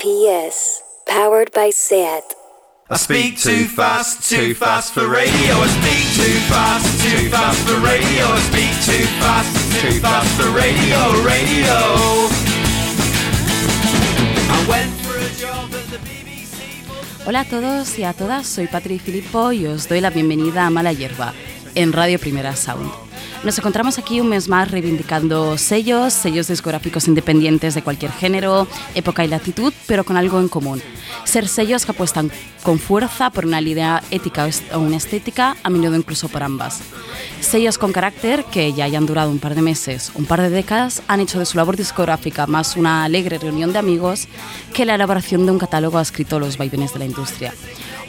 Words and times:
PS, 0.00 0.80
powered 1.06 1.52
by 1.52 1.68
SAT. 1.68 2.24
I 2.88 2.96
speak 2.96 3.38
too 3.38 3.66
fast, 3.66 4.30
too 4.30 4.54
fast 4.54 4.94
for 4.94 5.06
radio. 5.06 5.60
I 5.60 5.68
speak 5.76 6.06
too 6.16 6.40
fast, 6.48 6.88
too 7.04 7.28
fast 7.28 7.68
for 7.68 7.78
radio. 7.80 8.24
I 8.24 8.40
speak 8.48 8.72
too 8.80 9.04
fast, 9.20 9.52
too 9.82 10.00
fast 10.00 10.40
for 10.40 10.48
radio, 10.56 11.22
radio. 11.22 11.76
I 14.48 14.66
went 14.70 14.90
for 15.04 15.18
a 15.18 15.28
job 15.36 15.68
at 15.68 15.84
the 15.90 15.98
BBC. 15.98 17.26
Hola 17.26 17.40
a 17.40 17.44
todos 17.44 17.98
y 17.98 18.04
a 18.04 18.14
todas, 18.14 18.46
soy 18.46 18.68
Patri 18.68 18.98
Filippo 18.98 19.52
y 19.52 19.66
os 19.66 19.86
doy 19.86 20.00
la 20.00 20.08
bienvenida 20.08 20.64
a 20.66 20.70
Mala 20.70 20.94
Hierba 20.94 21.34
en 21.74 21.92
Radio 21.92 22.18
Primera 22.18 22.56
Sound. 22.56 23.09
Nos 23.42 23.58
encontramos 23.58 23.98
aquí 23.98 24.20
un 24.20 24.28
mes 24.28 24.48
más 24.48 24.70
reivindicando 24.70 25.56
sellos, 25.56 26.12
sellos 26.12 26.48
discográficos 26.48 27.08
independientes 27.08 27.74
de 27.74 27.82
cualquier 27.82 28.12
género, 28.12 28.68
época 28.94 29.24
y 29.24 29.28
latitud, 29.28 29.72
pero 29.86 30.04
con 30.04 30.18
algo 30.18 30.40
en 30.40 30.48
común. 30.48 30.82
Ser 31.24 31.48
sellos 31.48 31.86
que 31.86 31.92
apuestan 31.92 32.30
con 32.62 32.78
fuerza 32.78 33.30
por 33.30 33.46
una 33.46 33.62
línea 33.62 34.02
ética 34.10 34.46
o 34.74 34.78
una 34.78 34.98
estética, 34.98 35.56
a 35.62 35.70
menudo 35.70 35.96
incluso 35.96 36.28
por 36.28 36.42
ambas. 36.42 36.82
Sellos 37.40 37.78
con 37.78 37.92
carácter 37.92 38.44
que 38.44 38.74
ya 38.74 38.84
hayan 38.84 39.06
durado 39.06 39.30
un 39.30 39.38
par 39.38 39.54
de 39.54 39.62
meses, 39.62 40.12
un 40.14 40.26
par 40.26 40.42
de 40.42 40.50
décadas, 40.50 41.02
han 41.08 41.20
hecho 41.20 41.38
de 41.38 41.46
su 41.46 41.56
labor 41.56 41.78
discográfica 41.78 42.46
más 42.46 42.76
una 42.76 43.04
alegre 43.04 43.38
reunión 43.38 43.72
de 43.72 43.78
amigos 43.78 44.28
que 44.74 44.84
la 44.84 44.96
elaboración 44.96 45.46
de 45.46 45.52
un 45.52 45.58
catálogo 45.58 45.96
ha 45.96 46.02
escrito 46.02 46.38
los 46.38 46.58
vaivenes 46.58 46.92
de 46.92 46.98
la 46.98 47.06
industria. 47.06 47.54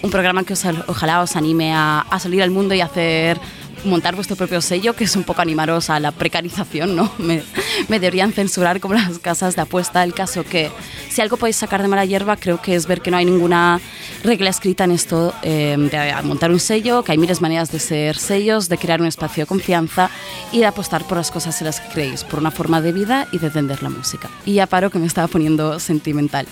Un 0.02 0.12
programa 0.12 0.44
que 0.44 0.54
os, 0.54 0.66
ojalá 0.88 1.22
os 1.22 1.38
anime 1.38 1.74
a, 1.74 2.02
a 2.02 2.20
salir 2.20 2.44
al 2.44 2.52
mundo 2.52 2.74
y 2.74 2.82
hacer 2.82 3.40
montar 3.86 4.16
vuestro 4.16 4.36
propio 4.36 4.62
sello, 4.62 4.94
que 4.96 5.06
es 5.06 5.16
un 5.16 5.24
poco 5.24 5.42
animaros 5.42 5.90
a 5.90 6.00
la 6.00 6.12
precarización, 6.12 6.96
¿no? 6.96 7.12
Me, 7.18 7.44
me, 7.88 8.00
deberían 8.00 8.34
censurar 8.34 8.80
como 8.80 8.96
las 8.96 9.20
casas 9.20 9.56
de 9.56 9.62
apuesta. 9.62 10.04
El 10.04 10.14
caso 10.14 10.44
que 10.44 10.72
si 11.10 11.22
algo 11.22 11.38
podéis 11.38 11.56
sacar 11.56 11.82
de 11.82 11.88
mala 11.88 12.06
hierba, 12.06 12.36
creo 12.36 12.62
que 12.62 12.76
es 12.76 12.88
ver 12.88 13.02
que 13.02 13.12
no 13.12 13.18
hay 13.18 13.26
ninguna 13.26 13.80
regla 14.24 14.50
escrita 14.50 14.84
en 14.84 14.92
esto 14.92 15.34
eh, 15.44 15.76
de 15.78 16.24
montar 16.24 16.52
un 16.52 16.60
sello, 16.60 17.04
que 17.04 17.12
hay 17.12 17.18
miles 17.18 17.40
de 17.40 17.42
maneras 17.42 17.72
de 17.72 17.80
ser 17.80 18.18
sellos, 18.18 18.70
de 18.70 18.78
crear 18.78 19.02
un 19.02 19.08
espacio 19.08 19.44
de 19.44 19.48
confianza 19.48 20.10
y 20.52 20.60
de 20.60 20.66
apostar 20.66 21.06
por 21.08 21.18
las 21.18 21.32
cosas 21.32 21.60
en 21.62 21.66
las 21.68 21.80
que 21.80 21.90
creéis, 21.90 22.24
por 22.24 22.40
una 22.40 22.52
forma 22.52 22.82
de 22.82 22.92
vida 22.92 23.28
y 23.32 23.40
de 23.40 23.48
entender 23.48 23.82
la 23.84 23.90
música. 23.90 24.30
Y 24.46 24.54
ya 24.54 24.68
paro 24.68 24.90
que 24.90 25.00
me 25.00 25.08
estaba 25.08 25.28
poniendo 25.28 25.80
sentimental. 25.80 26.48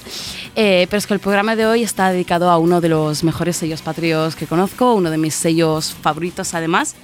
Eh, 0.56 0.88
pero 0.90 0.98
es 0.98 1.08
que 1.08 1.14
el 1.14 1.20
programa 1.20 1.56
de 1.56 1.66
hoy 1.66 1.84
está 1.84 2.12
dedicado 2.12 2.50
a 2.50 2.58
uno 2.58 2.82
de 2.82 2.90
los 2.90 3.24
mejores 3.24 3.58
sellos 3.58 3.82
patrios 3.82 4.36
que 4.36 4.48
conozco, 4.48 4.94
uno 4.94 5.10
de 5.10 5.18
mis 5.18 5.36
sellos 5.36 5.96
favoritos 6.02 6.54
además. 6.54 6.96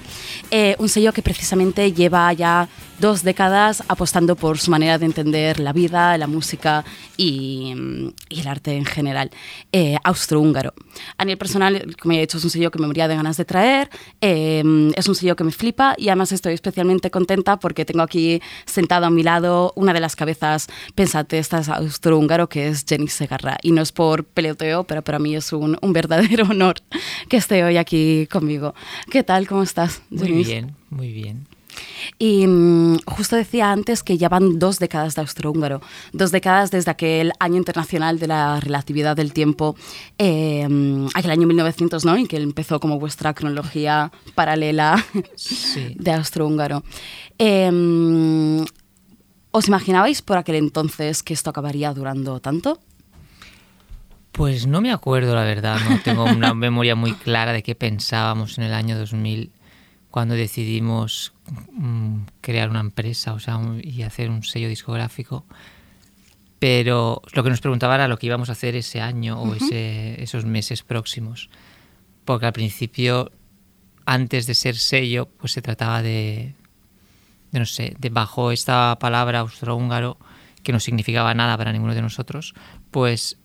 Eh, 0.51 0.75
un 0.79 0.89
sello 0.89 1.13
que 1.13 1.21
precisamente 1.21 1.91
lleva 1.91 2.31
ya 2.33 2.67
dos 2.99 3.23
décadas 3.23 3.83
apostando 3.87 4.35
por 4.35 4.57
su 4.57 4.71
manera 4.71 4.97
de 4.97 5.05
entender 5.05 5.59
la 5.59 5.73
vida, 5.73 6.17
la 6.17 6.27
música 6.27 6.85
y, 7.17 7.73
y 8.29 8.39
el 8.39 8.47
arte 8.47 8.75
en 8.75 8.85
general, 8.85 9.31
eh, 9.71 9.97
austrohúngaro. 10.03 10.73
A 11.17 11.25
nivel 11.25 11.37
personal, 11.37 11.95
como 11.99 12.13
ya 12.13 12.19
he 12.19 12.21
dicho, 12.21 12.37
es 12.37 12.43
un 12.43 12.49
sello 12.49 12.71
que 12.71 12.79
me 12.79 12.87
moría 12.87 13.07
de 13.07 13.15
ganas 13.15 13.37
de 13.37 13.45
traer, 13.45 13.89
eh, 14.21 14.63
es 14.95 15.07
un 15.07 15.15
sello 15.15 15.35
que 15.35 15.43
me 15.43 15.51
flipa 15.51 15.95
y 15.97 16.07
además 16.07 16.31
estoy 16.31 16.53
especialmente 16.53 17.11
contenta 17.11 17.57
porque 17.59 17.85
tengo 17.85 18.01
aquí 18.01 18.41
sentado 18.65 19.05
a 19.05 19.09
mi 19.09 19.23
lado 19.23 19.73
una 19.75 19.93
de 19.93 19.99
las 19.99 20.15
cabezas 20.15 20.67
pensantes 20.95 21.53
austrohúngaro 21.53 22.49
que 22.49 22.67
es 22.67 22.85
Jenny 22.87 23.07
Segarra. 23.07 23.57
Y 23.61 23.71
no 23.71 23.81
es 23.81 23.91
por 23.91 24.23
peloteo, 24.23 24.83
pero 24.85 25.03
para 25.03 25.19
mí 25.19 25.35
es 25.35 25.51
un, 25.53 25.77
un 25.81 25.93
verdadero 25.93 26.45
honor 26.49 26.75
que 27.29 27.37
esté 27.37 27.63
hoy 27.63 27.77
aquí 27.77 28.27
conmigo. 28.27 28.73
¿Qué 29.11 29.23
tal? 29.23 29.47
¿Cómo 29.47 29.63
estás? 29.63 30.01
Muy 30.15 30.43
bien, 30.43 30.75
muy 30.89 31.11
bien. 31.11 31.47
Y 32.19 32.45
um, 32.47 32.97
justo 33.05 33.35
decía 33.35 33.71
antes 33.71 34.03
que 34.03 34.17
ya 34.17 34.29
van 34.29 34.59
dos 34.59 34.79
décadas 34.79 35.15
de 35.15 35.21
austrohúngaro, 35.21 35.81
dos 36.13 36.31
décadas 36.31 36.71
desde 36.71 36.91
aquel 36.91 37.33
año 37.39 37.57
internacional 37.57 38.19
de 38.19 38.27
la 38.27 38.59
relatividad 38.59 39.15
del 39.15 39.33
tiempo, 39.33 39.75
eh, 40.17 40.67
aquel 41.13 41.31
año 41.31 41.47
1900, 41.47 42.05
¿no? 42.05 42.17
Y 42.17 42.27
que 42.27 42.37
empezó 42.37 42.79
como 42.79 42.99
vuestra 42.99 43.33
cronología 43.33 44.11
paralela 44.35 45.03
sí. 45.35 45.95
de 45.99 46.11
austrohúngaro. 46.11 46.83
Eh, 47.37 48.65
¿Os 49.51 49.67
imaginabais 49.69 50.21
por 50.21 50.37
aquel 50.37 50.55
entonces 50.55 51.23
que 51.23 51.33
esto 51.33 51.49
acabaría 51.49 51.93
durando 51.93 52.41
tanto? 52.41 52.79
Pues 54.33 54.67
no 54.67 54.81
me 54.81 54.91
acuerdo, 54.91 55.33
la 55.33 55.45
verdad. 55.45 55.79
No 55.89 56.01
tengo 56.01 56.25
una 56.25 56.53
memoria 56.65 56.93
muy 56.95 57.13
clara 57.13 57.53
de 57.53 57.63
qué 57.63 57.73
pensábamos 57.73 58.57
en 58.57 58.65
el 58.65 58.73
año 58.73 58.97
2000 58.97 59.51
cuando 60.15 60.35
decidimos 60.35 61.33
mm, 61.73 62.19
crear 62.39 62.69
una 62.69 62.79
empresa 62.79 63.33
o 63.33 63.39
sea, 63.39 63.59
y 63.83 64.03
hacer 64.03 64.29
un 64.29 64.43
sello 64.43 64.69
discográfico. 64.69 65.45
Pero 66.57 67.21
lo 67.33 67.43
que 67.43 67.49
nos 67.49 67.59
preguntaba 67.59 67.95
era 67.95 68.07
lo 68.07 68.17
que 68.17 68.27
íbamos 68.27 68.47
a 68.47 68.53
hacer 68.53 68.77
ese 68.77 69.01
año 69.01 69.37
o 69.41 69.43
uh 69.43 69.51
-huh. 69.51 69.57
ese, 69.57 70.23
esos 70.23 70.45
meses 70.45 70.83
próximos. 70.83 71.49
Porque 72.23 72.45
al 72.45 72.53
principio, 72.53 73.29
antes 74.05 74.47
de 74.47 74.53
ser 74.53 74.77
sello, 74.77 75.27
pues 75.37 75.51
se 75.51 75.61
trataba 75.61 76.01
de, 76.01 76.55
de 77.51 77.59
no 77.59 77.65
sé, 77.65 77.93
de 77.99 78.07
bajo 78.07 78.53
esta 78.53 78.97
palabra 78.97 79.39
austrohúngaro, 79.39 80.17
que 80.63 80.71
no 80.71 80.79
significaba 80.79 81.33
nada 81.33 81.57
para 81.57 81.73
ninguno 81.73 81.93
de 81.93 82.01
nosotros, 82.01 82.53
pues 82.89 83.37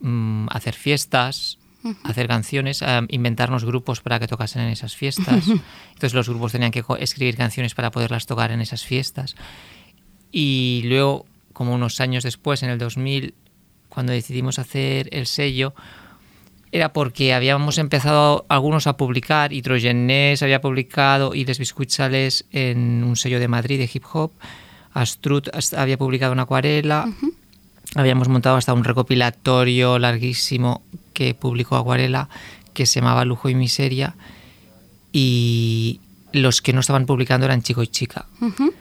mmm, 0.00 0.46
hacer 0.48 0.72
fiestas, 0.72 1.58
Uh 1.84 1.90
-huh. 1.90 2.10
hacer 2.10 2.26
canciones, 2.26 2.82
inventarnos 3.08 3.64
grupos 3.64 4.00
para 4.00 4.18
que 4.18 4.26
tocasen 4.26 4.62
en 4.62 4.70
esas 4.70 4.96
fiestas. 4.96 5.46
Entonces 5.46 6.14
los 6.14 6.28
grupos 6.28 6.50
tenían 6.52 6.70
que 6.72 6.82
escribir 6.98 7.36
canciones 7.36 7.74
para 7.74 7.90
poderlas 7.90 8.24
tocar 8.26 8.50
en 8.50 8.60
esas 8.62 8.84
fiestas. 8.84 9.36
Y 10.32 10.82
luego, 10.86 11.26
como 11.52 11.74
unos 11.74 12.00
años 12.00 12.24
después, 12.24 12.62
en 12.62 12.70
el 12.70 12.78
2000, 12.78 13.34
cuando 13.88 14.12
decidimos 14.12 14.58
hacer 14.58 15.08
el 15.12 15.26
sello, 15.26 15.74
era 16.72 16.92
porque 16.92 17.34
habíamos 17.34 17.78
empezado 17.78 18.44
algunos 18.48 18.88
a 18.88 18.96
publicar, 18.96 19.52
y 19.52 19.62
Troyenés 19.62 20.42
había 20.42 20.60
publicado, 20.60 21.32
y 21.34 21.44
Les 21.44 21.58
Biscuitzales 21.60 22.46
en 22.50 23.04
un 23.04 23.14
sello 23.14 23.38
de 23.38 23.46
Madrid 23.46 23.78
de 23.78 23.88
hip 23.92 24.04
hop, 24.12 24.32
Astrut 24.92 25.48
había 25.76 25.98
publicado 25.98 26.32
una 26.32 26.42
acuarela, 26.42 27.04
uh 27.06 27.10
-huh. 27.10 27.34
Habíamos 27.94 28.28
montado 28.28 28.56
hasta 28.56 28.72
un 28.72 28.84
recopilatorio 28.84 29.98
larguísimo 29.98 30.82
que 31.12 31.34
publicó 31.34 31.76
Acuarela, 31.76 32.28
que 32.72 32.86
se 32.86 33.00
llamaba 33.00 33.24
Lujo 33.24 33.48
y 33.48 33.54
Miseria, 33.54 34.14
y 35.12 36.00
los 36.32 36.60
que 36.60 36.72
no 36.72 36.80
estaban 36.80 37.06
publicando 37.06 37.46
eran 37.46 37.62
Chico 37.62 37.82
y 37.82 37.86
Chica. 37.86 38.26
Uh 38.40 38.46
-huh. 38.46 38.72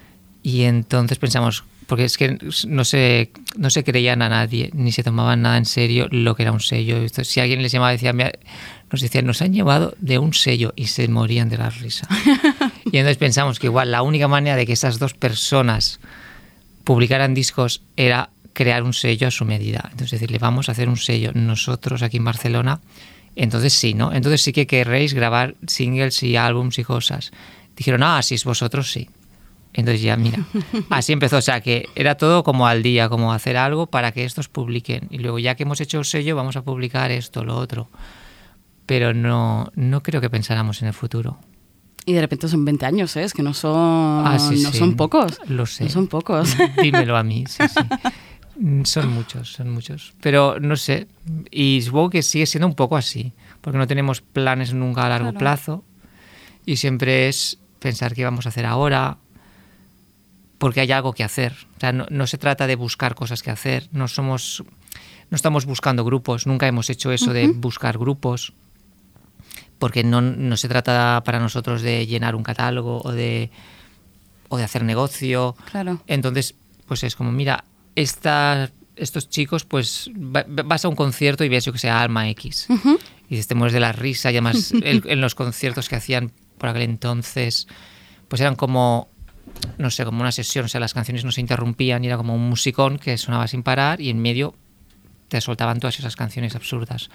Y 0.41 0.63
entonces 0.63 1.19
pensamos, 1.19 1.63
porque 1.87 2.05
es 2.05 2.17
que 2.17 2.37
no 2.67 2.83
se, 2.83 3.31
no 3.55 3.69
se 3.69 3.83
creían 3.83 4.21
a 4.21 4.29
nadie, 4.29 4.71
ni 4.73 4.91
se 4.91 5.03
tomaban 5.03 5.43
nada 5.43 5.57
en 5.57 5.65
serio 5.65 6.07
lo 6.09 6.35
que 6.35 6.43
era 6.43 6.51
un 6.51 6.59
sello. 6.59 6.97
Esto, 6.97 7.23
si 7.23 7.39
alguien 7.39 7.61
les 7.61 7.71
llamaba, 7.71 7.91
decía, 7.91 8.13
nos 8.13 9.01
decían, 9.01 9.25
nos 9.25 9.41
han 9.41 9.53
llevado 9.53 9.95
de 9.99 10.19
un 10.19 10.33
sello 10.33 10.73
y 10.75 10.87
se 10.87 11.07
morían 11.07 11.49
de 11.49 11.57
la 11.59 11.69
risa. 11.69 12.07
y 12.91 12.97
entonces 12.97 13.17
pensamos 13.17 13.59
que 13.59 13.67
igual 13.67 13.91
la 13.91 14.01
única 14.01 14.27
manera 14.27 14.55
de 14.55 14.65
que 14.65 14.73
esas 14.73 14.99
dos 14.99 15.13
personas 15.13 15.99
publicaran 16.83 17.33
discos 17.33 17.81
era 17.95 18.29
crear 18.53 18.83
un 18.83 18.93
sello 18.93 19.27
a 19.27 19.31
su 19.31 19.45
medida. 19.45 19.89
Entonces, 19.91 20.11
decirle, 20.11 20.37
vamos 20.37 20.69
a 20.69 20.71
hacer 20.71 20.89
un 20.89 20.97
sello 20.97 21.31
nosotros 21.33 22.01
aquí 22.03 22.17
en 22.17 22.25
Barcelona. 22.25 22.79
Entonces 23.35 23.73
sí, 23.73 23.93
¿no? 23.93 24.13
Entonces 24.13 24.41
sí 24.41 24.53
que 24.53 24.67
querréis 24.67 25.13
grabar 25.13 25.55
singles 25.67 26.21
y 26.23 26.35
álbums 26.35 26.77
y 26.77 26.83
cosas. 26.83 27.31
Dijeron, 27.75 28.03
ah, 28.03 28.21
si 28.21 28.35
es 28.35 28.45
vosotros, 28.45 28.91
sí. 28.91 29.09
Entonces 29.73 30.03
ya, 30.03 30.15
mira, 30.17 30.45
así 30.89 31.13
empezó. 31.13 31.37
O 31.37 31.41
sea, 31.41 31.61
que 31.61 31.89
era 31.95 32.15
todo 32.15 32.43
como 32.43 32.67
al 32.67 32.83
día, 32.83 33.09
como 33.09 33.33
hacer 33.33 33.57
algo 33.57 33.87
para 33.87 34.11
que 34.11 34.23
estos 34.23 34.49
publiquen. 34.49 35.07
Y 35.09 35.17
luego, 35.17 35.39
ya 35.39 35.55
que 35.55 35.63
hemos 35.63 35.81
hecho 35.81 35.99
el 35.99 36.05
sello, 36.05 36.35
vamos 36.35 36.55
a 36.55 36.61
publicar 36.61 37.11
esto, 37.11 37.43
lo 37.43 37.57
otro. 37.57 37.89
Pero 38.85 39.13
no, 39.13 39.71
no 39.75 40.03
creo 40.03 40.21
que 40.21 40.29
pensáramos 40.29 40.81
en 40.81 40.89
el 40.89 40.93
futuro. 40.93 41.39
Y 42.05 42.13
de 42.13 42.21
repente 42.21 42.47
son 42.49 42.65
20 42.65 42.85
años, 42.85 43.15
¿eh? 43.15 43.23
Es 43.23 43.33
que 43.33 43.41
no 43.41 43.53
son, 43.53 44.27
ah, 44.27 44.37
sí, 44.37 44.61
no 44.61 44.71
sí. 44.71 44.77
son 44.77 44.95
pocos. 44.95 45.39
Lo 45.47 45.65
sé. 45.65 45.85
No 45.85 45.89
son 45.89 46.07
pocos. 46.07 46.55
Dímelo 46.81 47.15
a 47.15 47.23
mí, 47.23 47.45
sí, 47.47 47.63
sí. 47.67 47.79
Son 48.83 49.09
muchos, 49.09 49.53
son 49.53 49.69
muchos. 49.71 50.13
Pero 50.21 50.59
no 50.59 50.75
sé, 50.75 51.07
y 51.49 51.81
supongo 51.81 52.11
que 52.11 52.21
sigue 52.21 52.45
siendo 52.45 52.67
un 52.67 52.75
poco 52.75 52.97
así, 52.97 53.33
porque 53.61 53.77
no 53.77 53.87
tenemos 53.87 54.21
planes 54.21 54.73
nunca 54.73 55.05
a 55.05 55.09
largo 55.09 55.29
claro. 55.29 55.39
plazo 55.39 55.83
y 56.65 56.77
siempre 56.77 57.27
es 57.27 57.57
pensar 57.79 58.13
qué 58.13 58.23
vamos 58.23 58.45
a 58.45 58.49
hacer 58.49 58.65
ahora, 58.65 59.17
porque 60.57 60.81
hay 60.81 60.91
algo 60.91 61.13
que 61.13 61.23
hacer. 61.23 61.53
O 61.75 61.79
sea, 61.79 61.91
no, 61.91 62.05
no, 62.09 62.27
se 62.27 62.37
trata 62.37 62.67
de 62.67 62.75
buscar 62.75 63.15
cosas 63.15 63.41
que 63.41 63.51
hacer, 63.51 63.89
no 63.91 64.07
somos, 64.07 64.63
no 65.29 65.35
estamos 65.35 65.65
buscando 65.65 66.05
grupos, 66.05 66.45
nunca 66.47 66.67
hemos 66.67 66.89
hecho 66.89 67.11
eso 67.11 67.25
uh 67.25 67.29
-huh. 67.29 67.33
de 67.33 67.47
buscar 67.47 67.97
grupos, 67.97 68.53
porque 69.79 70.03
no, 70.03 70.21
no 70.21 70.55
se 70.57 70.69
trata 70.69 71.21
para 71.25 71.39
nosotros 71.39 71.81
de 71.81 72.05
llenar 72.05 72.35
un 72.35 72.43
catálogo 72.43 73.01
o 73.03 73.11
de, 73.11 73.49
o 74.47 74.57
de 74.57 74.63
hacer 74.63 74.83
negocio. 74.83 75.55
Claro. 75.71 76.01
Entonces, 76.07 76.55
pues 76.87 77.03
es 77.03 77.15
como, 77.15 77.31
mira, 77.31 77.65
esta, 77.95 78.71
estos 78.95 79.29
chicos, 79.29 79.65
pues 79.65 80.09
vas 80.13 80.85
a 80.85 80.87
un 80.89 80.95
concierto 80.95 81.43
y 81.43 81.49
ves, 81.49 81.65
yo 81.65 81.73
que 81.73 81.79
sé, 81.79 81.89
Alma 81.89 82.29
X. 82.29 82.67
Uh 82.69 82.73
-huh. 82.77 82.99
Y 83.29 83.41
te 83.43 83.55
mueres 83.55 83.73
de 83.73 83.79
la 83.79 83.91
risa. 83.91 84.31
Y 84.31 84.35
además, 84.35 84.71
el, 84.83 85.03
en 85.07 85.21
los 85.21 85.35
conciertos 85.35 85.89
que 85.89 85.95
hacían 85.95 86.31
por 86.57 86.69
aquel 86.69 86.83
entonces, 86.83 87.67
pues 88.27 88.41
eran 88.41 88.55
como, 88.55 89.09
no 89.77 89.89
sé, 89.89 90.05
como 90.05 90.21
una 90.21 90.31
sesión. 90.31 90.65
O 90.65 90.67
sea, 90.67 90.79
las 90.79 90.93
canciones 90.93 91.25
no 91.25 91.31
se 91.31 91.41
interrumpían 91.41 92.03
y 92.03 92.07
era 92.07 92.17
como 92.17 92.35
un 92.35 92.47
musicón 92.49 92.97
que 92.99 93.17
sonaba 93.17 93.47
sin 93.47 93.63
parar 93.63 94.01
y 94.01 94.09
en 94.09 94.21
medio 94.21 94.55
te 95.29 95.41
soltaban 95.41 95.79
todas 95.79 95.97
esas 95.99 96.15
canciones 96.15 96.55
absurdas. 96.55 97.09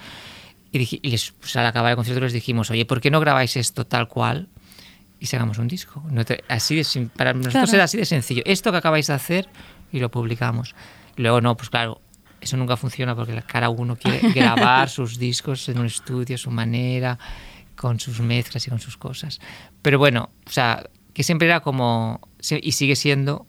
Y, 0.71 0.77
dije, 0.77 0.99
y 1.01 1.09
les, 1.11 1.31
pues, 1.31 1.55
al 1.55 1.65
acabar 1.65 1.91
el 1.91 1.95
concierto 1.95 2.21
les 2.23 2.33
dijimos, 2.33 2.69
oye, 2.69 2.85
¿por 2.85 3.01
qué 3.01 3.09
no 3.09 3.19
grabáis 3.19 3.55
esto 3.55 3.85
tal 3.87 4.07
cual? 4.07 4.49
Y 5.19 5.25
sacamos 5.25 5.57
un 5.57 5.67
disco. 5.67 6.03
No 6.11 6.23
te- 6.25 6.43
así 6.47 6.75
de, 6.75 6.85
para 7.15 7.33
nosotros 7.33 7.53
Claro. 7.53 7.73
era 7.75 7.83
así 7.85 7.97
de 7.97 8.05
sencillo. 8.05 8.41
Esto 8.45 8.71
que 8.71 8.77
acabáis 8.77 9.07
de 9.07 9.13
hacer 9.13 9.47
y 9.91 9.99
lo 9.99 10.09
publicamos. 10.09 10.75
Y 11.17 11.21
luego 11.21 11.41
no, 11.41 11.55
pues 11.55 11.69
claro, 11.69 12.01
eso 12.41 12.57
nunca 12.57 12.77
funciona 12.77 13.15
porque 13.15 13.41
cada 13.45 13.69
uno 13.69 13.95
quiere 13.95 14.19
grabar 14.33 14.89
sus 14.89 15.17
discos 15.17 15.67
en 15.69 15.79
un 15.79 15.85
estudio, 15.85 16.35
a 16.35 16.37
su 16.37 16.51
manera, 16.51 17.17
con 17.75 17.99
sus 17.99 18.19
mezclas 18.19 18.65
y 18.67 18.69
con 18.69 18.79
sus 18.79 18.97
cosas. 18.97 19.39
Pero 19.81 19.99
bueno, 19.99 20.29
o 20.45 20.51
sea, 20.51 20.89
que 21.13 21.23
siempre 21.23 21.47
era 21.47 21.61
como, 21.61 22.21
y 22.61 22.71
sigue 22.73 22.95
siendo, 22.95 23.45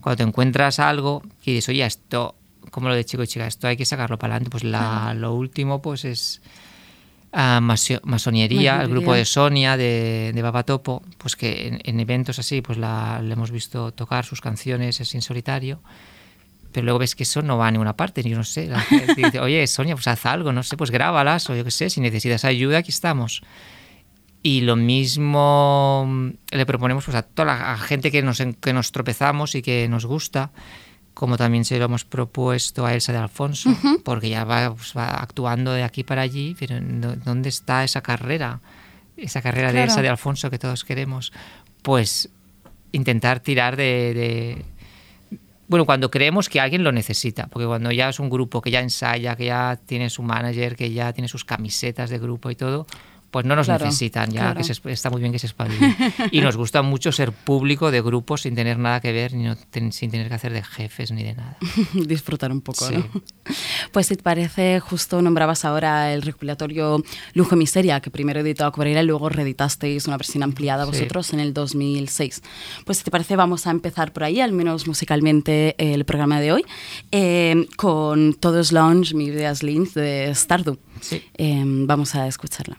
cuando 0.00 0.18
te 0.18 0.22
encuentras 0.24 0.78
algo 0.78 1.22
y 1.44 1.54
dices, 1.54 1.70
oye, 1.70 1.84
esto, 1.84 2.36
como 2.70 2.88
lo 2.88 2.94
de 2.94 3.04
chico 3.04 3.22
y 3.22 3.26
chica, 3.26 3.46
esto 3.46 3.68
hay 3.68 3.76
que 3.76 3.84
sacarlo 3.84 4.18
para 4.18 4.34
adelante, 4.34 4.50
pues 4.50 4.64
la, 4.64 5.14
lo 5.14 5.34
último 5.34 5.80
pues 5.80 6.04
es 6.04 6.42
masio- 7.60 8.00
masonería, 8.04 8.80
el 8.82 8.88
grupo 8.88 9.12
de 9.14 9.24
Sonia, 9.24 9.76
de, 9.76 10.32
de 10.34 10.42
Babatopo, 10.42 11.02
pues 11.18 11.36
que 11.36 11.68
en, 11.68 11.80
en 11.84 12.00
eventos 12.00 12.38
así, 12.38 12.62
pues 12.62 12.78
la, 12.78 13.20
le 13.22 13.32
hemos 13.32 13.50
visto 13.50 13.92
tocar 13.92 14.24
sus 14.24 14.40
canciones 14.40 15.00
así 15.00 15.16
en 15.16 15.22
solitario. 15.22 15.80
Pero 16.72 16.84
luego 16.86 16.98
ves 16.98 17.14
que 17.14 17.22
eso 17.22 17.40
no 17.42 17.56
va 17.56 17.68
a 17.68 17.70
ninguna 17.70 17.96
parte, 17.96 18.22
ni 18.22 18.30
yo 18.30 18.36
no 18.36 18.44
sé. 18.44 18.66
La 18.66 18.80
gente 18.80 19.14
dice, 19.16 19.38
oye, 19.40 19.66
Sonia, 19.66 19.94
pues 19.94 20.08
haz 20.08 20.26
algo, 20.26 20.52
no 20.52 20.62
sé, 20.62 20.76
pues 20.76 20.90
grábalas, 20.90 21.48
o 21.50 21.54
yo 21.54 21.64
qué 21.64 21.70
sé, 21.70 21.88
si 21.90 22.00
necesitas 22.00 22.44
ayuda, 22.44 22.78
aquí 22.78 22.90
estamos. 22.90 23.42
Y 24.42 24.60
lo 24.60 24.76
mismo 24.76 26.04
mm, 26.06 26.28
le 26.50 26.66
proponemos 26.66 27.04
pues, 27.04 27.16
a 27.16 27.22
toda 27.22 27.46
la 27.46 27.72
a 27.72 27.78
gente 27.78 28.10
que 28.10 28.22
nos, 28.22 28.42
que 28.60 28.72
nos 28.72 28.92
tropezamos 28.92 29.54
y 29.54 29.62
que 29.62 29.88
nos 29.88 30.04
gusta, 30.04 30.50
como 31.14 31.36
también 31.36 31.64
se 31.64 31.78
lo 31.78 31.84
hemos 31.86 32.04
propuesto 32.04 32.84
a 32.84 32.92
Elsa 32.92 33.12
de 33.12 33.18
Alfonso, 33.18 33.70
porque 34.04 34.28
ya 34.28 34.44
va, 34.44 34.74
pues, 34.74 34.92
va 34.96 35.08
actuando 35.08 35.72
de 35.72 35.82
aquí 35.84 36.02
para 36.04 36.22
allí, 36.22 36.56
pero 36.58 36.76
¿dó- 36.80 37.16
¿dónde 37.24 37.48
está 37.48 37.84
esa 37.84 38.00
carrera? 38.02 38.60
Esa 39.16 39.40
carrera 39.40 39.68
de. 39.72 39.78
Elsa 39.84 40.02
de 40.02 40.08
Alfonso 40.08 40.50
que 40.50 40.58
todos 40.58 40.82
queremos. 40.84 41.32
Pues 41.82 42.28
intentar 42.92 43.40
tirar 43.40 43.76
de, 43.76 44.12
de- 44.14 44.64
bueno, 45.68 45.86
cuando 45.86 46.10
creemos 46.10 46.48
que 46.48 46.60
alguien 46.60 46.84
lo 46.84 46.92
necesita, 46.92 47.46
porque 47.46 47.66
cuando 47.66 47.90
ya 47.90 48.08
es 48.10 48.20
un 48.20 48.28
grupo 48.28 48.60
que 48.60 48.70
ya 48.70 48.80
ensaya, 48.80 49.34
que 49.36 49.46
ya 49.46 49.78
tiene 49.86 50.10
su 50.10 50.22
manager, 50.22 50.76
que 50.76 50.92
ya 50.92 51.12
tiene 51.12 51.28
sus 51.28 51.44
camisetas 51.44 52.10
de 52.10 52.18
grupo 52.18 52.50
y 52.50 52.54
todo, 52.56 52.86
pues 53.34 53.44
no 53.46 53.56
nos 53.56 53.66
Claro, 53.66 53.86
necesitan, 53.86 54.30
ya 54.30 54.40
claro. 54.42 54.58
que 54.58 54.62
se- 54.62 54.92
está 54.92 55.10
muy 55.10 55.20
bien 55.20 55.32
que 55.32 55.40
se 55.40 55.48
espabilen. 55.48 55.96
Y 56.30 56.40
nos 56.40 56.56
gusta 56.56 56.82
mucho 56.82 57.10
ser 57.10 57.32
público 57.32 57.90
de 57.90 58.00
grupos 58.00 58.42
sin 58.42 58.54
tener 58.54 58.78
nada 58.78 59.00
que 59.00 59.10
ver, 59.10 59.34
ni 59.34 59.42
no 59.42 59.56
ten- 59.56 59.90
sin 59.90 60.08
tener 60.12 60.28
que 60.28 60.34
hacer 60.34 60.52
de 60.52 60.62
jefes 60.62 61.10
ni 61.10 61.24
de 61.24 61.34
nada. 61.34 61.56
disfrutar 61.94 62.52
un 62.52 62.60
poco, 62.60 62.86
Sí. 62.86 62.94
¿no? 62.94 63.04
Pues 63.90 64.06
si 64.06 64.14
te 64.16 64.22
parece, 64.22 64.78
justo 64.78 65.20
nombrabas 65.20 65.64
ahora 65.64 66.12
el 66.14 66.22
recopilatorio 66.22 67.02
Lujo 67.34 67.56
y 67.56 67.58
Miseria, 67.58 67.98
que 68.00 68.10
primero 68.12 68.38
editó 68.40 68.66
Acuarela 68.66 69.02
y 69.02 69.06
luego 69.06 69.28
reeditasteis 69.28 70.06
una 70.06 70.16
versión 70.16 70.44
ampliada 70.44 70.84
Sí. 70.84 70.90
vosotros 70.92 71.32
en 71.32 71.40
el 71.40 71.52
2006. 71.52 72.40
Pues 72.84 72.98
si 72.98 73.04
te 73.04 73.10
parece, 73.10 73.34
vamos 73.34 73.66
a 73.66 73.72
empezar 73.72 74.12
por 74.12 74.22
ahí, 74.22 74.40
al 74.40 74.52
menos 74.52 74.86
musicalmente, 74.86 75.74
el 75.78 76.04
programa 76.04 76.40
de 76.40 76.52
hoy, 76.52 76.64
eh, 77.10 77.66
con 77.76 78.34
Todo 78.34 78.60
es 78.60 78.70
Lounge, 78.70 79.12
Mi 79.14 79.30
vida 79.30 79.50
es 79.50 79.64
Lynch, 79.64 79.92
de 79.94 80.32
Stardew. 80.34 80.78
Sí. 81.00 81.20
Eh, 81.36 81.62
vamos 81.66 82.14
a 82.14 82.28
escucharla. 82.28 82.78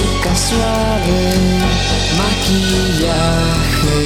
música 0.00 0.34
suave, 0.34 1.22
maquillaje. 2.16 4.00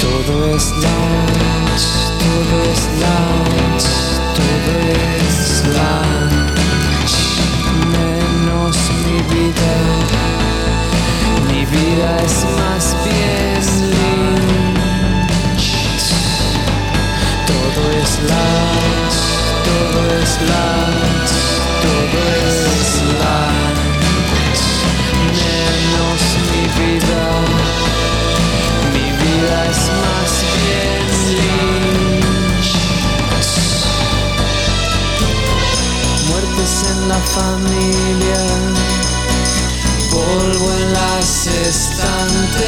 Todo 0.00 0.34
es 0.54 0.70
lounge, 0.84 1.88
todo 2.22 2.56
es 2.72 2.82
lounge, 3.04 3.88
todo 4.38 4.72
es 5.18 5.38
lounge. 5.76 7.18
Menos 7.96 8.76
mi 9.04 9.18
vida, 9.34 9.74
mi 11.48 11.62
vida 11.66 12.08
es 12.24 12.36
más 12.58 12.84
bien. 13.04 13.38
Todo 17.46 17.82
es 18.02 18.12
lounge, 18.30 19.20
todo 19.68 20.00
es 20.22 20.32
lounge, 20.50 21.36
todo 21.82 22.20
es 22.46 22.57
familia, 37.38 38.42
polvo 40.10 40.72
en 40.72 40.92
las 40.92 41.46
estanterías, 41.46 42.58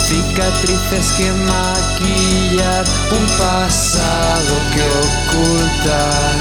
cicatrices 0.00 1.12
que 1.12 1.32
maquillar, 1.32 2.84
un 3.10 3.26
pasado 3.38 4.54
que 4.72 4.82
ocultar. 5.06 6.34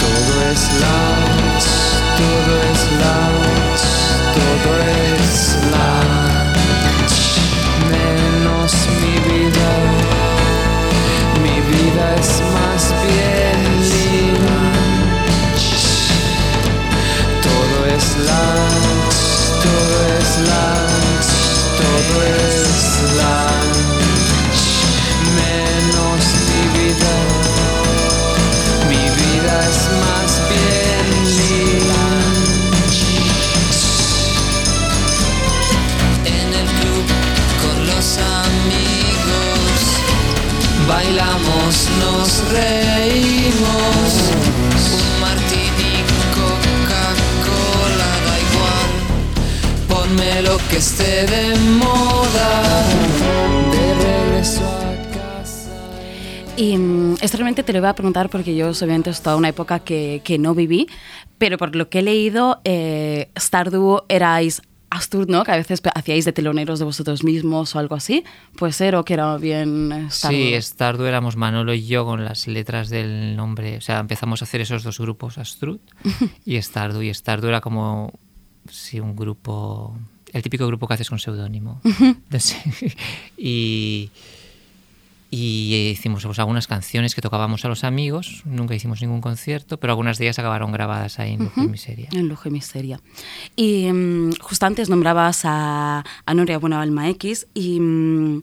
Todo 0.00 0.32
es 0.50 0.62
lounge, 0.82 1.70
todo 2.20 2.52
es 2.72 2.80
lounge, 3.02 3.88
todo 4.40 4.70
es 4.88 5.56
lounge. 5.74 7.22
Menos 7.92 8.72
mi 9.00 9.14
vida, 9.28 9.70
mi 11.44 11.56
vida 11.72 12.04
es 12.20 12.30
más 12.56 12.82
bien 13.06 13.58
lynch. 13.92 15.66
Todo 17.46 17.76
es 17.96 18.06
lounge, 18.28 19.22
todo 19.66 19.96
es 20.18 20.30
lounge, 20.50 21.32
todo 21.80 22.14
es 22.22 22.68
lounge. 23.18 23.89
Te 57.62 57.72
lo 57.72 57.78
iba 57.78 57.90
a 57.90 57.94
preguntar 57.94 58.30
porque 58.30 58.54
yo 58.54 58.68
obviamente 58.68 59.10
es 59.10 59.22
toda 59.22 59.36
una 59.36 59.48
época 59.48 59.80
que, 59.80 60.20
que 60.24 60.38
no 60.38 60.54
viví, 60.54 60.88
pero 61.38 61.58
por 61.58 61.74
lo 61.76 61.88
que 61.88 62.00
he 62.00 62.02
leído, 62.02 62.60
eh, 62.64 63.30
Stardew 63.38 64.02
erais 64.08 64.62
Astur, 64.90 65.28
¿no? 65.28 65.44
Que 65.44 65.52
a 65.52 65.56
veces 65.56 65.80
hacíais 65.94 66.24
de 66.24 66.32
teloneros 66.32 66.80
de 66.80 66.84
vosotros 66.84 67.22
mismos 67.22 67.76
o 67.76 67.78
algo 67.78 67.94
así. 67.94 68.24
Puede 68.56 68.72
ser, 68.72 68.96
o 68.96 69.04
que 69.04 69.14
era 69.14 69.36
bien 69.36 70.08
Stardew. 70.10 70.38
Sí, 70.38 70.60
Stardew 70.60 71.06
éramos 71.06 71.36
Manolo 71.36 71.72
y 71.74 71.86
yo 71.86 72.04
con 72.04 72.24
las 72.24 72.48
letras 72.48 72.90
del 72.90 73.36
nombre. 73.36 73.76
O 73.76 73.80
sea, 73.80 74.00
empezamos 74.00 74.42
a 74.42 74.46
hacer 74.46 74.60
esos 74.60 74.82
dos 74.82 74.98
grupos, 74.98 75.38
Astrud 75.38 75.78
y 76.44 76.60
Stardew. 76.60 77.02
Y 77.02 77.14
Stardew 77.14 77.50
era 77.50 77.60
como, 77.60 78.18
sí, 78.68 78.98
un 78.98 79.14
grupo, 79.14 79.96
el 80.32 80.42
típico 80.42 80.66
grupo 80.66 80.88
que 80.88 80.94
haces 80.94 81.08
con 81.08 81.20
seudónimo. 81.20 81.80
Y, 83.36 84.10
y 85.30 85.90
hicimos 85.92 86.24
pues, 86.24 86.38
algunas 86.40 86.66
canciones 86.66 87.14
que 87.14 87.20
tocábamos 87.20 87.64
a 87.64 87.68
los 87.68 87.84
amigos, 87.84 88.42
nunca 88.44 88.74
hicimos 88.74 89.00
ningún 89.00 89.20
concierto, 89.20 89.78
pero 89.78 89.92
algunas 89.92 90.18
de 90.18 90.24
ellas 90.24 90.38
acabaron 90.38 90.72
grabadas 90.72 91.20
ahí 91.20 91.34
en 91.34 91.44
Lujo 91.44 91.62
y 91.62 91.68
Miseria. 91.68 92.08
En 92.12 92.28
Lujo 92.28 92.48
y 92.48 92.52
Miseria. 92.52 93.00
Y 93.54 93.88
um, 93.90 94.32
justo 94.40 94.66
antes 94.66 94.88
nombrabas 94.88 95.42
a, 95.44 96.04
a 96.26 96.34
Noria 96.34 96.58
Buena 96.58 96.80
Alma 96.80 97.08
X 97.10 97.46
y 97.54 97.78
um, 97.78 98.42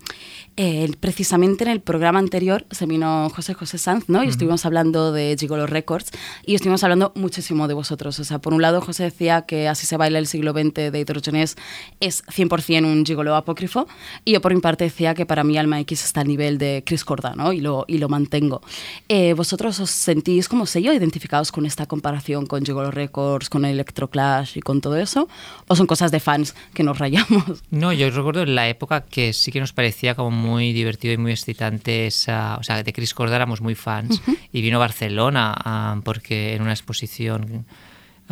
eh, 0.60 0.92
precisamente 1.00 1.64
en 1.64 1.70
el 1.70 1.82
programa 1.82 2.18
anterior 2.18 2.66
se 2.72 2.88
vino 2.88 3.30
José 3.30 3.54
José 3.54 3.78
Sanz, 3.78 4.10
¿no? 4.10 4.24
Y 4.24 4.28
estuvimos 4.28 4.66
hablando 4.66 5.12
de 5.12 5.36
Gigolo 5.40 5.68
Records 5.68 6.10
y 6.48 6.56
estuvimos 6.56 6.84
hablando 6.84 7.12
muchísimo 7.14 7.68
de 7.68 7.76
vosotros. 7.76 8.20
O 8.20 8.24
sea, 8.24 8.40
por 8.40 8.56
un 8.56 8.64
lado 8.64 8.82
José 8.82 9.04
decía 9.04 9.44
que 9.44 9.68
Así 9.68 9.86
se 9.86 9.98
baila 9.98 10.18
el 10.18 10.26
siglo 10.26 10.54
XX 10.54 10.92
de 10.92 11.00
Hidrogenés 11.00 11.58
es 12.00 12.26
100% 12.26 12.86
un 12.86 13.06
Gigolo 13.06 13.36
apócrifo 13.36 13.88
y 14.26 14.34
yo 14.34 14.42
por 14.42 14.52
mi 14.52 14.60
parte 14.60 14.86
decía 14.86 15.14
que 15.14 15.28
para 15.28 15.44
mí 15.44 15.60
Alma 15.60 15.80
X 15.82 16.04
está 16.04 16.22
al 16.22 16.28
nivel 16.28 16.58
de 16.58 16.82
Chris 16.84 17.06
Corda, 17.06 17.36
¿no? 17.36 17.54
Y 17.54 17.62
lo, 17.62 17.86
y 17.88 18.00
lo 18.00 18.10
mantengo. 18.10 18.62
Eh, 19.10 19.34
¿Vosotros 19.34 19.80
os 19.80 19.92
sentís 19.92 20.50
como 20.50 20.66
sello 20.66 20.92
identificados 20.92 21.52
con 21.52 21.68
esta 21.68 21.86
comparación 21.86 22.48
con 22.48 22.66
Gigolo 22.66 22.90
Records, 22.90 23.50
con 23.50 23.64
Electroclash 23.64 24.58
y 24.58 24.62
con 24.62 24.82
todo 24.82 24.98
eso? 24.98 25.28
¿O 25.68 25.76
son 25.76 25.86
cosas 25.86 26.10
de 26.10 26.20
fans 26.20 26.56
que 26.74 26.82
nos 26.82 26.98
rayamos? 26.98 27.64
No, 27.70 27.94
yo 27.94 28.10
recuerdo 28.10 28.42
en 28.42 28.56
la 28.56 28.68
época 28.70 29.02
que 29.02 29.34
sí 29.34 29.52
que 29.52 29.60
nos 29.60 29.72
parecía 29.72 30.16
como 30.16 30.32
muy 30.32 30.47
divertido 30.74 31.14
y 31.14 31.18
muy 31.18 31.32
excitante 31.32 32.08
esa... 32.08 32.58
O 32.58 32.64
sea, 32.64 32.82
de 32.82 32.94
Chris 32.94 33.14
Corda 33.14 33.36
éramos 33.36 33.62
muy 33.62 33.76
fans. 33.76 34.22
Uh 34.28 34.32
-huh. 34.32 34.38
Y 34.52 34.62
vino 34.62 34.78
a 34.78 34.80
Barcelona 34.80 35.94
um, 35.94 36.02
porque 36.02 36.56
en 36.56 36.62
una 36.62 36.72
exposición 36.72 37.66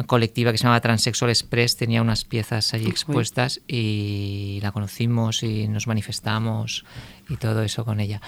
colectiva 0.03 0.51
que 0.51 0.57
se 0.57 0.63
llamaba 0.63 0.81
Transsexual 0.81 1.31
Express 1.31 1.77
tenía 1.77 2.01
unas 2.01 2.25
piezas 2.25 2.74
allí 2.74 2.88
expuestas 2.88 3.62
y 3.67 4.60
la 4.62 4.72
conocimos 4.72 5.41
y 5.43 5.67
nos 5.67 5.88
manifestamos 5.88 6.84
y 7.29 7.38
todo 7.38 7.63
eso 7.63 7.86
con 7.86 8.00
ella. 8.01 8.22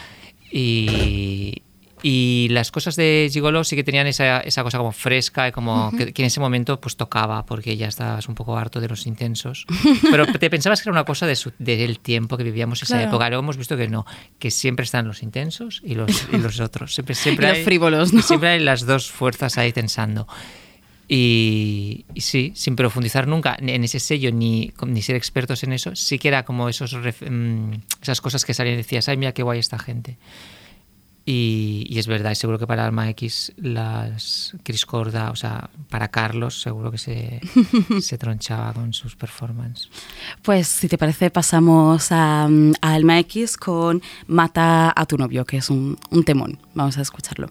Y, 0.49 1.61
y 2.03 2.47
las 2.51 2.71
cosas 2.71 2.95
de 2.95 3.29
Gigolo 3.31 3.63
sí 3.63 3.75
que 3.75 3.83
tenían 3.83 4.05
esa, 4.07 4.39
esa 4.41 4.63
cosa 4.63 4.77
como 4.77 4.91
fresca, 4.91 5.51
como 5.51 5.87
uh 5.87 5.91
-huh. 5.91 5.97
que, 5.97 6.13
que, 6.13 6.21
en 6.21 6.27
ese 6.27 6.39
momento 6.39 6.79
pues 6.79 6.95
tocaba, 6.95 7.45
porque 7.45 7.75
ya 7.75 7.87
estabas 7.87 8.27
un 8.29 8.35
poco 8.35 8.57
harto 8.57 8.79
de 8.79 8.87
los 8.87 9.07
intensos. 9.07 9.65
Pero 10.11 10.25
te 10.27 10.49
pensabas 10.49 10.81
que 10.81 10.89
era 10.89 10.91
una 10.93 11.05
cosa 11.05 11.25
de 11.25 11.35
su, 11.35 11.51
del 11.57 11.99
tiempo 11.99 12.37
que 12.37 12.43
vivíamos 12.43 12.83
esa 12.83 12.95
Claro. 12.97 13.09
época. 13.09 13.29
Luego 13.29 13.43
hemos 13.43 13.57
visto 13.57 13.75
que 13.77 13.87
no, 13.87 14.05
que 14.39 14.51
siempre 14.51 14.83
están 14.83 15.07
los 15.07 15.23
intensos 15.23 15.81
y 15.83 15.95
los, 15.95 16.27
y 16.31 16.37
los 16.37 16.59
otros. 16.67 16.93
Siempre, 16.93 17.15
siempre 17.15 17.47
Y 17.47 17.49
los 17.49 17.57
hay, 17.59 17.63
frívolos, 17.63 18.13
¿no? 18.13 18.21
Siempre 18.21 18.49
hay 18.49 18.59
las 18.59 18.85
dos 18.85 19.09
fuerzas 19.11 19.57
ahí 19.57 19.73
tensando. 19.73 20.27
Y, 21.09 22.05
y 22.13 22.21
sí, 22.21 22.51
sin 22.53 22.75
profundizar 22.75 23.27
nunca 23.27 23.55
en 23.59 23.83
ese 23.83 23.99
sello 23.99 24.31
ni, 24.31 24.73
ni 24.85 25.01
ser 25.01 25.15
expertos 25.15 25.63
en 25.63 25.71
eso, 25.71 25.95
sí 25.95 26.19
que 26.19 26.27
era 26.27 26.43
como 26.43 26.67
esos, 26.67 26.93
mm, 26.95 27.71
esas 28.01 28.19
cosas 28.19 28.43
que 28.43 28.53
salían 28.53 28.73
y 28.73 28.77
decías, 28.77 29.07
ay, 29.07 29.15
mira 29.15 29.31
qué 29.31 29.41
guay 29.41 29.59
esta 29.59 29.79
gente. 29.79 30.17
Y, 31.29 31.85
y 31.89 31.99
es 31.99 32.07
verdad, 32.07 32.31
y 32.31 32.35
seguro 32.35 32.57
que 32.57 32.65
para 32.65 32.85
Alma 32.85 33.09
X, 33.09 33.51
las 33.57 34.55
Chris 34.63 34.85
Corda, 34.85 35.29
o 35.29 35.35
sea, 35.35 35.69
para 35.89 36.07
Carlos, 36.07 36.61
seguro 36.61 36.89
que 36.89 36.97
se, 36.97 37.41
se 37.99 38.17
tronchaba 38.17 38.71
con 38.71 38.93
sus 38.93 39.17
performances. 39.17 39.89
Pues 40.41 40.69
si 40.69 40.87
te 40.87 40.97
parece 40.97 41.29
pasamos 41.29 42.13
a, 42.13 42.45
a 42.45 42.93
Alma 42.93 43.19
X 43.19 43.57
con 43.57 44.01
Mata 44.27 44.93
a 44.95 45.05
tu 45.05 45.17
novio, 45.17 45.43
que 45.43 45.57
es 45.57 45.69
un, 45.69 45.97
un 46.11 46.23
temón. 46.23 46.59
Vamos 46.73 46.97
a 46.97 47.01
escucharlo. 47.01 47.49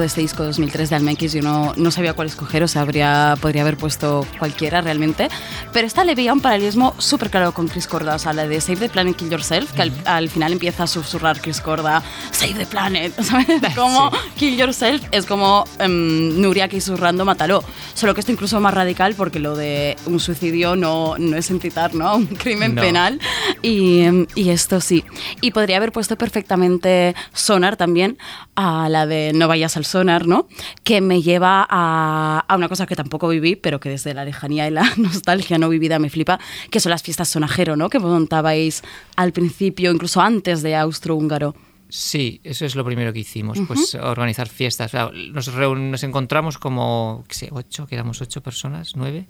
De 0.00 0.06
este 0.06 0.20
disco 0.20 0.44
2003 0.44 0.90
de 0.90 0.96
Almekis 0.96 1.32
yo 1.32 1.42
no, 1.42 1.72
no 1.76 1.90
sabía 1.90 2.12
cuál 2.12 2.28
escoger, 2.28 2.62
o 2.62 2.68
sea, 2.68 2.82
habría, 2.82 3.36
podría 3.40 3.62
haber 3.62 3.76
puesto 3.76 4.26
cualquiera 4.38 4.80
realmente, 4.80 5.28
pero 5.72 5.86
esta 5.86 6.04
le 6.04 6.14
veía 6.14 6.32
un 6.32 6.40
paralelismo 6.40 6.94
súper 6.98 7.30
claro 7.30 7.52
con 7.52 7.68
Chris 7.68 7.86
Corda, 7.86 8.14
o 8.14 8.18
sea, 8.18 8.32
la 8.32 8.46
de 8.46 8.60
Save 8.60 8.78
the 8.78 8.88
Planet, 8.88 9.16
Kill 9.16 9.30
Yourself, 9.30 9.72
que 9.72 9.82
al, 9.82 9.92
al 10.04 10.28
final 10.28 10.52
empieza 10.52 10.84
a 10.84 10.86
susurrar 10.86 11.40
Chris 11.40 11.60
Corda, 11.60 12.02
Save 12.40 12.54
the 12.54 12.64
Planet, 12.64 13.12
¿sabes? 13.22 13.60
Como 13.76 14.10
Kill 14.36 14.56
Yourself 14.56 15.02
es 15.12 15.26
como 15.26 15.64
em, 15.78 16.40
Nuria 16.40 16.64
aquí 16.64 16.80
susurrando 16.80 17.26
Mátalo, 17.26 17.62
solo 17.92 18.14
que 18.14 18.20
esto 18.20 18.32
incluso 18.32 18.58
más 18.60 18.72
radical 18.72 19.14
porque 19.14 19.38
lo 19.38 19.56
de 19.56 19.98
un 20.06 20.18
suicidio 20.20 20.74
no, 20.74 21.18
no 21.18 21.36
es 21.36 21.50
incitar, 21.50 21.94
¿no? 21.94 22.08
a 22.08 22.14
Un 22.16 22.24
crimen 22.26 22.74
No. 22.74 22.80
penal 22.80 23.20
y, 23.60 24.00
em, 24.00 24.26
y 24.34 24.48
esto 24.48 24.80
sí. 24.80 25.04
Y 25.42 25.50
podría 25.50 25.76
haber 25.76 25.92
puesto 25.92 26.16
perfectamente 26.16 27.14
Sonar 27.34 27.76
también, 27.76 28.16
a 28.56 28.88
la 28.88 29.04
de 29.06 29.32
No 29.34 29.46
vayas 29.46 29.76
al 29.76 29.84
Sonar, 29.84 30.26
¿no? 30.26 30.48
Que 30.82 31.02
me 31.02 31.20
lleva 31.20 31.66
a, 31.68 32.42
a 32.48 32.56
una 32.56 32.70
cosa 32.70 32.86
que 32.86 32.96
tampoco 32.96 33.28
viví, 33.28 33.54
pero 33.54 33.80
que 33.80 33.90
desde 33.90 34.14
la 34.14 34.24
lejanía 34.24 34.66
y 34.66 34.70
la 34.70 34.90
nostalgia 34.96 35.58
no 35.58 35.68
vivida 35.68 35.98
me 35.98 36.08
flipa, 36.08 36.40
que 36.70 36.80
son 36.80 36.88
las 36.88 37.02
fiestas 37.02 37.28
sonajero, 37.28 37.76
¿no? 37.76 37.90
Que 37.90 37.98
montabais 37.98 38.82
al 39.16 39.32
principio, 39.32 39.90
incluso 39.90 40.22
antes 40.22 40.62
de 40.62 40.74
Austrohúngaro. 40.74 41.54
Sí, 41.90 42.40
eso 42.44 42.64
es 42.64 42.74
lo 42.76 42.84
primero 42.84 43.12
que 43.12 43.18
hicimos, 43.20 43.58
pues 43.66 43.94
organizar 43.96 44.48
fiestas. 44.48 44.92
Nos, 45.32 45.52
reun- 45.54 45.90
nos 45.90 46.02
encontramos 46.04 46.56
como, 46.58 47.24
qué 47.28 47.34
sé, 47.34 47.48
ocho, 47.52 47.86
que 47.86 47.94
éramos 47.96 48.20
ocho 48.22 48.42
personas, 48.42 48.96
nueve, 48.96 49.26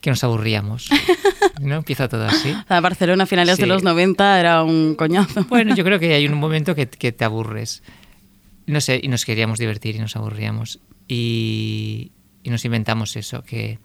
que 0.00 0.10
nos 0.10 0.24
aburríamos. 0.24 0.88
¿No? 1.60 1.76
Empieza 1.76 2.08
todo 2.08 2.24
así. 2.26 2.50
O 2.50 2.64
sea, 2.66 2.80
Barcelona 2.80 3.24
a 3.24 3.26
finales 3.26 3.56
de 3.58 3.64
Sí. 3.64 3.68
los 3.68 3.82
90 3.82 4.40
era 4.40 4.62
un 4.64 4.94
coñazo. 4.94 5.44
Bueno, 5.44 5.74
yo 5.76 5.84
creo 5.84 5.98
que 6.00 6.14
hay 6.14 6.26
un 6.26 6.34
momento 6.38 6.74
que, 6.74 6.88
que 6.88 7.12
te 7.12 7.24
aburres. 7.24 7.82
No 8.66 8.80
sé, 8.80 9.00
y 9.02 9.08
nos 9.08 9.24
queríamos 9.24 9.58
divertir 9.58 9.96
y 9.96 9.98
nos 9.98 10.16
aburríamos. 10.16 10.80
Y, 11.08 12.12
y 12.42 12.50
nos 12.50 12.64
inventamos 12.64 13.16
eso, 13.16 13.42
que, 13.42 13.78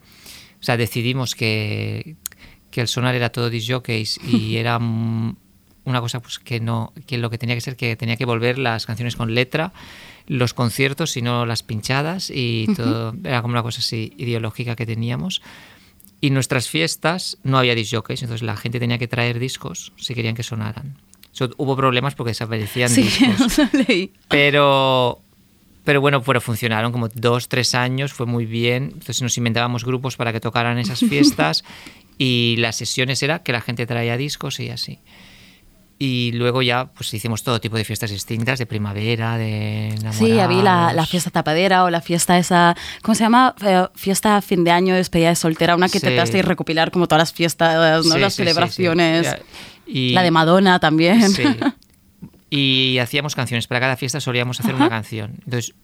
o 0.60 0.64
sea, 0.64 0.78
decidimos 0.78 1.36
que, 1.36 2.16
que 2.72 2.82
el 2.82 2.88
sonar 2.88 3.16
era 3.16 3.32
todo 3.32 3.50
disc 3.50 3.70
jockeys 3.72 4.20
y 4.24 4.56
era 4.58 4.80
una 5.88 6.02
cosa 6.02 6.20
pues 6.20 6.38
que 6.38 6.60
no, 6.60 6.92
que 7.08 7.18
lo 7.18 7.30
que 7.30 7.38
tenía 7.38 7.56
que 7.56 7.62
ser 7.62 7.78
que 7.78 7.96
tenía 7.96 8.18
que 8.18 8.26
volver 8.26 8.60
las 8.60 8.86
canciones 8.86 9.16
con 9.16 9.34
letra, 9.34 9.72
los 10.28 10.54
conciertos 10.54 11.16
y 11.16 11.22
no 11.22 11.46
las 11.46 11.64
pinchadas 11.64 12.30
y 12.30 12.68
todo, 12.76 13.16
era 13.24 13.42
como 13.42 13.54
una 13.54 13.64
cosa 13.64 13.80
así 13.80 14.14
ideológica 14.18 14.76
que 14.76 14.86
teníamos. 14.86 15.42
Y 16.20 16.32
nuestras 16.32 16.68
fiestas 16.68 17.38
no 17.44 17.58
había 17.58 17.74
disc 17.74 17.94
jockeys, 17.96 18.22
entonces 18.22 18.44
la 18.44 18.58
gente 18.58 18.80
tenía 18.80 18.98
que 18.98 19.08
traer 19.08 19.40
discos 19.40 19.94
si 19.96 20.14
querían 20.14 20.36
que 20.36 20.44
sonaran. 20.44 20.98
Eso, 21.34 21.52
hubo 21.58 21.76
problemas 21.76 22.16
porque 22.16 22.32
desaparecían 22.32 22.90
Sí, 22.90 23.02
discos. 23.04 23.42
o 23.42 23.50
sea, 23.50 23.70
leí. 23.88 24.12
Pero, 24.28 25.22
pero 25.86 26.02
bueno, 26.02 26.22
pero 26.22 26.42
funcionaron 26.42 26.92
como 26.92 27.08
dos, 27.08 27.48
tres 27.48 27.76
años, 27.76 28.12
fue 28.12 28.26
muy 28.26 28.46
bien. 28.46 28.90
Entonces 28.94 29.22
nos 29.22 29.38
inventábamos 29.38 29.86
grupos 29.86 30.18
para 30.18 30.34
que 30.34 30.42
tocaran 30.42 30.80
esas 30.80 31.00
fiestas 31.10 31.64
y 32.18 32.56
las 32.58 32.76
sesiones 32.76 33.24
era 33.24 33.44
que 33.44 33.54
la 33.54 33.62
gente 33.62 33.86
traía 33.86 34.18
discos 34.18 34.60
y 34.60 34.70
así. 34.70 35.00
Y 36.00 36.32
luego 36.34 36.62
ya 36.62 36.86
pues 36.94 37.12
hicimos 37.14 37.42
todo 37.42 37.60
tipo 37.60 37.76
de 37.76 37.84
fiestas 37.84 38.12
distintas, 38.12 38.60
de 38.60 38.68
primavera, 38.68 39.36
de 39.38 39.96
Sí, 40.12 40.40
había 40.40 40.58
la, 40.58 40.64
la 40.64 40.80
enamorados. 40.82 41.10
fiesta 41.10 41.30
tapadera 41.32 41.84
o 41.86 41.90
la 41.90 42.02
fiesta 42.02 42.38
esa, 42.38 42.76
¿cómo 43.02 43.16
se 43.16 43.24
llama? 43.24 43.56
Eh, 43.66 43.88
Fiesta 43.96 44.40
fin 44.44 44.64
de 44.64 44.70
año, 44.72 44.94
despedida 44.94 45.30
de 45.30 45.36
soltera, 45.36 45.76
una 45.76 45.88
que 45.90 46.00
Sí. 46.00 46.06
trataste 46.06 46.38
de 46.38 46.44
recopilar 46.44 46.92
como 46.92 47.08
todas 47.08 47.22
las 47.22 47.34
fiestas, 47.34 48.06
¿no? 48.06 48.14
Sí, 48.14 48.20
las 48.20 48.34
sí, 48.34 48.38
celebraciones. 48.44 49.36
Y- 49.88 50.12
La 50.14 50.22
de 50.22 50.30
Madonna 50.32 50.80
también. 50.80 51.32
Sí. 51.32 51.44
Y 52.50 52.98
hacíamos 53.00 53.36
canciones. 53.36 53.68
Para 53.68 53.82
cada 53.82 53.98
fiesta 53.98 54.22
solíamos 54.22 54.60
hacer 54.62 54.74
una 54.74 54.88
canción. 54.88 55.34
Entonces, 55.44 55.76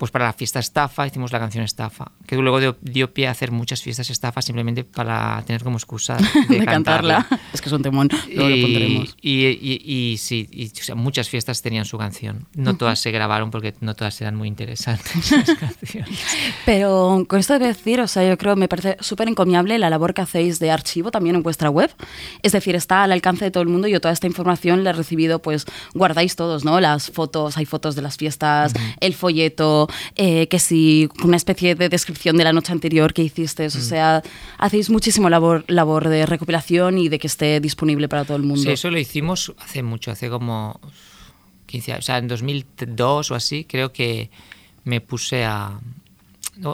pues 0.00 0.10
para 0.10 0.24
la 0.24 0.32
fiesta 0.32 0.58
estafa 0.58 1.06
hicimos 1.06 1.30
la 1.30 1.38
canción 1.38 1.62
estafa, 1.62 2.10
que 2.26 2.34
luego 2.36 2.58
dio, 2.58 2.76
dio 2.80 3.12
pie 3.12 3.28
a 3.28 3.32
hacer 3.32 3.50
muchas 3.52 3.82
fiestas 3.82 4.08
estafa 4.08 4.40
simplemente 4.40 4.82
para 4.82 5.42
tener 5.46 5.62
como 5.62 5.76
excusa 5.76 6.16
de, 6.48 6.58
de 6.58 6.64
cantarla. 6.64 7.26
Es 7.52 7.60
que 7.60 7.68
es 7.68 7.72
un 7.72 7.82
temón, 7.82 8.08
luego 8.34 8.48
lo 8.48 8.62
pondremos. 8.62 9.16
Y, 9.20 9.46
y- 9.46 9.82
y 9.84 10.16
sí, 10.16 10.48
y, 10.50 10.68
o 10.68 10.82
sea, 10.84 10.94
muchas 10.94 11.28
fiestas 11.28 11.60
tenían 11.60 11.84
su 11.84 11.98
canción. 11.98 12.46
No 12.54 12.76
todas 12.78 12.98
se 12.98 13.10
grabaron 13.10 13.50
porque 13.50 13.74
no 13.80 13.94
todas 13.94 14.18
eran 14.22 14.36
muy 14.36 14.48
interesantes 14.48 15.30
las 15.32 15.54
canciones. 15.54 16.18
Pero 16.64 17.24
con 17.28 17.38
esto 17.38 17.52
debo 17.54 17.66
decir, 17.66 18.00
o 18.00 18.08
sea, 18.08 18.26
yo 18.26 18.38
creo, 18.38 18.56
me 18.56 18.68
parece 18.68 18.96
súper 19.00 19.28
encomiable 19.28 19.78
la 19.78 19.90
labor 19.90 20.14
que 20.14 20.22
hacéis 20.22 20.58
de 20.60 20.70
archivo 20.70 21.10
también 21.10 21.36
en 21.36 21.42
vuestra 21.42 21.68
web. 21.68 21.90
Es 22.42 22.52
decir, 22.52 22.74
está 22.74 23.02
al 23.02 23.12
alcance 23.12 23.44
de 23.44 23.50
todo 23.50 23.62
el 23.62 23.68
mundo. 23.68 23.86
Yo 23.86 24.00
toda 24.00 24.12
esta 24.14 24.26
información 24.26 24.82
la 24.84 24.90
he 24.90 24.92
recibido, 24.94 25.40
pues 25.42 25.66
guardáis 25.92 26.36
todos, 26.36 26.64
¿no? 26.64 26.80
Las 26.80 27.10
fotos, 27.10 27.58
hay 27.58 27.66
fotos 27.66 27.94
de 27.96 28.02
las 28.02 28.16
fiestas, 28.16 28.72
el 29.00 29.14
folleto, 29.14 29.88
eh, 30.16 30.46
que 30.48 30.58
si 30.58 31.08
una 31.24 31.36
especie 31.36 31.74
de 31.74 31.88
descripción 31.88 32.36
de 32.36 32.44
la 32.44 32.52
noche 32.52 32.72
anterior 32.72 33.12
que 33.12 33.22
hiciste. 33.22 33.66
O 33.66 33.70
sea, 33.70 34.22
hacéis 34.58 34.90
muchísimo 34.90 35.28
labor, 35.28 35.64
labor 35.68 36.08
de 36.08 36.26
recopilación 36.26 36.98
y 36.98 37.08
de 37.08 37.18
que 37.18 37.26
esté 37.26 37.60
disponible 37.60 38.08
para 38.08 38.24
todo 38.24 38.36
el 38.36 38.42
mundo. 38.42 38.62
Sí, 38.62 38.70
eso 38.70 38.90
lo 38.90 38.98
hicimos 38.98 39.52
hace 39.58 39.82
mucho, 39.82 40.10
hace 40.10 40.28
como 40.28 40.80
15 41.66 41.92
años. 41.92 42.04
O 42.04 42.06
sea, 42.06 42.18
en 42.18 42.28
2002 42.28 43.30
o 43.30 43.34
así, 43.34 43.64
creo 43.64 43.92
que 43.92 44.30
me 44.84 45.00
puse 45.00 45.44
a. 45.44 45.78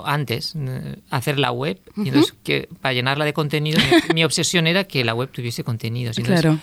antes, 0.05 0.55
eh, 0.57 0.96
hacer 1.11 1.38
la 1.38 1.52
web. 1.52 1.81
Y 1.96 2.09
entonces, 2.09 2.35
que, 2.42 2.68
para 2.81 2.94
llenarla 2.94 3.24
de 3.24 3.33
contenido, 3.33 3.79
mi, 3.79 4.14
mi 4.14 4.24
obsesión 4.24 4.66
era 4.66 4.85
que 4.85 5.05
la 5.05 5.14
web 5.14 5.31
tuviese 5.31 5.64
contenidos. 5.64 6.18
Y 6.18 6.22
Entonces, 6.22 6.42
Claro. 6.42 6.59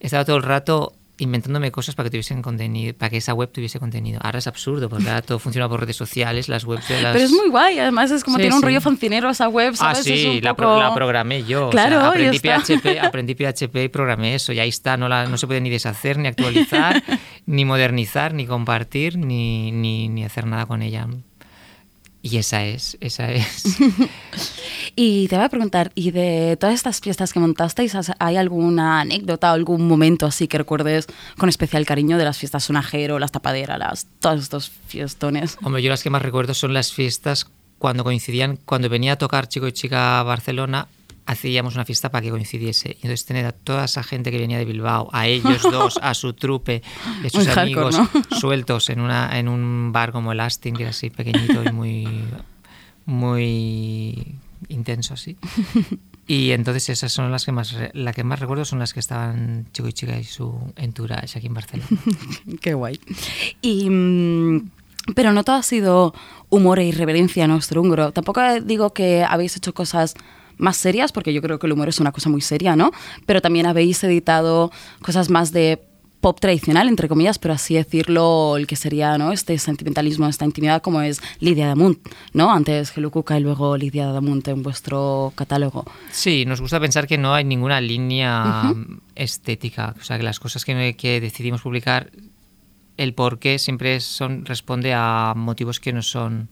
Estaba 0.00 0.24
todo 0.24 0.36
el 0.36 0.42
rato 0.42 0.94
inventándome 1.18 1.70
cosas 1.70 1.94
para 1.94 2.06
que 2.06 2.10
tuviesen 2.10 2.42
contenido, 2.42 2.94
para 2.96 3.10
que 3.10 3.18
esa 3.18 3.34
web 3.34 3.50
tuviese 3.52 3.78
contenido. 3.78 4.18
Ahora 4.22 4.38
es 4.38 4.46
absurdo, 4.46 4.88
porque 4.88 5.08
ahora 5.08 5.22
todo 5.22 5.38
funciona 5.38 5.68
por 5.68 5.80
redes 5.80 5.94
sociales, 5.96 6.48
las 6.48 6.64
webs 6.64 6.88
de 6.88 7.00
las... 7.02 7.12
Pero 7.12 7.24
es 7.26 7.30
muy 7.30 7.48
guay, 7.48 7.78
además 7.78 8.10
es 8.10 8.24
como 8.24 8.38
Sí, 8.38 8.42
tiene 8.42 8.54
un 8.56 8.60
sí. 8.60 8.66
rollo 8.66 8.80
fancinero 8.80 9.30
esa 9.30 9.48
web, 9.48 9.74
Ah, 9.78 9.94
sí, 9.94 10.40
la, 10.40 10.54
poco- 10.54 10.62
pro- 10.74 10.80
la 10.80 10.94
programé 10.94 11.44
yo. 11.44 11.68
o 11.68 11.72
sea, 11.72 11.86
Claro, 11.86 12.04
aprendí. 12.06 12.38
PHP, 12.38 12.98
aprendí 13.00 13.34
PHP 13.34 13.76
y 13.84 13.88
programé 13.88 14.34
eso. 14.34 14.52
Y 14.52 14.58
ahí 14.58 14.70
está, 14.70 14.96
no, 14.96 15.08
la, 15.08 15.26
no 15.26 15.36
se 15.36 15.46
puede 15.46 15.60
ni 15.60 15.70
deshacer, 15.70 16.18
ni 16.18 16.28
actualizar, 16.28 17.02
ni 17.46 17.64
modernizar, 17.64 18.34
ni 18.34 18.46
compartir, 18.46 19.16
ni, 19.18 19.70
ni, 19.70 20.08
ni 20.08 20.24
hacer 20.24 20.46
nada 20.46 20.66
con 20.66 20.82
ella. 20.82 21.06
Y 22.22 22.36
esa 22.36 22.64
es, 22.64 22.96
esa 23.00 23.32
es. 23.32 23.64
Y 24.94 25.26
te 25.28 25.36
voy 25.36 25.44
a 25.46 25.48
preguntar, 25.48 25.90
¿y 25.94 26.10
de 26.10 26.56
todas 26.60 26.74
estas 26.74 27.00
fiestas 27.00 27.32
que 27.32 27.40
montasteis, 27.40 27.96
hay 28.18 28.36
alguna 28.36 29.00
anécdota 29.00 29.50
o 29.50 29.54
algún 29.54 29.88
momento 29.88 30.26
así 30.26 30.48
que 30.48 30.58
recuerdes 30.58 31.06
con 31.38 31.48
especial 31.48 31.86
cariño 31.86 32.18
de 32.18 32.24
las 32.24 32.36
fiestas 32.36 32.64
sonajero, 32.64 33.18
las 33.18 33.32
tapaderas, 33.32 33.78
las, 33.78 34.06
todos 34.20 34.42
estos 34.42 34.70
fiestones? 34.86 35.56
Hombre, 35.62 35.82
yo 35.82 35.88
las 35.88 36.02
que 36.02 36.10
más 36.10 36.20
recuerdo 36.20 36.52
son 36.52 36.74
las 36.74 36.92
fiestas 36.92 37.46
cuando 37.78 38.04
coincidían, 38.04 38.58
cuando 38.64 38.90
venía 38.90 39.14
a 39.14 39.16
tocar 39.16 39.48
Chico 39.48 39.66
y 39.66 39.72
Chica 39.72 40.20
a 40.20 40.22
Barcelona, 40.24 40.88
hacíamos 41.26 41.74
una 41.74 41.84
fiesta 41.84 42.10
para 42.10 42.22
que 42.22 42.30
coincidiese. 42.30 42.90
Y 42.90 43.06
entonces 43.06 43.24
tener 43.24 43.46
a 43.46 43.52
toda 43.52 43.84
esa 43.84 44.02
gente 44.02 44.30
que 44.30 44.38
venía 44.38 44.58
de 44.58 44.64
Bilbao, 44.64 45.08
a 45.12 45.26
ellos 45.26 45.62
dos, 45.62 45.98
a 46.02 46.14
su 46.14 46.32
trupe, 46.32 46.82
a 47.24 47.28
sus 47.30 47.44
Muy 47.44 47.46
hardcore, 47.46 47.96
amigos 47.96 47.98
¿no? 47.98 48.08
sueltos 48.38 48.90
en, 48.90 49.00
una, 49.00 49.38
en 49.38 49.48
un 49.48 49.92
bar 49.92 50.12
como 50.12 50.32
el 50.32 50.40
Astin, 50.40 50.74
que 50.74 50.82
era 50.82 50.90
así 50.90 51.10
pequeñito 51.10 51.62
y 51.64 51.72
muy, 51.72 52.24
muy 53.06 54.36
intenso 54.68 55.14
así. 55.14 55.36
Y 56.26 56.52
entonces 56.52 56.88
esas 56.88 57.12
son 57.12 57.30
las 57.32 57.44
que 57.44 57.52
más, 57.52 57.76
la 57.92 58.12
que 58.12 58.24
más 58.24 58.38
recuerdo 58.38 58.64
son 58.64 58.78
las 58.78 58.92
que 58.92 59.00
estaban 59.00 59.66
Chico 59.72 59.88
y 59.88 59.92
Chica 59.92 60.18
y 60.18 60.24
su 60.24 60.72
entourage 60.76 61.38
aquí 61.38 61.48
en 61.48 61.54
Barcelona. 61.54 61.88
Qué 62.60 62.74
guay. 62.74 63.00
Y, 63.60 63.90
mm, 63.90 64.70
pero 65.14 65.32
no 65.32 65.42
todo 65.42 65.56
ha 65.56 65.62
sido 65.62 66.14
humor 66.48 66.78
e 66.78 66.84
irreverencia 66.84 67.46
nuestro 67.48 67.82
húngaro. 67.82 68.12
Tampoco 68.12 68.40
digo 68.60 68.92
que 68.92 69.24
habéis 69.28 69.56
hecho 69.56 69.74
cosas 69.74 70.14
más 70.62 70.76
serias, 70.76 71.12
porque 71.12 71.34
yo 71.34 71.42
creo 71.42 71.58
que 71.58 71.66
el 71.66 71.72
humor 71.72 71.88
es 71.88 72.00
una 72.00 72.12
cosa 72.12 72.30
muy 72.30 72.40
seria, 72.40 72.76
¿no? 72.76 72.92
Pero 73.26 73.42
también 73.42 73.66
habéis 73.66 74.02
editado 74.04 74.70
cosas 75.02 75.28
más 75.28 75.52
de 75.52 75.82
pop 76.22 76.38
tradicional, 76.38 76.88
entre 76.88 77.08
comillas, 77.08 77.40
pero 77.40 77.52
así 77.52 77.74
decirlo, 77.74 78.56
el 78.56 78.68
que 78.68 78.76
sería, 78.76 79.18
¿no? 79.18 79.32
Este 79.32 79.58
sentimentalismo, 79.58 80.28
esta 80.28 80.44
intimidad, 80.44 80.80
como 80.80 81.02
es 81.02 81.20
Lidia 81.40 81.66
Damunt, 81.66 81.98
¿no? 82.32 82.52
Antes 82.52 82.96
Hello 82.96 83.10
Cuca 83.10 83.38
y 83.38 83.42
luego 83.42 83.76
Lidia 83.76 84.06
Damunt 84.06 84.46
en 84.46 84.62
vuestro 84.62 85.32
catálogo. 85.34 85.84
Sí, 86.12 86.44
nos 86.46 86.60
gusta 86.60 86.78
pensar 86.78 87.08
que 87.08 87.18
no 87.18 87.34
hay 87.34 87.44
ninguna 87.44 87.80
línea 87.80 88.72
estética. 89.16 89.96
O 90.00 90.04
sea, 90.04 90.16
que 90.16 90.22
las 90.22 90.38
cosas 90.38 90.64
que, 90.64 90.94
que 90.96 91.20
decidimos 91.20 91.60
publicar, 91.60 92.12
el 92.96 93.14
por 93.14 93.40
qué 93.40 93.58
siempre 93.58 93.98
son, 93.98 94.46
responde 94.46 94.94
a 94.94 95.34
motivos 95.36 95.80
que 95.80 95.92
no 95.92 96.02
son. 96.02 96.48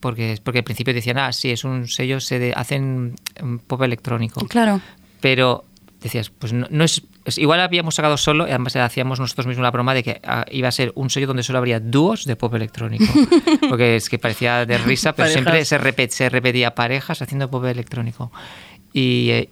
Porque, 0.00 0.38
porque 0.44 0.58
al 0.58 0.64
principio 0.64 0.94
decían, 0.94 1.18
ah, 1.18 1.32
sí, 1.32 1.50
es 1.50 1.64
un 1.64 1.88
sello, 1.88 2.20
se 2.20 2.38
de- 2.38 2.52
hacen 2.54 3.14
mm, 3.42 3.56
pop 3.66 3.82
electrónico. 3.82 4.40
Claro. 4.46 4.80
Pero 5.20 5.64
decías, 6.00 6.30
pues 6.30 6.52
no, 6.52 6.66
no 6.70 6.84
es, 6.84 7.02
es- 7.24 7.38
Igual 7.38 7.60
habíamos 7.60 7.96
sacado 7.96 8.16
solo, 8.16 8.46
y 8.46 8.50
además 8.50 8.76
hacíamos 8.76 9.18
nosotros 9.18 9.46
mismos 9.46 9.62
la 9.64 9.70
broma 9.72 9.94
de 9.94 10.02
que 10.04 10.20
ah, 10.24 10.44
iba 10.52 10.68
a 10.68 10.72
ser 10.72 10.92
un 10.94 11.10
sello 11.10 11.26
donde 11.26 11.42
solo 11.42 11.58
habría 11.58 11.80
dúos 11.80 12.24
de 12.26 12.36
pop 12.36 12.54
electrónico. 12.54 13.06
Porque 13.68 13.96
es 13.96 14.08
que 14.08 14.18
parecía 14.18 14.64
de 14.66 14.78
risa, 14.78 15.14
pero 15.14 15.28
siempre 15.30 15.64
se, 15.64 15.80
repet- 15.80 16.10
se 16.10 16.28
repetía 16.28 16.74
parejas 16.74 17.20
haciendo 17.22 17.50
pop 17.50 17.64
electrónico. 17.64 18.30
Y, 18.92 19.30
eh, 19.30 19.48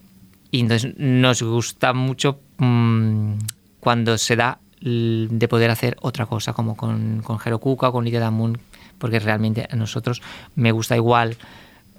y 0.53 0.61
entonces 0.61 0.95
nos 0.97 1.43
gusta 1.43 1.93
mucho 1.93 2.39
mm, 2.59 3.33
cuando 3.81 4.17
se 4.19 4.37
da 4.37 4.59
de 4.81 5.49
poder 5.49 5.71
hacer 5.71 5.97
otra 6.03 6.27
cosa, 6.27 6.53
como 6.53 6.77
con, 6.77 7.21
con 7.25 7.39
Hero 7.45 7.59
Kuka 7.59 7.91
con 7.91 8.05
Lidia 8.05 8.21
Damun, 8.21 8.59
porque 8.99 9.19
realmente 9.19 9.67
a 9.71 9.77
nosotros 9.77 10.23
me 10.55 10.73
gusta 10.73 10.97
igual 10.97 11.37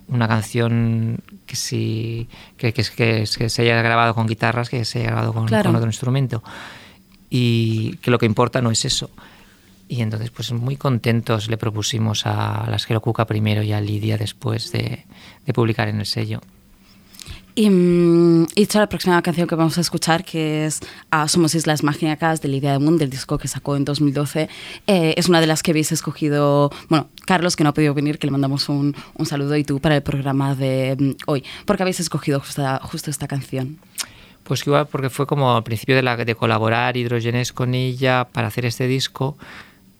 una 0.08 0.28
canción 0.28 1.20
que, 1.46 1.56
si, 1.56 2.30
que, 2.58 2.74
que, 2.74 2.84
que, 2.84 3.26
que 3.38 3.50
se 3.50 3.62
haya 3.62 3.82
grabado 3.82 4.16
con 4.16 4.26
guitarras 4.28 4.70
que 4.70 4.86
se 4.86 5.00
haya 5.00 5.08
grabado 5.08 5.34
con, 5.34 5.46
Claro. 5.48 5.70
con 5.70 5.76
otro 5.76 5.90
instrumento. 5.90 6.44
Y 7.30 7.98
que 7.98 8.10
lo 8.10 8.18
que 8.18 8.26
importa 8.26 8.62
no 8.62 8.72
es 8.72 8.86
eso. 8.86 9.10
Y 9.90 10.02
entonces, 10.02 10.30
pues 10.32 10.52
muy 10.54 10.78
contentos 10.78 11.50
le 11.50 11.58
propusimos 11.58 12.26
a 12.26 12.68
las 12.70 12.90
Hero 12.90 13.02
Kuka 13.02 13.26
primero 13.26 13.64
y 13.64 13.74
a 13.74 13.82
Lidia 13.82 14.18
después 14.18 14.72
de, 14.72 15.06
de 15.46 15.54
publicar 15.54 15.88
en 15.90 16.00
el 16.00 16.06
sello. 16.06 16.42
Y, 17.58 17.72
mm, 17.72 18.46
y 18.54 18.62
es 18.62 18.76
la 18.76 18.88
próxima 18.88 19.20
canción 19.24 19.48
que 19.48 19.56
vamos 19.56 19.80
a 19.80 19.82
escuchar, 19.82 20.24
que 20.24 20.68
es 20.68 20.80
ah, 21.10 21.28
Somos 21.28 21.56
Islas 21.56 21.82
Mágicas 21.82 22.40
de 22.40 22.50
Lidia 22.50 22.74
de 22.74 22.78
Moon, 22.78 23.00
del 23.00 23.10
disco 23.10 23.40
que 23.40 23.48
sacó 23.48 23.76
en 23.76 23.84
2012. 23.84 24.48
Eh, 24.86 25.16
es 25.18 25.28
una 25.28 25.42
de 25.42 25.48
las 25.48 25.64
que 25.64 25.72
habéis 25.72 25.92
escogido, 25.92 26.70
bueno, 26.88 27.10
Carlos, 27.26 27.56
que 27.56 27.64
no 27.64 27.72
ha 27.72 27.74
podido 27.74 27.96
venir, 27.96 28.20
que 28.20 28.28
le 28.28 28.32
mandamos 28.32 28.70
un, 28.70 28.96
un 29.16 29.26
saludo, 29.26 29.58
y 29.58 29.64
tú 29.64 29.80
para 29.80 29.96
el 29.96 30.04
programa 30.04 30.54
de 30.54 30.98
mm, 31.00 31.12
hoy. 31.26 31.44
¿Por 31.66 31.78
qué 31.78 31.82
habéis 31.82 32.00
escogido 32.00 32.40
justo, 32.42 32.62
justo 32.84 33.10
esta 33.10 33.28
canción? 33.28 33.80
Pues 34.44 34.62
igual 34.68 34.86
porque 34.86 35.10
fue 35.10 35.26
como 35.26 35.56
al 35.56 35.64
principio 35.64 35.96
de, 35.96 36.04
la, 36.04 36.16
de 36.16 36.36
colaborar 36.36 36.96
Hidrogenes 36.96 37.54
con 37.54 37.74
ella 37.74 38.28
para 38.32 38.50
hacer 38.50 38.68
este 38.68 38.86
disco. 38.86 39.36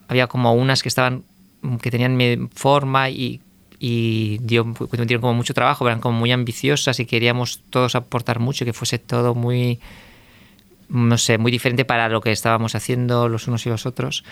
Había 0.08 0.28
como 0.28 0.54
unas 0.54 0.84
que 0.84 0.90
estaban 0.90 1.24
que 1.82 1.90
tenían 1.90 2.50
forma 2.54 3.10
y, 3.10 3.42
y 3.80 4.40
dio, 4.42 4.74
dieron 4.92 5.22
como 5.22 5.34
mucho 5.34 5.54
trabajo, 5.54 5.88
eran 5.88 6.00
como 6.00 6.18
muy 6.18 6.32
ambiciosas 6.32 7.00
y 7.00 7.06
queríamos 7.06 7.62
todos 7.70 7.96
aportar 7.96 8.40
mucho, 8.40 8.66
que 8.66 8.74
fuese 8.74 9.00
todo 9.00 9.36
muy, 9.36 9.80
no 10.90 11.18
sé, 11.18 11.38
muy 11.38 11.52
diferente 11.52 11.86
para 11.86 12.10
lo 12.10 12.22
que 12.22 12.32
estábamos 12.32 12.76
haciendo 12.76 13.30
los 13.30 13.48
unos 13.48 13.66
y 13.66 13.70
los 13.70 13.86
otros. 13.86 14.24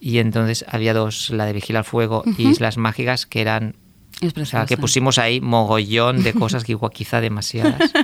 Y 0.00 0.18
entonces 0.18 0.64
había 0.68 0.94
dos, 0.94 1.30
la 1.30 1.46
de 1.46 1.52
Vigilar 1.52 1.84
Fuego 1.84 2.24
y 2.36 2.48
Islas 2.48 2.76
Mágicas, 2.76 3.26
que 3.26 3.40
eran 3.40 3.74
o 4.22 4.44
sea, 4.44 4.66
que 4.66 4.76
pusimos 4.76 5.18
ahí 5.18 5.40
mogollón 5.40 6.22
de 6.22 6.32
cosas 6.32 6.64
que 6.64 6.72
igual 6.72 6.92
quizá 6.92 7.20
demasiadas. 7.20 7.92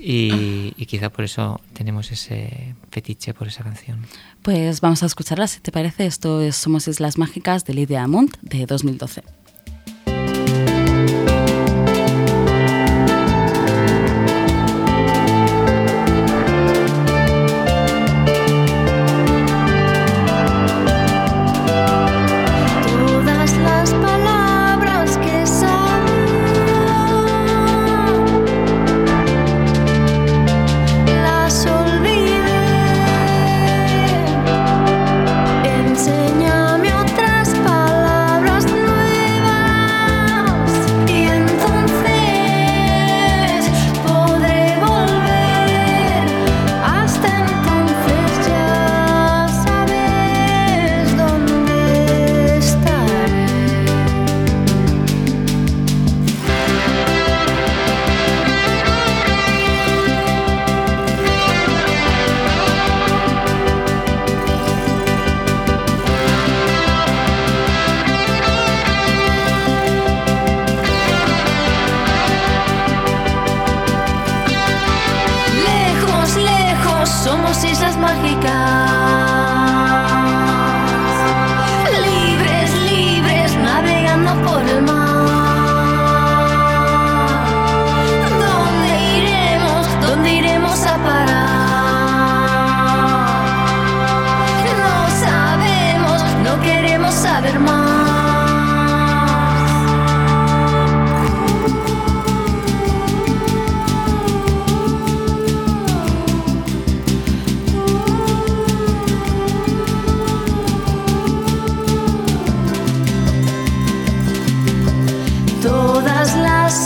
Y, 0.00 0.74
y 0.76 0.86
quizá 0.86 1.10
por 1.10 1.24
eso 1.24 1.60
tenemos 1.72 2.12
ese 2.12 2.76
fetiche 2.92 3.34
por 3.34 3.48
esa 3.48 3.64
canción. 3.64 4.06
Pues 4.42 4.80
vamos 4.80 5.02
a 5.02 5.06
escucharla, 5.06 5.48
si 5.48 5.58
te 5.58 5.72
parece. 5.72 6.06
Esto 6.06 6.40
es 6.40 6.54
Somos 6.54 6.86
Islas 6.86 7.18
Mágicas 7.18 7.64
de 7.64 7.74
Lidia 7.74 8.04
Amont 8.04 8.36
de 8.40 8.64
2012. 8.66 9.24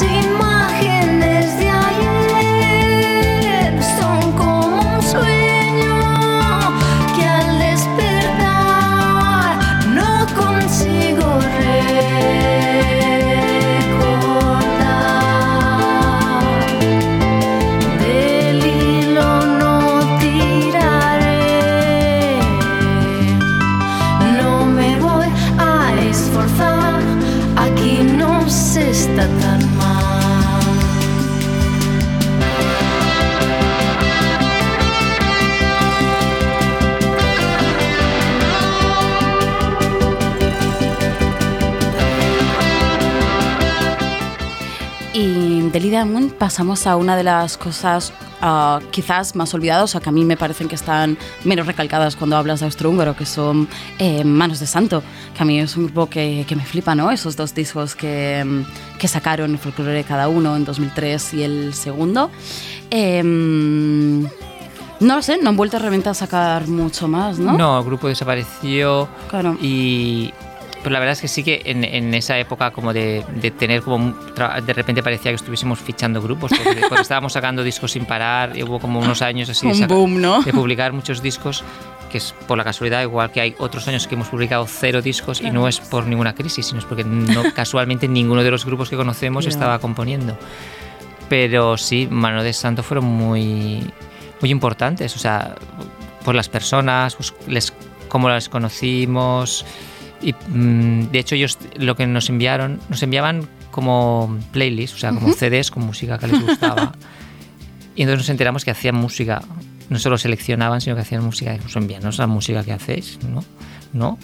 Las 0.05 0.32
pasamos 46.43 46.89
a 46.89 46.97
una 46.97 47.15
de 47.17 47.23
las 47.23 47.57
cosas 47.57 48.13
ah, 48.41 48.81
quizás 48.91 49.37
más 49.37 49.55
olvidadas, 49.55 49.95
o 49.95 50.01
que 50.01 50.09
a 50.09 50.13
mí 50.13 50.25
me 50.25 50.37
parecen 50.37 50.67
que 50.67 50.75
están 50.75 51.17
menos 51.45 51.69
recalcadas 51.69 52.17
cuando 52.17 52.37
hablas 52.37 52.59
de 52.59 52.67
austrohúngaro, 52.67 53.15
que 53.15 53.27
son 53.27 53.69
eh, 54.01 54.25
Manos 54.25 54.59
de 54.59 54.67
Santo, 54.67 55.05
que 55.37 55.41
a 55.41 55.47
mí 55.47 55.61
es 55.61 55.77
un 55.77 55.85
grupo 55.85 56.09
que, 56.09 56.45
que 56.49 56.57
me 56.57 56.65
flipa, 56.65 56.97
¿no? 56.97 57.13
Esos 57.13 57.37
dos 57.37 57.55
discos 57.55 57.95
que, 57.95 58.43
mm, 58.45 58.99
que 58.99 59.07
sacaron 59.07 59.53
el 59.53 59.59
folclore 59.59 60.03
cada 60.03 60.27
uno 60.27 60.57
en 60.57 60.65
2003 60.65 61.35
y 61.35 61.45
el 61.45 61.75
segundo. 61.75 62.29
Em, 62.91 64.23
no 64.23 65.15
lo 65.15 65.23
sé, 65.23 65.39
no 65.41 65.51
han 65.51 65.57
vuelto 65.57 65.79
realmente 65.79 66.09
a 66.09 66.15
sacar 66.15 66.67
mucho 66.67 67.07
más, 67.07 67.39
¿no? 67.39 67.57
No, 67.57 67.79
el 67.79 67.85
grupo 67.85 68.09
desapareció 68.09 69.09
Claro. 69.31 69.57
y 69.63 70.35
pues 70.83 70.93
la 70.93 70.99
verdad 70.99 71.13
es 71.13 71.21
que 71.21 71.29
sí 71.29 71.43
que 71.45 71.63
en, 71.65 71.85
en 71.85 72.13
esa 72.15 72.37
época 72.39 72.71
como 72.73 72.93
de, 72.93 73.25
de 73.37 73.51
tener 73.53 73.83
como 73.83 74.13
de 74.67 74.73
repente 74.73 75.03
parecía 75.03 75.31
que 75.31 75.37
estuviésemos 75.37 75.79
fichando 75.79 76.21
grupos 76.21 76.51
porque, 76.63 76.81
porque 76.89 77.03
estábamos 77.03 77.33
sacando 77.33 77.63
discos 77.63 77.93
sin 77.93 78.05
parar 78.05 78.57
y 78.57 78.63
hubo 78.65 78.79
como 78.81 78.99
unos 79.01 79.23
años 79.23 79.49
así 79.49 79.67
de, 79.67 79.73
Un 79.73 79.79
saca- 79.79 79.95
boom, 79.95 80.21
¿no? 80.21 80.43
de 80.43 80.53
publicar 80.53 80.93
muchos 80.93 81.23
discos 81.23 81.63
que 82.11 82.19
es 82.19 82.35
por 82.47 82.59
la 82.59 82.65
casualidad 82.65 83.01
igual 83.03 83.31
que 83.31 83.41
hay 83.41 83.55
otros 83.59 83.87
años 83.89 84.07
que 84.07 84.17
hemos 84.17 84.29
publicado 84.29 84.67
cero 84.69 85.01
discos 85.01 85.41
y 85.41 85.51
no 85.51 85.67
es 85.69 85.81
por 85.81 86.07
ninguna 86.07 86.35
crisis 86.35 86.67
sino 86.67 86.81
es 86.81 86.85
porque 86.85 87.05
no, 87.05 87.43
casualmente 87.55 88.07
ninguno 88.09 88.43
de 88.43 88.51
los 88.51 88.65
grupos 88.67 88.91
que 88.91 88.97
conocemos 88.97 89.45
Ya. 89.45 89.51
estaba 89.51 89.79
componiendo 89.79 90.37
pero 91.29 91.77
sí 91.79 92.09
Mano 92.11 92.43
de 92.43 92.53
Santo 92.53 92.83
fueron 92.83 93.05
muy 93.07 93.91
muy 94.41 94.51
importantes 94.51 95.15
o 95.17 95.19
sea 95.19 95.55
por 96.25 96.35
las 96.35 96.49
personas 96.49 97.15
pues, 97.15 97.33
les 97.47 97.73
cómo 98.09 98.29
las 98.29 98.49
conocimos 98.49 99.65
y 100.23 100.35
mm, 100.35 101.11
de 101.11 101.19
hecho 101.19 101.35
ellos 101.35 101.59
lo 101.77 101.97
que 101.97 102.07
nos 102.07 102.29
enviaron 102.29 102.81
nos 102.89 103.03
enviaban 103.03 103.49
como 103.71 104.39
playlists 104.53 104.97
o 104.97 105.01
sea 105.01 105.11
como 105.11 105.33
CDs 105.33 105.71
con 105.71 105.85
música 105.85 106.19
que 106.19 106.29
les 106.29 106.41
gustaba 106.41 106.93
y 107.97 108.03
entonces 108.03 108.19
nos 108.21 108.29
enteramos 108.29 108.65
que 108.65 108.71
hacían 108.71 108.95
música 108.95 109.43
no 109.93 109.99
solo 109.99 110.19
seleccionaban, 110.19 110.81
sino 110.81 110.97
que 110.97 111.03
hacían 111.03 111.25
música. 111.25 111.53
Dijimos, 111.53 111.77
envíanos 111.77 112.19
la 112.19 112.27
música 112.27 112.65
que 112.65 112.73
hacéis, 112.73 113.19
¿no? 113.23 113.45
¿No? 113.93 114.19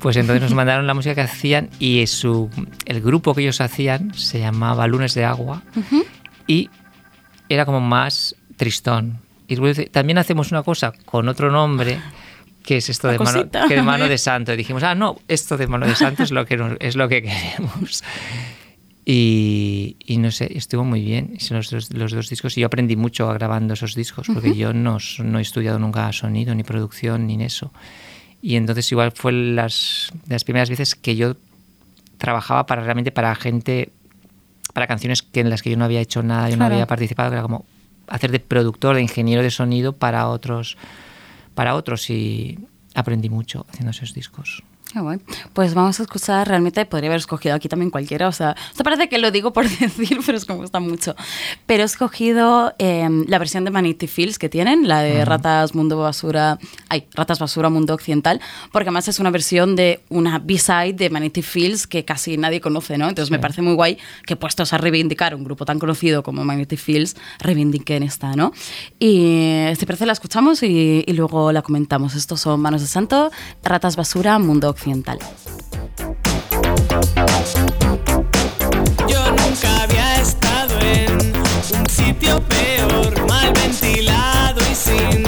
Pues 0.00 0.16
entonces 0.16 0.42
nos 0.42 0.54
mandaron 0.54 0.86
la 0.86 0.94
música 0.94 1.14
que 1.14 1.22
hacían 1.22 1.70
y 1.78 2.06
su, 2.06 2.50
el 2.84 3.00
grupo 3.00 3.34
que 3.34 3.42
ellos 3.42 3.60
hacían 3.60 4.14
se 4.14 4.38
llamaba 4.38 4.86
Lunes 4.86 5.14
de 5.14 5.24
Agua 5.24 5.62
y 6.46 6.68
era 7.48 7.64
como 7.64 7.80
más 7.80 8.36
tristón. 8.56 9.20
Y 9.48 9.56
también 9.86 10.18
hacemos 10.18 10.52
una 10.52 10.62
cosa 10.62 10.92
con 11.04 11.28
otro 11.28 11.50
nombre 11.50 11.98
que 12.64 12.78
es 12.78 12.88
esto 12.88 13.08
de 13.08 13.18
mano, 13.18 13.48
que 13.68 13.74
de 13.74 13.82
mano 13.82 14.08
de 14.08 14.18
santo. 14.18 14.52
Y 14.52 14.56
dijimos, 14.56 14.82
ah, 14.82 14.94
no, 14.94 15.20
esto 15.28 15.56
de 15.56 15.66
mano 15.66 15.86
de 15.86 15.94
santo 15.94 16.22
es 16.22 16.32
lo 16.32 16.46
que, 16.46 16.76
es 16.80 16.96
lo 16.96 17.08
que 17.08 17.22
queremos. 17.22 18.02
Y, 19.06 19.96
y 20.06 20.16
no 20.16 20.30
sé, 20.30 20.50
estuvo 20.56 20.82
muy 20.82 21.02
bien 21.02 21.36
los 21.50 21.68
dos, 21.68 21.92
los 21.92 22.12
dos 22.12 22.30
discos. 22.30 22.56
Y 22.56 22.62
yo 22.62 22.68
aprendí 22.68 22.96
mucho 22.96 23.28
grabando 23.28 23.74
esos 23.74 23.94
discos, 23.94 24.28
porque 24.32 24.56
yo 24.56 24.72
no, 24.72 24.96
no 25.22 25.38
he 25.38 25.42
estudiado 25.42 25.78
nunca 25.78 26.10
sonido, 26.12 26.54
ni 26.54 26.62
producción, 26.62 27.26
ni 27.26 27.34
en 27.34 27.42
eso. 27.42 27.70
Y 28.40 28.56
entonces 28.56 28.90
igual 28.92 29.12
fue 29.12 29.32
las, 29.32 30.10
de 30.24 30.34
las 30.34 30.44
primeras 30.44 30.70
veces 30.70 30.94
que 30.94 31.16
yo 31.16 31.36
trabajaba 32.16 32.64
para 32.64 32.82
realmente 32.82 33.12
para 33.12 33.34
gente, 33.34 33.90
para 34.72 34.86
canciones 34.86 35.20
que 35.20 35.40
en 35.40 35.50
las 35.50 35.60
que 35.60 35.68
yo 35.68 35.76
no 35.76 35.84
había 35.84 36.00
hecho 36.00 36.22
nada, 36.22 36.48
yo 36.48 36.56
no 36.56 36.64
había 36.64 36.86
participado, 36.86 37.28
que 37.28 37.34
era 37.34 37.42
como 37.42 37.66
hacer 38.06 38.30
de 38.30 38.40
productor, 38.40 38.96
de 38.96 39.02
ingeniero 39.02 39.42
de 39.42 39.50
sonido 39.50 39.92
para 39.92 40.28
otros, 40.28 40.78
para 41.54 41.74
otros 41.74 42.10
y 42.10 42.58
aprendí 42.94 43.30
mucho 43.30 43.66
haciendo 43.68 43.90
esos 43.90 44.14
discos. 44.14 44.62
Qué 44.94 45.00
guay. 45.00 45.18
Pues 45.54 45.74
vamos 45.74 45.98
a 45.98 46.04
escuchar, 46.04 46.46
realmente 46.46 46.86
podría 46.86 47.10
haber 47.10 47.18
escogido 47.18 47.56
aquí 47.56 47.68
también 47.68 47.90
cualquiera, 47.90 48.28
o 48.28 48.32
sea, 48.32 48.54
esto 48.70 48.84
parece 48.84 49.08
que 49.08 49.18
lo 49.18 49.32
digo 49.32 49.52
por 49.52 49.68
decir, 49.80 50.20
pero 50.24 50.38
es 50.38 50.44
que 50.44 50.52
me 50.52 50.60
gusta 50.60 50.78
mucho. 50.78 51.16
Pero 51.66 51.82
he 51.82 51.86
escogido 51.86 52.72
eh, 52.78 53.08
la 53.26 53.40
versión 53.40 53.64
de 53.64 53.72
Manity 53.72 54.06
Fields 54.06 54.38
que 54.38 54.48
tienen, 54.48 54.86
la 54.86 55.00
de 55.00 55.24
Ratas 55.24 55.74
Mundo 55.74 55.98
Basura, 55.98 56.60
ay, 56.88 57.08
Ratas 57.12 57.40
Basura 57.40 57.70
Mundo 57.70 57.92
Occidental, 57.92 58.40
porque 58.70 58.88
además 58.88 59.08
es 59.08 59.18
una 59.18 59.30
versión 59.30 59.74
de 59.74 60.00
una 60.10 60.38
B-side 60.38 60.92
de 60.92 61.10
Manity 61.10 61.42
Fields 61.42 61.88
que 61.88 62.04
casi 62.04 62.36
nadie 62.36 62.60
conoce, 62.60 62.96
¿no? 62.96 63.08
Entonces 63.08 63.32
me 63.32 63.40
parece 63.40 63.62
muy 63.62 63.74
guay 63.74 63.98
que 64.24 64.36
puestos 64.36 64.72
a 64.74 64.78
reivindicar 64.78 65.34
un 65.34 65.42
grupo 65.42 65.64
tan 65.64 65.80
conocido 65.80 66.22
como 66.22 66.44
Manity 66.44 66.76
Fields, 66.76 67.16
reivindiquen 67.40 68.04
esta, 68.04 68.36
¿no? 68.36 68.52
Y 69.00 69.64
si 69.76 69.86
parece 69.86 70.06
la 70.06 70.12
escuchamos 70.12 70.62
y, 70.62 71.02
y 71.04 71.12
luego 71.14 71.50
la 71.50 71.62
comentamos. 71.62 72.14
Estos 72.14 72.42
son 72.42 72.60
Manos 72.60 72.80
de 72.80 72.86
Santo, 72.86 73.32
Ratas 73.64 73.96
Basura 73.96 74.38
Mundo 74.38 74.68
Occidental. 74.68 74.83
Yo 74.86 74.90
nunca 79.30 79.82
había 79.82 80.20
estado 80.20 80.78
en 80.80 81.34
un 81.78 81.88
sitio 81.88 82.38
peor, 82.42 83.26
mal 83.26 83.50
ventilado 83.54 84.60
y 84.70 84.74
sin 84.74 85.23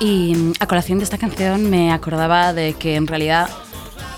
Y 0.00 0.34
mm, 0.34 0.52
a 0.60 0.66
colación 0.66 0.98
de 0.98 1.04
esta 1.04 1.18
canción 1.18 1.70
me 1.70 1.92
acordaba 1.92 2.52
de 2.52 2.74
que 2.74 2.96
en 2.96 3.06
realidad, 3.06 3.48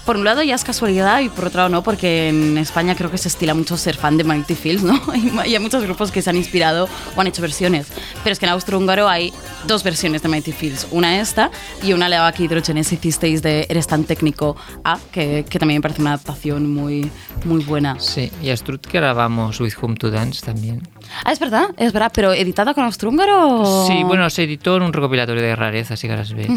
por 0.08 0.16
un 0.16 0.24
lado 0.24 0.42
ya 0.42 0.54
es 0.54 0.64
casualidad 0.64 1.20
y 1.20 1.28
por 1.28 1.48
otro 1.48 1.58
lado 1.58 1.68
no, 1.68 1.82
porque 1.82 2.30
en 2.30 2.56
España 2.56 2.94
creo 2.94 3.10
que 3.10 3.18
se 3.18 3.28
estila 3.28 3.52
mucho 3.52 3.76
ser 3.76 3.94
fan 3.94 4.16
de 4.16 4.24
Mighty 4.24 4.54
Fields, 4.54 4.82
¿no? 4.82 4.98
Y 5.44 5.54
hay 5.54 5.58
muchos 5.58 5.82
grupos 5.82 6.10
que 6.10 6.22
se 6.22 6.30
han 6.30 6.36
inspirado 6.36 6.88
o 7.14 7.20
han 7.20 7.26
hecho 7.26 7.42
versiones. 7.42 7.88
Pero 8.24 8.32
es 8.32 8.38
que 8.38 8.46
en 8.46 8.52
austrohúngaro 8.52 9.06
hay 9.06 9.34
dos 9.66 9.84
versiones 9.84 10.22
de 10.22 10.30
Mighty 10.30 10.52
Fields. 10.52 10.88
Una 10.92 11.20
esta 11.20 11.50
y 11.82 11.92
una 11.92 12.08
la 12.08 12.32
que 12.32 12.44
Hydrogenes 12.44 12.90
hicisteis 12.90 13.42
de 13.42 13.66
Eres 13.68 13.86
tan 13.86 14.04
técnico 14.04 14.56
A, 14.82 14.98
que, 15.12 15.44
que 15.46 15.58
también 15.58 15.80
me 15.80 15.82
parece 15.82 16.00
una 16.00 16.14
adaptación 16.14 16.72
muy, 16.72 17.10
muy 17.44 17.62
buena. 17.62 18.00
Sí, 18.00 18.32
y 18.42 18.48
a 18.48 18.56
Strut 18.56 18.86
que 18.86 18.96
grabamos 19.00 19.60
With 19.60 19.74
Whom 19.82 19.94
to 19.94 20.10
Dance 20.10 20.40
también. 20.40 20.88
Ah, 21.22 21.32
es 21.32 21.38
verdad, 21.38 21.66
es 21.76 21.92
verdad, 21.92 22.10
pero 22.14 22.32
editada 22.32 22.72
con 22.72 22.84
austrohúngaro. 22.84 23.86
Sí, 23.86 24.04
bueno, 24.04 24.30
se 24.30 24.44
editó 24.44 24.78
en 24.78 24.84
un 24.84 24.92
recopilatorio 24.94 25.42
de 25.42 25.54
rarezas 25.54 26.02
y 26.02 26.08
caras 26.08 26.32
B. 26.32 26.48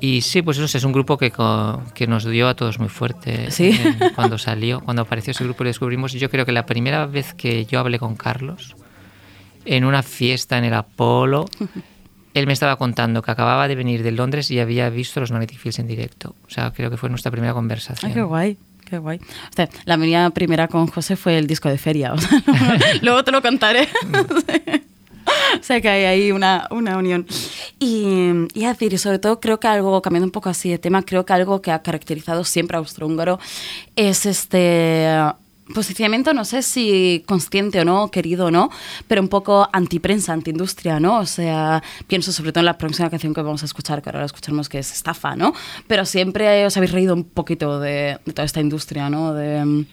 Y 0.00 0.20
sí, 0.20 0.42
pues 0.42 0.58
eso 0.58 0.76
es 0.76 0.84
un 0.84 0.92
grupo 0.92 1.16
que, 1.18 1.32
que 1.94 2.06
nos 2.06 2.24
dio 2.24 2.48
a 2.48 2.54
todos 2.54 2.78
muy 2.78 2.88
fuerte 2.88 3.50
Sí. 3.50 3.70
en- 3.82 4.12
cuando 4.14 4.38
salió, 4.38 4.80
cuando 4.80 5.02
apareció 5.02 5.30
ese 5.30 5.44
grupo 5.44 5.64
lo 5.64 5.68
descubrimos. 5.68 6.12
Yo 6.12 6.30
creo 6.30 6.44
que 6.44 6.52
la 6.52 6.66
primera 6.66 7.06
vez 7.06 7.32
que 7.34 7.64
yo 7.66 7.80
hablé 7.80 7.98
con 7.98 8.14
Carlos, 8.16 8.76
en 9.64 9.84
una 9.84 10.02
fiesta 10.02 10.58
en 10.58 10.64
el 10.64 10.74
Apolo, 10.74 11.46
él 12.34 12.46
me 12.46 12.52
estaba 12.52 12.76
contando 12.76 13.22
que 13.22 13.30
acababa 13.30 13.66
de 13.68 13.74
venir 13.74 14.02
de 14.02 14.12
Londres 14.12 14.50
y 14.50 14.60
había 14.60 14.90
visto 14.90 15.20
los 15.20 15.30
Magnetic 15.32 15.58
Fields 15.58 15.78
en 15.78 15.86
directo. 15.86 16.34
O 16.46 16.50
sea, 16.50 16.70
creo 16.72 16.90
que 16.90 16.96
fue 16.98 17.08
nuestra 17.08 17.30
primera 17.30 17.54
conversación. 17.54 18.10
Ay, 18.10 18.14
qué 18.14 18.22
guay. 18.22 18.56
Qué 18.88 18.98
guay. 18.98 19.18
O 19.18 19.52
sea, 19.56 19.68
la 19.84 19.96
mía 19.96 20.30
primera 20.30 20.68
con 20.68 20.86
José 20.86 21.16
fue 21.16 21.38
el 21.38 21.48
disco 21.48 21.68
de 21.68 21.76
feria. 21.78 22.12
o 22.12 22.18
sea, 22.18 22.40
luego 23.02 23.24
te 23.24 23.32
lo 23.32 23.42
contaré. 23.42 23.88
o 25.60 25.62
sea 25.62 25.80
que 25.80 25.88
hay 25.88 26.04
ahí 26.04 26.32
una, 26.32 26.68
una 26.70 26.96
unión. 26.96 27.26
Y, 27.78 28.30
y 28.54 28.64
a 28.64 28.68
decir, 28.68 28.92
y 28.92 28.98
sobre 28.98 29.18
todo 29.18 29.40
creo 29.40 29.60
que 29.60 29.68
algo, 29.68 30.00
cambiando 30.02 30.26
un 30.26 30.32
poco 30.32 30.48
así 30.48 30.70
de 30.70 30.78
tema, 30.78 31.02
creo 31.02 31.26
que 31.26 31.32
algo 31.32 31.62
que 31.62 31.70
ha 31.70 31.82
caracterizado 31.82 32.44
siempre 32.44 32.76
a 32.76 32.80
Austrohúngaro 32.80 33.38
es 33.96 34.26
este 34.26 35.08
posicionamiento, 35.74 36.32
no 36.32 36.44
sé 36.44 36.62
si 36.62 37.24
consciente 37.26 37.80
o 37.80 37.84
no, 37.84 38.10
querido 38.10 38.46
o 38.46 38.50
no, 38.50 38.70
pero 39.08 39.20
un 39.20 39.28
poco 39.28 39.68
antiprensa, 39.72 40.32
antiindustria, 40.32 41.00
¿no? 41.00 41.18
O 41.18 41.26
sea, 41.26 41.82
pienso 42.06 42.32
sobre 42.32 42.52
todo 42.52 42.60
en 42.60 42.66
la 42.66 42.78
próxima 42.78 43.10
canción 43.10 43.34
que 43.34 43.42
vamos 43.42 43.62
a 43.62 43.66
escuchar, 43.66 44.02
que 44.02 44.08
ahora 44.08 44.20
la 44.20 44.26
escucharemos, 44.26 44.68
que 44.68 44.78
es 44.78 44.92
Estafa, 44.92 45.34
¿no? 45.34 45.54
Pero 45.86 46.04
siempre 46.04 46.64
os 46.66 46.76
habéis 46.76 46.92
reído 46.92 47.14
un 47.14 47.24
poquito 47.24 47.80
de, 47.80 48.18
de 48.24 48.32
toda 48.32 48.44
esta 48.46 48.60
industria, 48.60 49.10
¿no? 49.10 49.34
De, 49.34 49.86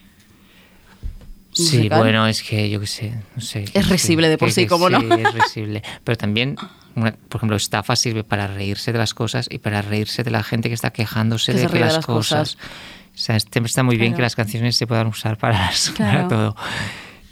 Sí, 1.53 1.77
musical. 1.77 1.99
bueno, 1.99 2.27
es 2.27 2.41
que 2.43 2.69
yo 2.69 2.79
qué 2.79 2.87
sé, 2.87 3.13
no 3.35 3.41
sé. 3.41 3.65
Es 3.73 3.87
risible 3.89 4.27
de 4.29 4.37
por 4.37 4.51
sí, 4.51 4.65
¿cómo 4.67 4.89
no? 4.89 4.99
Sí, 4.99 5.07
es 5.21 5.33
risible. 5.33 5.83
Pero 6.03 6.17
también, 6.17 6.55
una- 6.95 7.11
por 7.29 7.39
ejemplo, 7.39 7.55
estafa 7.55 7.95
sirve 7.95 8.23
para 8.23 8.47
reírse 8.47 8.91
de 8.91 8.97
las 8.97 9.13
cosas 9.13 9.47
y 9.49 9.59
para 9.59 9.81
reírse 9.81 10.23
de 10.23 10.31
la 10.31 10.43
gente 10.43 10.67
que 10.69 10.75
está 10.75 10.91
quejándose 10.91 11.53
Que 11.53 11.59
de, 11.59 11.67
que 11.67 11.79
las, 11.79 11.93
las 11.95 12.05
cosas. 12.05 12.55
cosas. 12.55 12.57
O 13.13 13.17
sea, 13.17 13.39
siempre 13.39 13.65
está 13.67 13.83
muy 13.83 13.95
bien 13.97 14.15
que 14.15 14.21
las 14.23 14.35
canciones 14.35 14.75
se 14.75 14.87
puedan 14.87 15.07
usar 15.07 15.37
para, 15.37 15.71
Claro. 15.95 16.11
para 16.13 16.27
todo. 16.27 16.55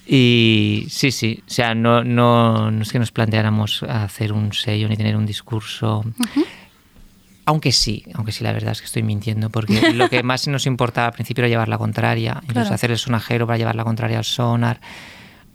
Y 0.06 0.88
sí, 0.90 1.12
sí, 1.12 1.42
o 1.48 1.50
sea, 1.50 1.74
no, 1.74 2.04
no, 2.04 2.70
no 2.72 2.82
es 2.84 2.92
que 2.92 3.00
nos 3.00 3.12
planteáramos 3.12 3.84
hacer 3.84 4.34
un 4.34 4.52
sello 4.52 4.90
ni 4.90 4.98
tener 4.98 5.16
un 5.16 5.26
discurso. 5.26 6.04
Aunque 7.52 7.74
sí, 7.74 8.06
aunque 8.14 8.32
sí, 8.32 8.46
la 8.46 8.54
verdad 8.54 8.72
es 8.72 8.80
que 8.80 8.86
estoy 8.86 9.04
mintiendo, 9.04 9.50
porque 9.50 9.92
lo 9.94 10.10
que 10.10 10.24
más 10.24 10.48
nos 10.48 10.66
importaba 10.66 11.08
al 11.08 11.14
principio 11.14 11.42
era 11.44 11.50
llevar 11.50 11.68
la 11.68 11.78
contraria, 11.78 12.42
Claro. 12.48 12.74
hacer 12.74 12.92
el 12.92 12.98
sonajero 12.98 13.46
para 13.46 13.58
llevar 13.58 13.76
la 13.76 13.84
contraria 13.84 14.18
al 14.20 14.24
sonar, 14.24 14.80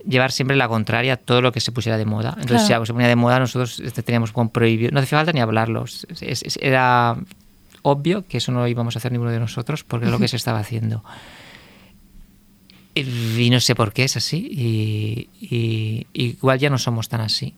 llevar 0.07 0.31
siempre 0.31 0.57
la 0.59 0.69
contraria 0.69 1.15
a 1.15 1.17
todo 1.17 1.41
lo 1.41 1.53
que 1.53 1.61
se 1.61 1.73
pusiera 1.73 1.97
de 1.97 2.05
moda. 2.05 2.31
Entonces, 2.31 2.49
Claro. 2.59 2.67
si 2.67 2.73
algo 2.75 2.87
se 2.87 2.93
ponía 2.93 3.09
de 3.09 3.17
moda, 3.17 3.39
nosotros 3.41 3.81
este, 3.81 4.03
teníamos 4.03 4.33
como 4.33 4.51
prohibido, 4.51 4.91
no 4.93 5.01
hacía 5.01 5.17
falta 5.19 5.33
ni 5.33 5.41
hablarlo, 5.41 5.85
es- 5.85 6.07
es- 6.21 6.43
es- 6.43 6.59
era 6.61 7.17
obvio 7.83 8.27
que 8.27 8.37
eso 8.39 8.53
no 8.53 8.61
lo 8.61 8.69
íbamos 8.69 8.95
a 8.95 8.99
hacer 8.99 9.11
ninguno 9.13 9.31
de 9.31 9.41
nosotros, 9.41 9.83
porque 9.83 10.05
es 10.07 10.13
lo 10.13 10.19
que 10.19 10.29
se 10.29 10.37
estaba 10.37 10.59
haciendo. 10.59 11.03
Y, 12.95 13.43
y 13.43 13.51
no 13.51 13.61
sé 13.61 13.75
por 13.75 13.93
qué 13.93 14.05
es 14.05 14.17
así, 14.17 14.39
y, 14.51 15.29
y- 15.41 16.07
y 16.13 16.25
igual 16.31 16.59
ya 16.59 16.69
no 16.71 16.79
somos 16.79 17.09
tan 17.09 17.21
así. 17.21 17.55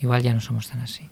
Igual 0.00 0.22
ya 0.22 0.32
no 0.34 0.40
somos 0.40 0.68
tan 0.68 0.80
así. 0.80 1.08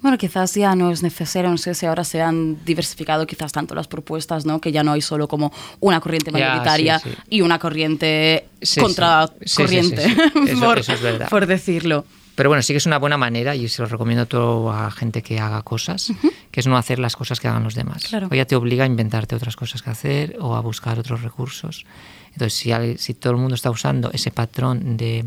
Bueno, 0.00 0.16
quizás 0.18 0.54
ya 0.54 0.74
no 0.74 0.90
es 0.90 1.02
necesario, 1.02 1.50
no 1.50 1.58
sé 1.58 1.74
si 1.74 1.86
ahora 1.86 2.04
se 2.04 2.20
han 2.22 2.64
diversificado 2.64 3.26
quizás 3.26 3.52
tanto 3.52 3.74
las 3.74 3.88
propuestas, 3.88 4.46
¿no? 4.46 4.60
Que 4.60 4.72
ya 4.72 4.82
no 4.82 4.92
hay 4.92 5.00
solo 5.02 5.28
como 5.28 5.52
una 5.80 6.00
corriente 6.00 6.30
mayoritaria 6.30 6.98
sí, 7.00 7.10
sí. 7.10 7.16
y 7.30 7.40
una 7.40 7.58
corriente 7.58 8.46
Sí, 8.62 8.74
sí. 8.74 8.80
contra 8.80 9.26
Sí, 9.26 9.34
sí, 9.46 9.56
corriente, 9.62 10.02
sí, 10.08 10.14
sí. 10.14 10.50
Eso- 10.50 10.60
por, 10.64 10.78
eso 10.78 10.92
es 10.92 11.28
por 11.28 11.46
decirlo. 11.46 12.04
Pero 12.36 12.48
bueno, 12.50 12.62
sí 12.62 12.72
que 12.72 12.78
es 12.78 12.86
una 12.86 12.98
buena 12.98 13.16
manera 13.16 13.54
y 13.54 13.68
se 13.68 13.80
lo 13.82 13.86
recomiendo 13.86 14.22
a 14.22 14.26
toda 14.26 14.90
gente 14.90 15.22
que 15.22 15.38
haga 15.38 15.62
cosas, 15.62 16.12
que 16.50 16.58
es 16.60 16.66
no 16.66 16.76
hacer 16.76 16.98
las 16.98 17.14
cosas 17.14 17.38
que 17.38 17.46
hagan 17.46 17.62
los 17.62 17.76
demás. 17.76 18.02
Claro. 18.08 18.26
O 18.28 18.34
ya 18.34 18.44
te 18.44 18.56
obliga 18.56 18.82
a 18.82 18.86
inventarte 18.88 19.36
otras 19.36 19.54
cosas 19.54 19.82
que 19.82 19.90
hacer 19.90 20.36
o 20.40 20.56
a 20.56 20.60
buscar 20.60 20.98
otros 20.98 21.22
recursos. 21.22 21.86
Entonces, 22.32 22.54
si, 22.54 22.72
si 22.98 23.14
todo 23.14 23.34
el 23.34 23.38
mundo 23.38 23.54
está 23.54 23.70
usando 23.70 24.10
ese 24.12 24.32
patrón 24.32 24.96
de, 24.96 25.26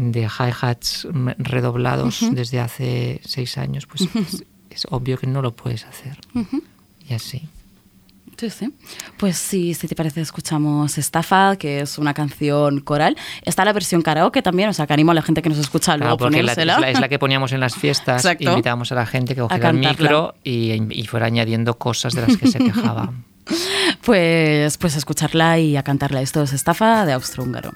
de 0.00 0.22
hi-hats 0.22 1.06
redoblados 1.38 2.20
desde 2.32 2.58
hace 2.60 3.20
seis 3.24 3.58
años, 3.58 3.86
pues 3.86 4.02
es, 4.14 4.44
es 4.70 4.86
obvio 4.90 5.18
que 5.18 5.26
no 5.26 5.42
lo 5.42 5.54
puedes 5.54 5.84
hacer. 5.84 6.18
Y 7.08 7.12
así. 7.14 7.48
Sí, 8.38 8.48
sí. 8.48 8.72
Pues 9.18 9.36
sí, 9.36 9.74
si 9.74 9.86
te 9.86 9.94
parece, 9.94 10.22
escuchamos 10.22 10.96
Estafa, 10.96 11.56
que 11.56 11.80
es 11.80 11.98
una 11.98 12.14
canción 12.14 12.80
coral. 12.80 13.14
Está 13.42 13.66
la 13.66 13.74
versión 13.74 14.00
karaoke 14.00 14.40
también, 14.40 14.70
o 14.70 14.72
sea, 14.72 14.86
que 14.86 14.94
animo 14.94 15.10
a 15.10 15.14
la 15.14 15.20
gente 15.20 15.42
que 15.42 15.50
nos 15.50 15.58
escucha 15.58 15.94
luego 15.98 16.16
Claro, 16.16 16.30
porque 16.30 16.42
la- 16.42 16.52
es, 16.52 16.64
la, 16.64 16.88
es 16.90 16.98
la 17.00 17.08
que 17.10 17.18
poníamos 17.18 17.52
en 17.52 17.60
las 17.60 17.74
fiestas, 17.74 18.24
Exacto. 18.24 18.48
invitábamos 18.50 18.90
a 18.92 18.94
la 18.94 19.04
gente 19.04 19.34
que 19.34 19.42
cogiera 19.42 19.68
el 19.68 19.76
micro 19.76 20.34
y, 20.42 20.72
y 20.98 21.06
fuera 21.06 21.26
añadiendo 21.26 21.76
cosas 21.76 22.14
de 22.14 22.22
las 22.26 22.36
que 22.38 22.46
se 22.46 22.58
quejaba. 22.64 23.12
Pues, 24.02 24.78
pues 24.78 24.94
a 24.94 24.98
escucharla 24.98 25.58
y 25.58 25.76
a 25.76 25.82
cantarla. 25.82 26.22
Esto 26.22 26.42
es 26.42 26.54
Estafa 26.54 27.04
de 27.04 27.12
Austrohúngaro. 27.12 27.72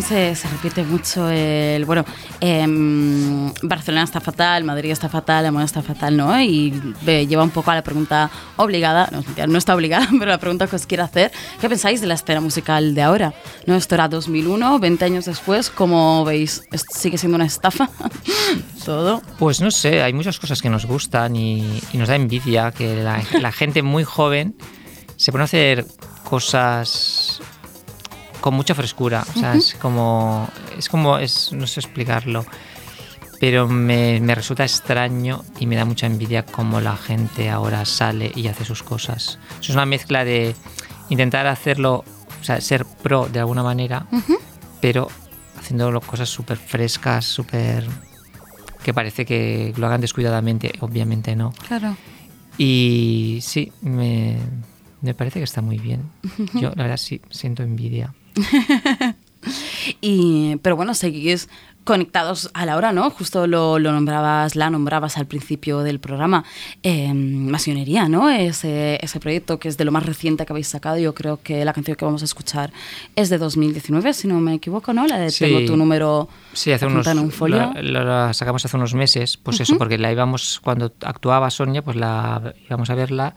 Se, 0.00 0.34
repite 0.50 0.84
mucho 0.84 1.28
el, 1.28 1.84
bueno, 1.84 2.04
em, 2.40 3.52
Barcelona 3.62 4.04
está 4.04 4.20
fatal, 4.20 4.64
Madrid 4.64 4.90
está 4.92 5.08
fatal, 5.08 5.44
la 5.44 5.52
moda 5.52 5.64
está 5.64 5.82
fatal, 5.82 6.16
¿no? 6.16 6.40
Y 6.40 6.72
lleva 7.04 7.42
un 7.42 7.50
poco 7.50 7.70
a 7.70 7.74
la 7.74 7.82
pregunta 7.82 8.30
obligada, 8.56 9.10
no, 9.46 9.58
está 9.58 9.74
obligada, 9.74 10.08
pero 10.18 10.26
la 10.26 10.38
pregunta 10.38 10.66
que 10.66 10.76
os 10.76 10.86
quiero 10.86 11.04
hacer, 11.04 11.32
¿qué 11.60 11.68
pensáis 11.68 12.00
de 12.00 12.06
la 12.06 12.14
escena 12.14 12.40
musical 12.40 12.94
de 12.94 13.02
ahora? 13.02 13.34
¿No? 13.66 13.74
Esto 13.74 13.96
era 13.96 14.08
2001, 14.08 14.78
20 14.78 15.04
años 15.04 15.24
después, 15.26 15.68
¿cómo 15.68 16.24
veis? 16.24 16.62
¿Es- 16.72 16.84
¿Sigue 16.94 17.18
siendo 17.18 17.36
una 17.36 17.46
estafa? 17.46 17.90
Todo. 18.84 19.20
Pues 19.38 19.60
no 19.60 19.70
sé, 19.70 20.02
hay 20.02 20.12
muchas 20.12 20.38
cosas 20.38 20.62
que 20.62 20.70
nos 20.70 20.86
gustan 20.86 21.36
y, 21.36 21.80
y 21.92 21.98
nos 21.98 22.08
da 22.08 22.16
envidia 22.16 22.70
que 22.72 22.96
la, 23.02 23.22
la 23.40 23.52
gente 23.52 23.82
muy 23.82 24.04
joven 24.04 24.56
se 25.16 25.30
pone 25.32 25.42
a 25.42 25.44
hacer 25.44 25.86
cosas 26.24 27.40
con 28.42 28.52
mucha 28.52 28.74
frescura. 28.74 29.24
O 29.34 29.38
sea, 29.38 29.54
es 29.54 29.74
como. 29.74 30.46
Es 30.76 30.90
como. 30.90 31.16
Es, 31.16 31.52
no 31.52 31.66
sé 31.66 31.80
explicarlo. 31.80 32.44
Pero 33.40 33.66
me, 33.66 34.20
me 34.20 34.34
resulta 34.34 34.62
extraño 34.62 35.42
y 35.58 35.66
me 35.66 35.74
da 35.74 35.84
mucha 35.84 36.06
envidia 36.06 36.44
cómo 36.44 36.80
la 36.80 36.96
gente 36.96 37.48
ahora 37.48 37.84
sale 37.86 38.30
y 38.36 38.46
hace 38.48 38.64
sus 38.64 38.82
cosas. 38.82 39.38
Es 39.60 39.70
una 39.70 39.86
mezcla 39.86 40.24
de 40.24 40.54
intentar 41.08 41.46
hacerlo, 41.46 42.04
o 42.40 42.44
sea, 42.44 42.60
ser 42.60 42.84
pro 42.84 43.28
de 43.32 43.40
alguna 43.40 43.64
manera, 43.64 44.06
pero 44.80 45.08
haciendo 45.58 46.00
cosas 46.02 46.28
súper 46.28 46.56
frescas, 46.56 47.24
súper 47.24 47.84
que 48.84 48.94
parece 48.94 49.24
que 49.24 49.72
lo 49.76 49.86
hagan 49.86 50.00
descuidadamente, 50.00 50.72
obviamente 50.80 51.34
no. 51.34 51.52
Claro. 51.66 51.96
Y 52.58 53.40
sí, 53.42 53.72
me, 53.80 54.38
me 55.00 55.14
parece 55.14 55.40
que 55.40 55.44
está 55.44 55.62
muy 55.62 55.78
bien. 55.78 56.10
Yo, 56.54 56.70
la 56.76 56.84
verdad, 56.84 56.96
sí, 56.96 57.20
siento 57.30 57.62
envidia. 57.62 58.14
Y, 60.00 60.56
pero 60.62 60.76
bueno, 60.76 60.94
seguís 60.94 61.48
conectados 61.84 62.48
a 62.54 62.64
la 62.64 62.76
hora, 62.76 62.92
¿no? 62.92 63.10
Justo 63.10 63.48
lo, 63.48 63.80
lo 63.80 63.90
nombrabas, 63.90 64.54
la 64.54 64.70
nombrabas 64.70 65.18
al 65.18 65.26
principio 65.26 65.80
del 65.80 65.98
programa. 65.98 66.44
Eh, 66.84 67.12
Masionería, 67.12 68.08
¿no? 68.08 68.30
Ese, 68.30 69.00
ese 69.02 69.18
proyecto 69.18 69.58
que 69.58 69.68
es 69.68 69.76
de 69.76 69.84
lo 69.84 69.90
más 69.90 70.06
reciente 70.06 70.46
que 70.46 70.52
habéis 70.52 70.68
sacado. 70.68 70.96
Yo 70.98 71.12
creo 71.12 71.40
que 71.42 71.64
la 71.64 71.72
canción 71.72 71.96
que 71.96 72.04
vamos 72.04 72.22
a 72.22 72.24
escuchar 72.24 72.72
es 73.16 73.30
de 73.30 73.38
2019, 73.38 74.14
si 74.14 74.28
no 74.28 74.38
me 74.40 74.54
equivoco, 74.54 74.92
¿no? 74.92 75.06
La 75.06 75.18
de 75.18 75.30
Sí. 75.30 75.44
Tengo 75.44 75.66
tu 75.66 75.76
número 75.76 76.28
Sí, 76.52 76.70
hace 76.70 76.86
unos, 76.86 77.06
un 77.06 77.32
folio. 77.32 77.72
La, 77.74 78.32
sacamos 78.32 78.64
hace 78.64 78.76
unos 78.76 78.94
meses, 78.94 79.36
pues 79.36 79.58
eso, 79.58 79.76
porque 79.76 79.98
la 79.98 80.12
íbamos, 80.12 80.60
cuando 80.62 80.92
actuaba 81.00 81.50
Sonia, 81.50 81.82
pues 81.82 81.96
la 81.96 82.54
íbamos 82.68 82.90
a 82.90 82.94
verla 82.94 83.34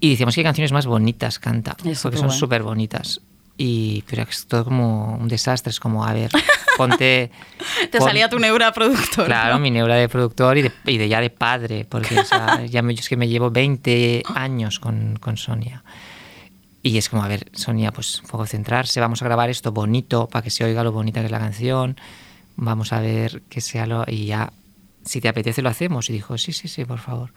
y 0.00 0.10
decíamos 0.10 0.34
que 0.34 0.42
canciones 0.42 0.72
más 0.72 0.86
bonitas 0.86 1.38
canta, 1.38 1.76
porque 1.76 1.94
son 1.94 2.10
superguay. 2.12 2.38
súper 2.38 2.62
bonitas. 2.64 3.20
Y, 3.58 4.02
pero 4.08 4.22
es 4.24 4.46
todo 4.46 4.64
como 4.64 5.14
un 5.16 5.28
desastre, 5.28 5.70
es 5.70 5.80
como, 5.80 6.04
a 6.04 6.12
ver, 6.12 6.30
ponte... 6.76 7.30
Te 7.90 7.98
pon- 7.98 8.08
salía 8.08 8.28
tu 8.28 8.38
neura 8.38 8.70
productor. 8.72 9.24
Claro, 9.26 9.54
¿no? 9.54 9.60
mi 9.60 9.70
neura 9.70 9.94
de 9.94 10.08
productor 10.10 10.58
y 10.58 10.62
de, 10.62 10.72
y 10.84 10.98
de 10.98 11.08
ya 11.08 11.20
de 11.22 11.30
padre, 11.30 11.86
porque 11.88 12.18
o 12.20 12.24
sea, 12.24 12.64
ya 12.66 12.82
me, 12.82 12.92
es 12.92 13.08
que 13.08 13.16
me 13.16 13.28
llevo 13.28 13.50
20 13.50 14.22
años 14.34 14.78
con, 14.78 15.16
con 15.20 15.36
Sonia. 15.38 15.82
Y 16.82 16.98
es 16.98 17.08
como, 17.08 17.24
a 17.24 17.28
ver, 17.28 17.48
Sonia, 17.52 17.92
pues 17.92 18.20
un 18.22 18.28
poco 18.28 18.46
centrarse, 18.46 19.00
vamos 19.00 19.22
a 19.22 19.24
grabar 19.24 19.48
esto 19.50 19.72
bonito 19.72 20.28
para 20.28 20.42
que 20.42 20.50
se 20.50 20.62
oiga 20.64 20.84
lo 20.84 20.92
bonita 20.92 21.20
que 21.20 21.26
es 21.26 21.32
la 21.32 21.38
canción, 21.40 21.96
vamos 22.56 22.92
a 22.92 23.00
ver 23.00 23.42
que 23.48 23.60
sea 23.62 23.86
lo... 23.86 24.04
Y 24.06 24.26
ya, 24.26 24.52
si 25.04 25.20
te 25.22 25.28
apetece 25.28 25.62
lo 25.62 25.70
hacemos. 25.70 26.10
Y 26.10 26.12
dijo, 26.12 26.36
sí, 26.36 26.52
sí, 26.52 26.68
sí, 26.68 26.84
por 26.84 26.98
favor. 26.98 27.32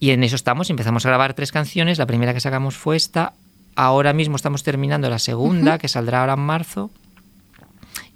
Y 0.00 0.10
en 0.10 0.24
eso 0.24 0.34
estamos, 0.36 0.70
empezamos 0.70 1.04
a 1.04 1.10
grabar 1.10 1.34
tres 1.34 1.52
canciones, 1.52 1.98
la 1.98 2.06
primera 2.06 2.32
que 2.34 2.40
sacamos 2.40 2.76
fue 2.76 2.96
esta, 2.96 3.34
ahora 3.76 4.12
mismo 4.12 4.36
estamos 4.36 4.62
terminando 4.62 5.08
la 5.08 5.18
segunda, 5.18 5.78
que 5.78 5.88
saldrá 5.88 6.20
ahora 6.20 6.32
en 6.34 6.40
marzo, 6.40 6.90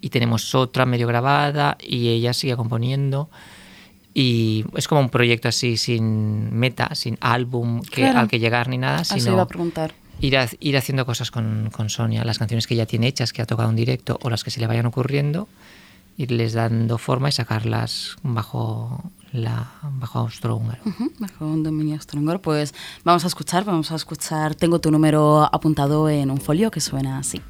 y 0.00 0.08
tenemos 0.10 0.54
otra 0.54 0.86
medio 0.86 1.06
grabada 1.06 1.76
y 1.80 2.08
ella 2.08 2.32
sigue 2.32 2.56
componiendo. 2.56 3.28
Y 4.12 4.64
es 4.74 4.88
como 4.88 5.00
un 5.02 5.10
proyecto 5.10 5.48
así 5.48 5.76
sin 5.76 6.52
meta, 6.58 6.94
sin 6.94 7.16
álbum 7.20 7.80
que, 7.82 8.02
Claro. 8.02 8.18
al 8.20 8.28
que 8.28 8.38
llegar 8.40 8.68
ni 8.68 8.78
nada, 8.78 9.04
sino 9.04 9.32
iba 9.32 9.42
a 9.42 9.46
preguntar. 9.46 9.94
ir, 10.20 10.36
ha- 10.36 10.48
ir 10.58 10.76
haciendo 10.76 11.06
cosas 11.06 11.30
con, 11.30 11.70
con 11.70 11.90
Sonia, 11.90 12.24
las 12.24 12.38
canciones 12.38 12.66
que 12.66 12.74
ya 12.74 12.86
tiene 12.86 13.06
hechas, 13.06 13.32
que 13.32 13.40
ha 13.42 13.46
tocado 13.46 13.70
en 13.70 13.76
directo 13.76 14.18
o 14.22 14.28
las 14.30 14.42
que 14.42 14.50
se 14.50 14.58
le 14.60 14.66
vayan 14.66 14.86
ocurriendo, 14.86 15.48
irles 16.16 16.54
dando 16.54 16.98
forma 16.98 17.28
y 17.28 17.32
sacarlas 17.32 18.16
bajo 18.22 19.00
la 19.32 19.70
bajo 19.82 20.20
austrohúngaro. 20.20 20.82
Bajo 21.18 21.46
un 21.46 21.62
dominio 21.62 21.96
pues 22.40 22.74
vamos 23.04 23.24
a 23.24 23.26
escuchar, 23.26 23.64
vamos 23.64 23.90
a 23.92 23.96
escuchar. 23.96 24.54
Tengo 24.54 24.80
tu 24.80 24.90
número 24.90 25.42
apuntado 25.42 26.08
en 26.08 26.30
un 26.30 26.40
folio 26.40 26.70
que 26.70 26.80
suena 26.80 27.18
así. 27.18 27.40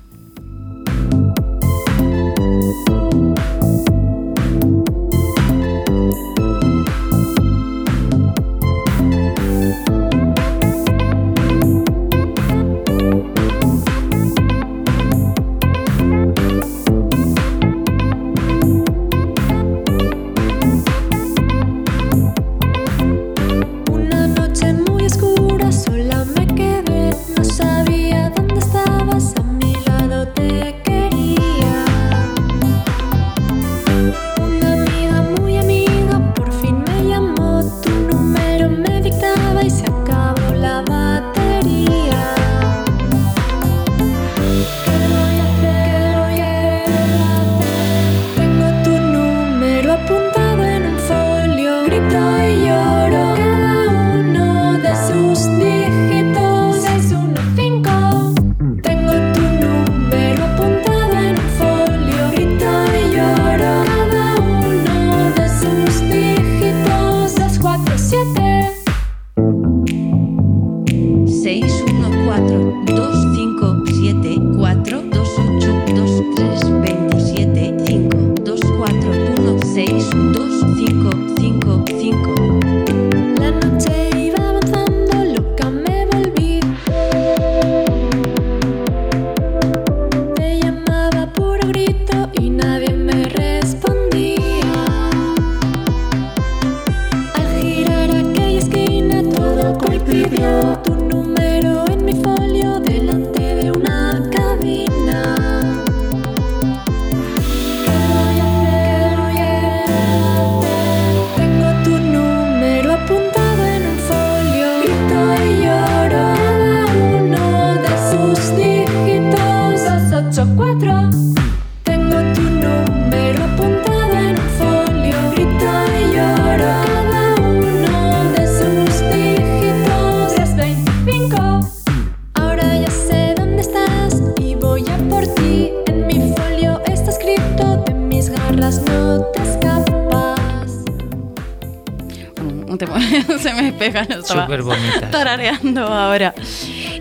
Estaba 144.30 145.10
tarareando 145.10 145.86
ahora. 145.86 146.34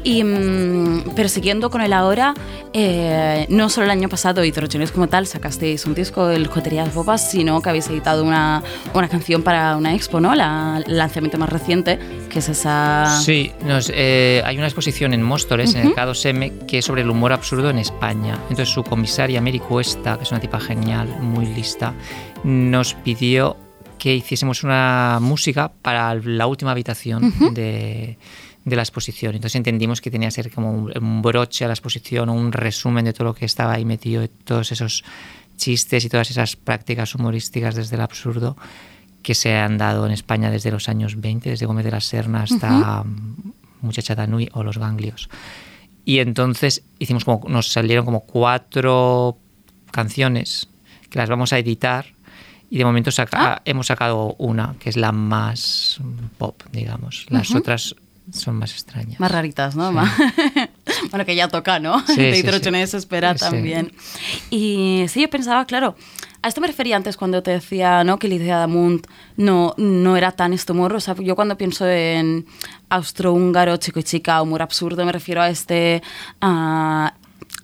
Y, 0.03 0.23
mm, 0.23 1.11
pero 1.15 1.29
siguiendo 1.29 1.69
con 1.69 1.81
el 1.81 1.93
ahora, 1.93 2.33
eh, 2.73 3.45
no 3.49 3.69
solo 3.69 3.85
el 3.85 3.91
año 3.91 4.09
pasado, 4.09 4.43
Hidrogenes 4.43 4.91
como 4.91 5.07
tal, 5.07 5.27
sacasteis 5.27 5.85
un 5.85 5.93
disco, 5.95 6.29
el 6.29 6.47
Joterías 6.47 6.93
Bobas, 6.93 7.29
sino 7.31 7.61
que 7.61 7.69
habéis 7.69 7.87
editado 7.89 8.23
una, 8.23 8.63
una 8.93 9.07
canción 9.09 9.43
para 9.43 9.75
una 9.75 9.93
expo, 9.93 10.19
¿no? 10.19 10.35
La- 10.35 10.81
el 10.85 10.97
lanzamiento 10.97 11.37
más 11.37 11.49
reciente, 11.49 11.99
que 12.29 12.39
es 12.39 12.49
esa... 12.49 13.19
Sí, 13.21 13.51
nos, 13.65 13.91
eh, 13.93 14.41
hay 14.45 14.57
una 14.57 14.67
exposición 14.67 15.13
en 15.13 15.21
Móstoles, 15.23 15.75
en 15.75 15.87
el 15.87 15.95
K2M, 15.95 16.65
que 16.65 16.77
es 16.79 16.85
sobre 16.85 17.01
el 17.01 17.09
humor 17.09 17.33
absurdo 17.33 17.69
en 17.69 17.79
España. 17.79 18.35
Entonces 18.49 18.69
su 18.69 18.83
comisaria 18.83 19.41
Mary 19.41 19.59
Cuesta, 19.59 20.17
que 20.17 20.23
es 20.23 20.31
una 20.31 20.39
tipa 20.39 20.59
genial, 20.59 21.07
muy 21.21 21.45
lista, 21.45 21.93
nos 22.43 22.93
pidió 22.93 23.57
que 23.99 24.15
hiciésemos 24.15 24.63
una 24.63 25.19
música 25.21 25.71
para 25.81 26.15
la 26.15 26.47
última 26.47 26.71
habitación 26.71 27.31
de, 27.53 28.17
de 28.65 28.75
la 28.75 28.81
exposición. 28.81 29.35
Entonces 29.35 29.57
entendimos 29.57 30.01
que 30.01 30.09
tenía 30.09 30.29
que 30.29 30.31
ser 30.31 30.51
como 30.51 30.71
un, 30.71 30.97
un 30.97 31.21
broche 31.21 31.65
a 31.65 31.67
la 31.67 31.73
exposición 31.73 32.29
un 32.29 32.51
resumen 32.51 33.05
de 33.05 33.13
todo 33.13 33.25
lo 33.25 33.35
que 33.35 33.45
estaba 33.45 33.73
ahí 33.73 33.85
metido, 33.85 34.21
de 34.21 34.29
todos 34.29 34.71
esos 34.71 35.03
chistes 35.57 36.05
y 36.05 36.09
todas 36.09 36.31
esas 36.31 36.55
prácticas 36.55 37.13
humorísticas 37.13 37.75
desde 37.75 37.97
el 37.97 38.01
absurdo 38.01 38.57
que 39.21 39.35
se 39.35 39.55
han 39.55 39.77
dado 39.77 40.05
en 40.05 40.13
España 40.13 40.49
desde 40.49 40.71
los 40.71 40.87
años 40.89 41.19
20, 41.19 41.49
desde 41.49 41.65
Gómez 41.65 41.85
de 41.85 41.91
la 41.91 41.99
Serna 41.99 42.43
hasta 42.43 43.03
Muchacha 43.81 44.15
Tanui 44.15 44.49
o 44.53 44.63
Los 44.63 44.77
Ganglios. 44.77 45.29
Y 46.05 46.19
entonces 46.19 46.83
hicimos 46.97 47.25
como, 47.25 47.47
nos 47.49 47.71
salieron 47.71 48.05
como 48.05 48.21
cuatro 48.21 49.37
canciones 49.91 50.69
que 51.09 51.19
las 51.19 51.29
vamos 51.29 51.53
a 51.53 51.59
editar 51.59 52.05
y 52.69 52.77
de 52.77 52.85
momento 52.85 53.11
saca- 53.11 53.61
hemos 53.65 53.87
sacado 53.87 54.35
una 54.37 54.75
que 54.79 54.89
es 54.89 54.97
la 54.97 55.11
más 55.11 55.99
pop, 56.37 56.61
digamos. 56.71 57.25
Las 57.29 57.53
otras 57.55 57.95
son 58.31 58.57
más 58.57 58.71
extrañas. 58.73 59.19
Más 59.19 59.31
raritas, 59.31 59.75
¿no? 59.75 59.91
Bueno, 61.11 61.25
que 61.25 61.35
ya 61.35 61.47
toca, 61.47 61.79
¿no? 61.79 62.05
Sí, 62.07 62.15
de 62.17 62.33
sí, 62.33 62.39
hidrogenes 62.41 62.91
sí. 62.91 62.97
espera 62.97 63.33
Sí. 63.37 63.39
también. 63.45 63.91
Y 64.49 65.05
sí, 65.07 65.21
yo 65.21 65.29
pensaba, 65.29 65.65
claro, 65.65 65.95
a 66.41 66.47
esto 66.47 66.61
me 66.61 66.67
refería 66.67 66.95
antes 66.95 67.15
cuando 67.15 67.41
te 67.43 67.51
decía 67.51 68.03
¿no? 68.03 68.17
que 68.19 68.27
de 68.55 68.63
Amunt 68.63 69.07
no, 69.37 69.73
no 69.77 70.17
era 70.17 70.31
tan 70.33 70.51
humor. 70.73 70.93
O 70.93 70.99
sea, 70.99 71.15
yo 71.15 71.35
cuando 71.35 71.57
pienso 71.57 71.87
en 71.87 72.45
austrohúngaro, 72.89 73.77
chico 73.77 73.99
y 73.99 74.03
chica, 74.03 74.41
humor 74.41 74.61
absurdo, 74.61 75.05
me 75.05 75.11
refiero 75.11 75.41
a 75.41 75.49
este... 75.49 76.01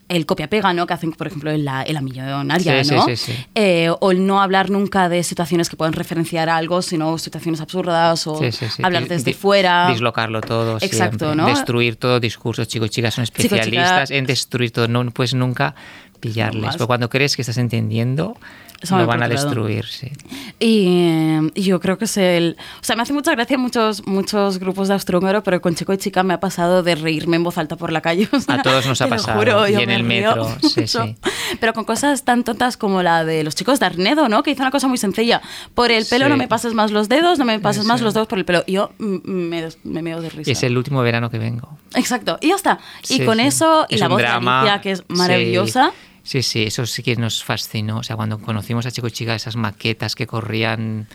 el 0.07 0.25
copia-pega, 0.25 0.71
¿no? 0.73 0.85
Que 0.85 0.93
hacen, 0.93 1.11
por 1.13 1.27
ejemplo, 1.27 1.51
en 1.51 1.65
la, 1.65 1.83
en 1.83 1.93
la 1.95 2.01
millonaria, 2.01 2.83
Sí, 2.83 2.93
¿no? 2.93 3.05
sí, 3.05 3.15
sí. 3.15 3.33
Eh, 3.55 3.89
o 3.99 4.11
el 4.11 4.25
no 4.27 4.41
hablar 4.41 4.69
nunca 4.69 5.09
de 5.09 5.23
situaciones 5.23 5.69
que 5.69 5.75
pueden 5.77 5.93
referenciar 5.93 6.47
a 6.49 6.57
algo, 6.57 6.81
sino 6.81 7.17
situaciones 7.17 7.59
absurdas 7.61 8.27
o 8.27 8.39
hablar 8.83 9.07
desde 9.07 9.31
di- 9.31 9.33
fuera. 9.33 9.87
Dislocarlo 9.89 10.41
todo. 10.41 10.77
Exacto, 10.81 11.25
siempre. 11.25 11.35
¿no? 11.35 11.47
Destruir 11.47 11.95
todo. 11.95 12.19
Discursos, 12.19 12.67
chicos 12.67 12.87
y 12.87 12.91
chicas 12.91 13.13
son 13.15 13.25
Chico 13.25 13.39
y 13.39 13.41
chica- 13.43 13.55
especialistas 13.55 14.11
en 14.11 14.25
destruir 14.25 14.71
todo. 14.71 14.87
No 14.87 15.03
puedes 15.11 15.33
nunca 15.33 15.73
pillarles. 16.19 16.61
más. 16.61 16.75
Pero 16.75 16.87
cuando 16.87 17.09
crees 17.09 17.35
que 17.35 17.41
estás 17.41 17.57
entendiendo, 17.57 18.37
Eso 18.85 18.97
lo 18.97 19.05
van 19.05 19.23
a 19.23 19.27
destruir. 19.27 19.85
Sí. 19.85 20.11
Y 20.59 20.87
eh, 20.87 21.51
yo 21.55 21.79
creo 21.79 21.97
que 21.97 22.05
es 22.05 22.17
el... 22.17 22.55
O 22.81 22.83
sea, 22.83 22.95
me 22.95 23.01
hace 23.01 23.13
mucha 23.13 23.31
gracia 23.31 23.57
muchos, 23.57 24.05
muchos 24.07 24.59
grupos 24.59 24.87
de 24.87 24.93
austrohúngaro, 24.93 25.43
pero 25.43 25.61
con 25.61 25.75
chico 25.75 25.91
y 25.93 25.97
chica 25.97 26.23
me 26.23 26.33
ha 26.33 26.39
pasado 26.39 26.83
de 26.83 26.95
reírme 26.95 27.35
en 27.35 27.43
voz 27.43 27.57
alta 27.57 27.75
por 27.75 27.91
la 27.91 28.01
calle. 28.01 28.29
o 28.31 28.39
sea, 28.39 28.55
A 28.55 28.61
todos 28.61 28.85
nos 28.85 29.01
ha 29.01 29.07
pasado, 29.07 29.39
juro, 29.39 29.67
y 29.67 29.73
en 29.75 29.87
me 29.87 29.95
el 29.95 30.03
metro, 30.03 30.47
sí, 30.61 30.87
sí. 30.87 31.15
Pero 31.59 31.73
con 31.73 31.83
cosas 31.83 32.23
tan 32.23 32.43
tontas 32.43 32.77
como 32.77 33.01
la 33.03 33.25
de 33.25 33.43
los 33.43 33.55
chicos 33.55 33.79
de 33.79 33.85
Arnedo, 33.87 34.29
¿no? 34.29 34.43
Que 34.43 34.51
hizo 34.51 34.61
una 34.61 34.71
cosa 34.71 34.87
muy 34.87 34.97
sencilla. 34.97 35.41
Por 35.73 35.91
el 35.91 36.05
pelo 36.05 36.25
Sí. 36.25 36.29
no 36.29 36.37
me 36.37 36.47
pases 36.47 36.73
más 36.73 36.91
los 36.91 37.09
dedos, 37.09 37.37
no 37.39 37.45
me 37.45 37.59
pases 37.59 37.81
Eso. 37.81 37.87
más 37.87 38.01
los 38.01 38.13
dedos 38.13 38.27
por 38.27 38.37
el 38.37 38.45
pelo. 38.45 38.63
Yo 38.67 38.91
me, 38.97 39.67
me 39.83 40.01
meo 40.01 40.21
de 40.21 40.29
risa. 40.29 40.51
Es 40.51 40.63
el 40.63 40.77
último 40.77 41.01
verano 41.01 41.29
que 41.29 41.39
vengo. 41.39 41.77
Exacto, 41.95 42.37
y 42.41 42.49
ya 42.49 42.55
está. 42.55 42.79
y 43.03 43.07
Sí, 43.19 43.25
con 43.25 43.37
sí. 43.39 43.45
eso, 43.45 43.85
y 43.89 43.95
Es 43.95 44.01
la 44.01 44.07
voz 44.07 44.19
drama, 44.19 44.63
de 44.63 44.69
Alicia, 44.69 44.81
que 44.81 44.91
es 44.91 45.03
maravillosa. 45.07 45.91
Sí, 45.93 46.14
sí, 46.25 46.41
sí, 46.43 46.63
eso 46.63 46.85
sí 46.85 47.01
que 47.03 47.15
nos 47.15 47.41
fascinó. 47.43 47.99
O 47.99 48.03
sea, 48.03 48.17
cuando 48.17 48.39
conocimos 48.39 48.85
a 48.85 48.91
Chico 48.91 49.07
y 49.07 49.11
Chica, 49.11 49.33
esas 49.35 49.55
maquetas 49.55 50.13
que 50.15 50.27
corrían, 50.27 51.07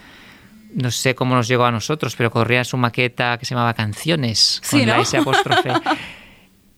no 0.74 0.90
sé 0.90 1.14
cómo 1.14 1.34
nos 1.34 1.48
llegó 1.48 1.64
a 1.66 1.70
nosotros, 1.70 2.16
pero 2.16 2.30
corría 2.30 2.64
su 2.64 2.78
maqueta 2.78 3.36
que 3.36 3.44
se 3.44 3.54
llamaba 3.54 3.74
Canciones, 3.74 4.60
Sí, 4.64 4.78
con 4.78 4.86
la 4.86 4.96
¿no? 4.96 5.02
S 5.02 5.16
apóstrofe. 5.18 5.72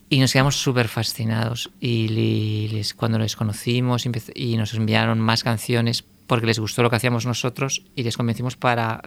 Y 0.09 0.19
nos 0.19 0.31
quedamos 0.31 0.57
súper 0.57 0.89
fascinados. 0.89 1.71
Y 1.79 2.67
les- 2.71 2.93
cuando 2.93 3.17
les 3.17 3.35
conocimos 3.35 4.05
y 4.35 4.57
nos 4.57 4.73
enviaron 4.75 5.19
más 5.19 5.43
canciones 5.43 6.03
porque 6.27 6.45
les 6.45 6.59
gustó 6.59 6.83
lo 6.83 6.91
que 6.91 6.97
hacíamos 6.97 7.25
nosotros 7.25 7.81
y 7.95 8.03
les 8.03 8.15
convencimos 8.15 8.55
para 8.55 9.01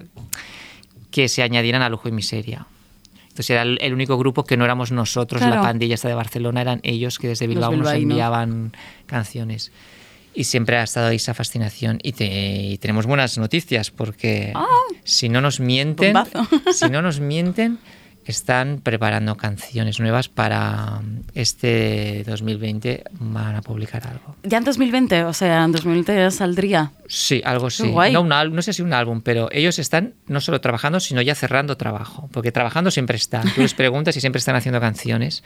que 1.13 1.29
se 1.29 1.45
añadieran 1.45 1.83
a 1.83 1.89
Lujo 1.91 2.09
y 2.09 2.13
Miseria. 2.13 2.67
Entonces 3.37 3.51
era 3.51 3.61
el 3.63 3.77
el 3.83 3.93
único 3.93 4.17
grupo 4.17 4.45
que 4.45 4.57
no 4.57 4.65
éramos 4.65 4.93
nosotros, 4.93 5.43
Claro. 5.43 5.57
la 5.57 5.61
pandilla 5.61 5.95
esta 5.95 6.09
de 6.09 6.15
Barcelona, 6.15 6.63
eran 6.63 6.81
ellos 6.85 7.19
que 7.19 7.29
desde 7.29 7.47
Bilbao 7.47 7.77
nos 7.77 7.93
enviaban 7.93 8.73
canciones. 9.05 9.73
Y 10.35 10.45
siempre 10.45 10.79
ha 10.79 10.83
estado 10.83 11.09
ahí 11.09 11.17
esa 11.17 11.35
fascinación. 11.35 11.99
Y, 12.03 12.13
te- 12.13 12.63
y 12.73 12.79
tenemos 12.79 13.05
buenas 13.07 13.37
noticias 13.37 13.91
porque 13.91 14.55
si 15.05 15.29
no 15.29 15.43
nos 15.43 15.61
mienten, 15.61 16.15
Bombazo. 16.15 16.49
si 16.73 16.89
no 16.89 17.03
nos 17.03 17.21
mienten, 17.21 17.79
están 18.33 18.81
preparando 18.83 19.37
canciones 19.37 20.01
nuevas 20.01 20.29
para 20.29 21.01
este 21.35 22.25
2020. 22.27 23.05
Van 23.13 23.55
a 23.57 23.63
publicar 23.63 24.07
algo. 24.07 24.37
Ya 24.43 24.59
en 24.59 24.65
2020, 24.65 25.25
o 25.25 25.33
sea, 25.33 25.65
en 25.65 25.73
2020 25.73 26.31
saldría. 26.31 26.93
Sí, 27.09 27.43
algo 27.45 27.71
sí. 27.71 27.93
No, 28.13 28.23
un 28.23 28.33
al- 28.33 28.55
no 28.55 28.63
sé 28.63 28.73
si 28.73 28.83
un 28.83 28.93
álbum, 28.93 29.21
pero 29.21 29.49
ellos 29.53 29.79
están 29.79 30.15
no 30.27 30.41
solo 30.41 30.61
trabajando, 30.61 30.99
sino 31.01 31.23
ya 31.23 31.35
cerrando 31.35 31.77
trabajo. 31.77 32.29
Porque 32.33 32.53
trabajando 32.53 32.91
siempre 32.91 33.17
están. 33.17 33.49
Tú 33.55 33.61
les 33.63 33.75
preguntas 33.75 34.17
y 34.17 34.21
siempre 34.21 34.39
están 34.39 34.57
haciendo 34.57 34.81
canciones. 34.81 35.43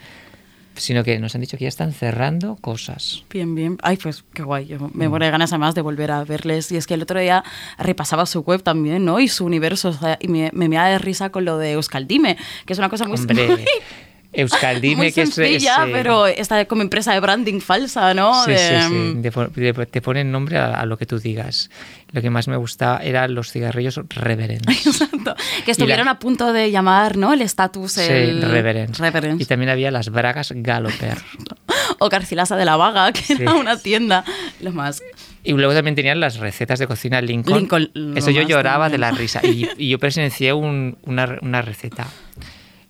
Sino 0.75 1.03
que 1.03 1.19
nos 1.19 1.35
han 1.35 1.41
dicho 1.41 1.57
que 1.57 1.65
ya 1.65 1.69
están 1.69 1.93
cerrando 1.93 2.55
cosas. 2.55 3.23
Bien, 3.29 3.53
bien. 3.53 3.77
Ay, 3.83 3.97
pues 3.97 4.23
qué 4.33 4.43
guay. 4.43 4.67
Yo 4.67 4.89
me 4.93 5.09
muero 5.09 5.25
de 5.25 5.31
ganas 5.31 5.51
además 5.51 5.75
de 5.75 5.81
volver 5.81 6.11
a 6.11 6.23
verles. 6.23 6.71
Y 6.71 6.77
es 6.77 6.87
que 6.87 6.93
el 6.93 7.01
otro 7.01 7.19
día 7.19 7.43
repasaba 7.77 8.25
su 8.25 8.41
web 8.41 8.63
también, 8.63 9.05
¿no? 9.05 9.19
Y 9.19 9.27
su 9.27 9.45
universo. 9.45 9.89
o 9.89 9.93
sea, 9.93 10.17
y 10.19 10.27
me, 10.27 10.49
me 10.53 10.69
meaba 10.69 10.87
de 10.87 10.97
risa 10.97 11.29
con 11.29 11.45
lo 11.45 11.57
de 11.57 11.73
Euskaldime, 11.73 12.37
que 12.65 12.73
es 12.73 12.79
una 12.79 12.89
cosa 12.89 13.05
muy, 13.05 13.17
muy, 13.35 13.65
Euskaldime, 14.33 14.95
muy 14.95 15.11
que 15.11 15.23
es... 15.23 15.33
sencilla, 15.33 15.83
es, 15.83 15.89
eh, 15.89 15.91
pero 15.91 16.25
está 16.27 16.63
como 16.65 16.81
empresa 16.81 17.13
de 17.13 17.19
branding 17.19 17.59
falsa, 17.59 18.13
¿no? 18.13 18.45
Sí, 18.45 18.51
De, 18.51 18.57
sí, 18.57 18.87
sí. 18.87 19.13
De 19.15 19.71
de- 19.73 19.85
te 19.85 20.01
ponen 20.01 20.31
nombre 20.31 20.57
a, 20.57 20.79
a 20.79 20.85
lo 20.85 20.97
que 20.97 21.05
tú 21.05 21.19
digas. 21.19 21.69
Lo 22.13 22.21
que 22.21 22.29
más 22.29 22.47
me 22.47 22.57
gustaba 22.57 22.97
eran 23.03 23.33
los 23.35 23.51
cigarrillos 23.51 23.99
reverends. 24.09 24.67
Exacto. 24.85 25.35
Que 25.65 25.71
estuvieron 25.71 26.07
a 26.07 26.19
punto 26.19 26.51
de 26.53 26.71
llamar, 26.71 27.17
¿no? 27.17 27.33
El 27.33 27.41
estatus, 27.41 27.93
Sí, 27.93 28.01
el... 28.03 28.41
reverends. 28.41 28.99
Reverends. 28.99 29.41
Y 29.41 29.45
también 29.45 29.69
había 29.69 29.91
las 29.91 30.09
bragas 30.09 30.51
Galloper. 30.55 31.17
O 31.99 32.09
Garcilasa 32.09 32.55
de 32.55 32.65
la 32.65 32.77
Vaga, 32.77 33.11
que 33.11 33.21
Sí. 33.21 33.33
era 33.39 33.53
una 33.53 33.77
tienda. 33.77 34.23
Lo 34.59 34.71
más. 34.71 35.03
Y 35.43 35.51
luego 35.53 35.73
también 35.73 35.93
tenían 35.95 36.19
las 36.19 36.37
recetas 36.37 36.79
de 36.79 36.87
cocina 36.87 37.21
Lincoln. 37.21 37.59
Lincoln, 37.59 37.91
Eso 38.17 38.31
yo 38.31 38.41
lloraba 38.41 38.85
también. 38.89 38.91
de 38.91 38.97
la 39.07 39.11
risa. 39.11 39.41
Y, 39.43 39.67
y 39.77 39.89
yo 39.89 39.99
presencié 39.99 40.51
un- 40.53 40.97
una, 41.03 41.37
una 41.41 41.61
receta. 41.61 42.07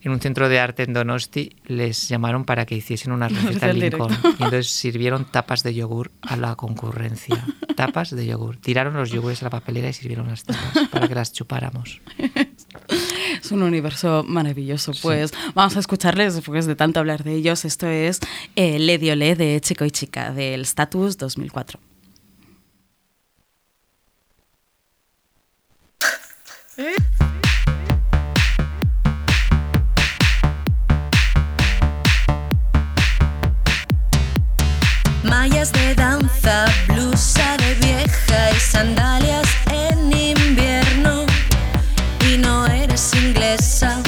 En 0.04 0.12
un 0.12 0.20
centro 0.20 0.50
de 0.50 0.60
arte 0.60 0.84
en 0.84 0.94
Donosti 0.94 1.56
les 1.66 2.10
llamaron 2.10 2.44
para 2.44 2.66
que 2.66 2.76
hiciesen 2.76 3.12
una 3.12 3.28
receta 3.30 3.68
Del 3.68 3.80
Lincoln. 3.80 4.12
Y 4.24 4.44
entonces 4.44 4.70
sirvieron 4.70 5.26
tapas 5.26 5.64
de 5.64 5.74
yogur 5.74 6.12
a 6.22 6.36
la 6.38 6.56
concurrencia. 6.56 7.46
Tapas 7.76 8.16
de 8.16 8.26
yogur. 8.26 8.58
Tiraron 8.58 8.96
los 8.96 9.12
yogures 9.12 9.42
a 9.42 9.46
la 9.46 9.50
papelera 9.52 9.90
y 9.90 9.94
sirvieron 9.94 10.28
las 10.28 10.44
tapas 10.44 10.88
para 10.92 11.08
que 11.08 11.16
las 11.16 11.32
chupáramos. 11.34 12.02
Es 13.42 13.52
un 13.52 13.64
universo 13.64 14.24
maravilloso. 14.28 14.92
Pues 15.02 15.34
vamos 15.54 15.76
a 15.78 15.80
escucharles, 15.80 16.36
después 16.36 16.66
de 16.66 16.76
tanto 16.76 17.00
hablar 17.00 17.24
de 17.24 17.34
ellos. 17.36 17.66
Esto 17.66 17.88
es 17.88 18.20
eh, 18.56 18.80
Le 18.80 19.12
Olé 19.12 19.36
de 19.36 19.60
Chico 19.62 19.86
y 19.86 19.92
Chica, 19.92 20.32
del 20.32 20.62
Status 20.62 21.18
2004. 21.18 21.80
De 35.62 35.94
danza, 35.94 36.66
blusa 36.88 37.56
de 37.58 37.76
vieja 37.76 38.50
y 38.50 38.60
sandalias 38.60 39.48
en 39.72 40.12
invierno. 40.12 41.28
Y 42.28 42.38
no 42.40 42.66
eres 42.66 43.14
inglesa, 43.14 44.02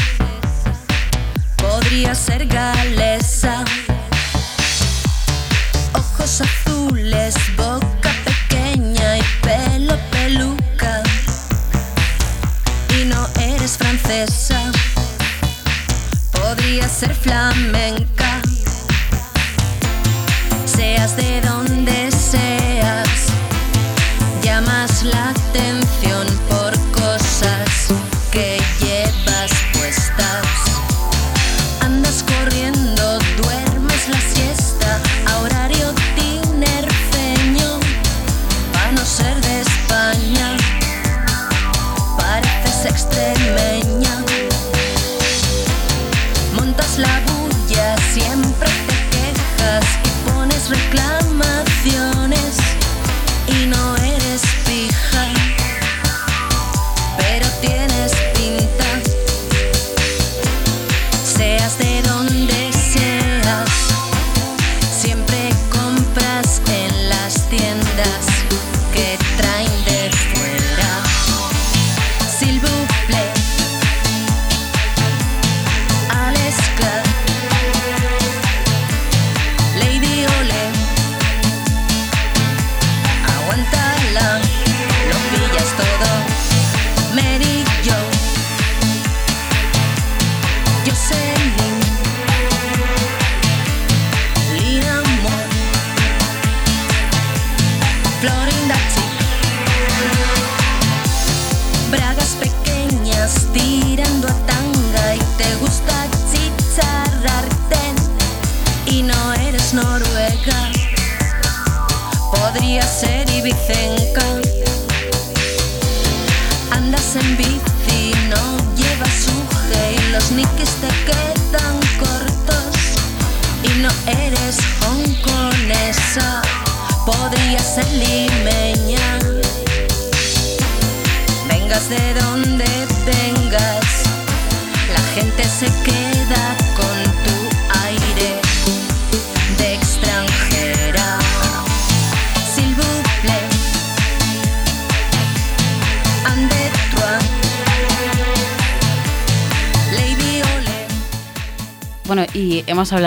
podría 1.55 2.15
ser 2.15 2.47
galesa. 2.47 3.63
Ojos 5.93 6.41
azules, 6.41 7.35
boca 7.55 8.11
pequeña 8.25 9.19
y 9.19 9.23
pelo 9.43 9.95
peluca. 10.09 11.03
Y 12.99 13.05
no 13.05 13.27
eres 13.39 13.77
francesa, 13.77 14.71
podría 16.31 16.89
ser 16.89 17.13
flamenca 17.13 18.32
seas 20.75 21.15
de 21.15 21.41
donde 21.41 22.11
seas, 22.11 23.27
llamas 24.41 25.03
la 25.03 25.33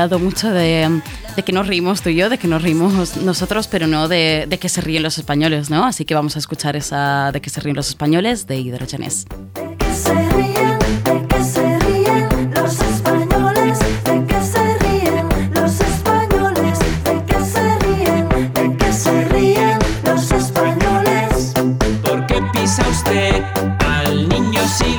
hablado 0.07 0.25
mucho 0.25 0.53
de, 0.53 1.01
de 1.35 1.43
que 1.43 1.53
nos 1.53 1.67
reímos 1.67 2.01
tú 2.01 2.11
y 2.11 2.17
yo, 2.17 2.29
de 2.29 2.39
que 2.39 2.47
nos 2.47 2.63
reímos 2.63 3.17
nosotros, 3.17 3.67
pero 3.67 3.87
no 3.89 4.07
de, 4.09 4.47
de 4.49 4.59
que 4.59 4.69
se 4.69 4.81
ríen 4.81 5.03
los 5.03 5.19
españoles, 5.19 5.69
¿no? 5.69 5.85
Así 5.85 6.05
que 6.05 6.15
vamos 6.15 6.37
a 6.37 6.39
escuchar 6.39 6.77
esa 6.77 7.33
de 7.33 7.41
que 7.41 7.51
se 7.51 7.61
ríen 7.61 7.75
los 7.77 7.89
españoles 7.89 8.47
de 8.47 8.57
Hidrogenes. 8.59 9.27
que 9.79 9.93
se 9.93 10.15
ríen, 10.15 10.79
de 11.05 11.27
que 11.27 11.45
se 11.45 11.79
ríen 11.81 12.29
los 12.55 12.81
españoles, 12.81 13.79
de 14.05 14.27
que 14.27 14.43
se 14.43 14.79
ríen 14.79 15.29
los 15.55 15.81
españoles, 15.81 16.79
de 17.05 17.25
que 17.27 17.45
se 17.45 17.79
ríen, 17.79 18.29
de 18.55 18.77
que 18.77 18.93
se 18.93 19.25
ríen 19.25 19.79
los 20.05 20.31
españoles. 20.31 21.53
¿Por 22.03 22.27
qué 22.27 22.41
pisa 22.53 22.85
usted 22.89 23.43
al 23.81 24.29
niño 24.29 24.61
si 24.69 24.99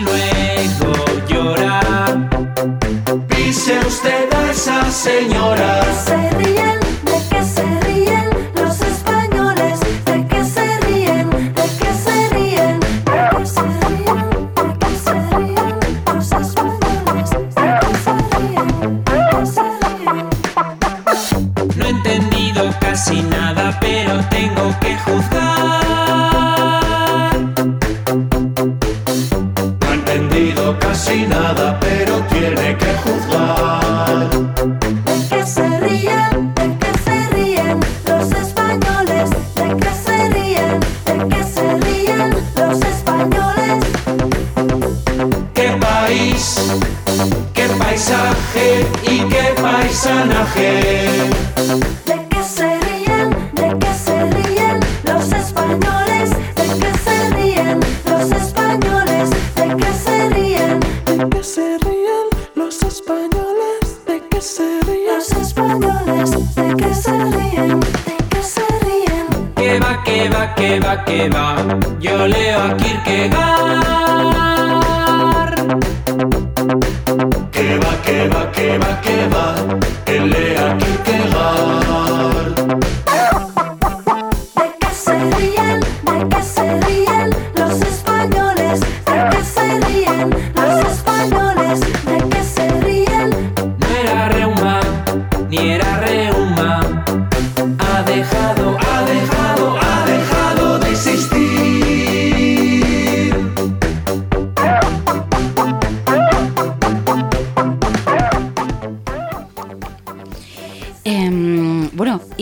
señora. 4.98 6.37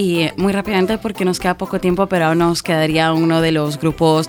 Y 0.06 0.30
muy 0.38 0.54
rápidamente 0.54 1.00
porque 1.00 1.26
nos 1.26 1.40
queda 1.40 1.58
poco 1.58 1.80
tiempo, 1.80 2.06
pero 2.06 2.26
aún 2.26 2.38
nos 2.38 2.62
quedaría 2.62 3.12
uno 3.12 3.42
de 3.42 3.52
los 3.52 3.80
grupos 3.80 4.28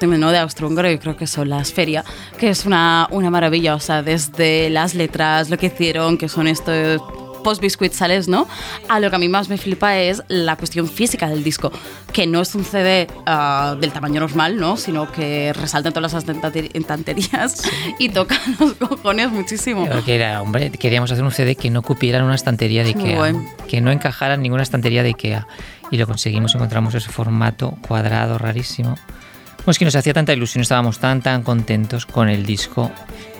¿no? 0.00 0.30
de 0.30 0.38
Austro-Húngaro, 0.38 0.90
yo 0.90 0.98
creo 0.98 1.16
que 1.16 1.26
son 1.26 1.48
las 1.48 1.72
Feria, 1.72 2.04
que 2.38 2.48
es 2.48 2.64
una, 2.64 3.06
una 3.10 3.30
maravilla, 3.30 3.74
o 3.74 3.80
sea, 3.80 4.02
desde 4.02 4.70
las 4.70 4.94
letras, 4.94 5.50
lo 5.50 5.58
que 5.58 5.66
hicieron, 5.66 6.16
que 6.16 6.28
son 6.28 6.46
estos 6.46 7.00
post-biscuit 7.44 7.92
sales, 7.92 8.26
¿no? 8.26 8.48
A 8.88 8.98
lo 8.98 9.08
que 9.10 9.14
a 9.16 9.18
mí 9.20 9.28
más 9.28 9.48
me 9.48 9.56
flipa 9.56 9.96
es 9.98 10.24
la 10.26 10.56
cuestión 10.56 10.88
física 10.88 11.28
del 11.28 11.44
disco, 11.44 11.70
que 12.12 12.26
no 12.26 12.40
es 12.40 12.52
un 12.56 12.64
CD 12.64 13.06
ah, 13.26 13.76
del 13.80 13.92
tamaño 13.92 14.18
normal, 14.20 14.56
¿no? 14.56 14.76
Sino 14.76 15.12
que 15.12 15.52
resalta 15.52 15.90
en 15.90 15.94
todas 15.94 16.12
las 16.12 16.24
estante- 16.24 16.70
estanterías 16.74 17.62
y 18.00 18.08
toca 18.08 18.40
los 18.58 18.72
cojones 18.74 19.30
muchísimo. 19.30 19.86
Creo 19.86 20.04
que 20.04 20.16
era, 20.16 20.42
hombre, 20.42 20.70
queríamos 20.72 21.12
hacer 21.12 21.22
un 21.22 21.30
CD 21.30 21.54
que 21.54 21.70
no 21.70 21.82
cupiera 21.82 22.18
en 22.18 22.24
una 22.24 22.34
estantería 22.34 22.82
de 22.82 22.88
Ikea, 22.88 23.16
guay. 23.16 23.34
que 23.68 23.80
no 23.80 23.92
encajara 23.92 24.34
en 24.34 24.42
ninguna 24.42 24.64
estantería 24.64 25.02
de 25.04 25.10
Ikea. 25.10 25.46
Y 25.90 25.98
lo 25.98 26.06
conseguimos, 26.06 26.54
encontramos 26.54 26.94
ese 26.94 27.10
formato 27.10 27.76
cuadrado 27.86 28.38
rarísimo. 28.38 28.96
Pues 29.64 29.78
que 29.78 29.84
nos 29.84 29.94
hacía 29.94 30.12
tanta 30.12 30.32
ilusión, 30.32 30.62
estábamos 30.62 30.98
tan, 30.98 31.22
tan 31.22 31.42
contentos 31.42 32.04
con 32.06 32.28
el 32.28 32.44
disco, 32.44 32.90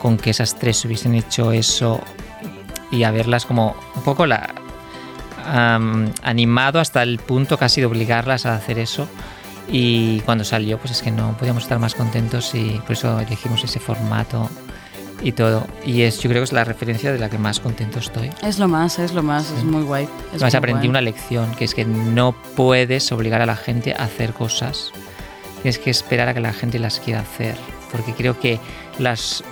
con 0.00 0.16
que 0.18 0.30
esas 0.30 0.58
tres 0.58 0.84
hubiesen 0.84 1.14
hecho 1.14 1.52
eso 1.52 2.00
y 2.94 3.04
haberlas 3.04 3.46
como 3.46 3.74
un 3.96 4.02
poco 4.02 4.26
la, 4.26 4.54
am, 5.46 6.10
animado 6.22 6.80
hasta 6.80 7.02
el 7.02 7.18
punto 7.18 7.58
casi 7.58 7.80
de 7.80 7.86
obligarlas 7.86 8.46
a 8.46 8.54
hacer 8.54 8.78
eso. 8.78 9.08
Y 9.68 10.20
cuando 10.20 10.44
salió, 10.44 10.78
pues 10.78 10.92
es 10.92 11.02
que 11.02 11.10
no 11.10 11.36
podíamos 11.38 11.62
estar 11.62 11.78
más 11.78 11.94
contentos 11.94 12.54
y 12.54 12.80
por 12.86 12.92
eso 12.92 13.18
elegimos 13.18 13.64
ese 13.64 13.80
formato 13.80 14.50
y 15.22 15.32
todo. 15.32 15.66
Y 15.86 16.02
es, 16.02 16.20
yo 16.20 16.28
creo 16.28 16.42
que 16.42 16.44
es 16.44 16.52
la 16.52 16.64
referencia 16.64 17.12
de 17.12 17.18
la 17.18 17.30
que 17.30 17.38
más 17.38 17.60
contento 17.60 17.98
estoy. 17.98 18.30
Es 18.42 18.58
lo 18.58 18.68
más, 18.68 18.98
es 18.98 19.14
lo 19.14 19.22
más, 19.22 19.50
es 19.52 19.64
muy 19.64 19.82
guay. 19.82 20.04
Es 20.04 20.10
Además 20.34 20.52
muy 20.52 20.58
aprendí 20.58 20.78
guay. 20.80 20.88
una 20.90 21.00
lección, 21.00 21.54
que 21.54 21.64
es 21.64 21.74
que 21.74 21.86
no 21.86 22.34
puedes 22.56 23.10
obligar 23.10 23.40
a 23.40 23.46
la 23.46 23.56
gente 23.56 23.94
a 23.94 24.04
hacer 24.04 24.34
cosas. 24.34 24.92
Tienes 25.62 25.78
que 25.78 25.90
esperar 25.90 26.28
a 26.28 26.34
que 26.34 26.40
la 26.40 26.52
gente 26.52 26.78
las 26.78 27.00
quiera 27.00 27.20
hacer. 27.20 27.56
Porque 27.90 28.12
creo 28.12 28.38
que 28.38 28.60
las, 28.98 29.44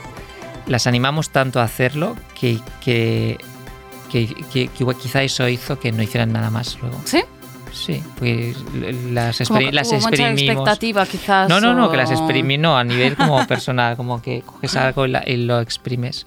las 0.66 0.86
animamos 0.86 1.30
tanto 1.30 1.60
a 1.60 1.64
hacerlo 1.64 2.16
que, 2.38 2.58
que, 2.84 3.38
que, 4.10 4.68
quizá 5.00 5.22
eso 5.22 5.48
hizo 5.48 5.78
que 5.78 5.92
no 5.92 6.02
hicieran 6.02 6.32
nada 6.32 6.50
más 6.50 6.78
luego. 6.80 7.00
¿Sí? 7.04 7.22
Sí, 7.72 8.02
pues 8.18 8.54
las, 9.10 9.38
que 9.38 9.72
las 9.72 9.90
exprimimos. 9.92 10.40
expectativa, 10.42 11.06
quizás. 11.06 11.48
No, 11.48 11.58
no, 11.58 11.72
no, 11.72 11.86
o- 11.86 11.90
que 11.90 11.96
las 11.96 12.10
exprimí, 12.10 12.58
no, 12.58 12.76
a 12.76 12.84
nivel 12.84 13.16
como 13.16 13.46
personal, 13.48 13.96
como 13.96 14.20
que 14.20 14.42
coges 14.42 14.76
algo 14.76 15.06
y, 15.06 15.10
la- 15.10 15.24
y 15.26 15.36
lo 15.38 15.58
exprimes. 15.60 16.26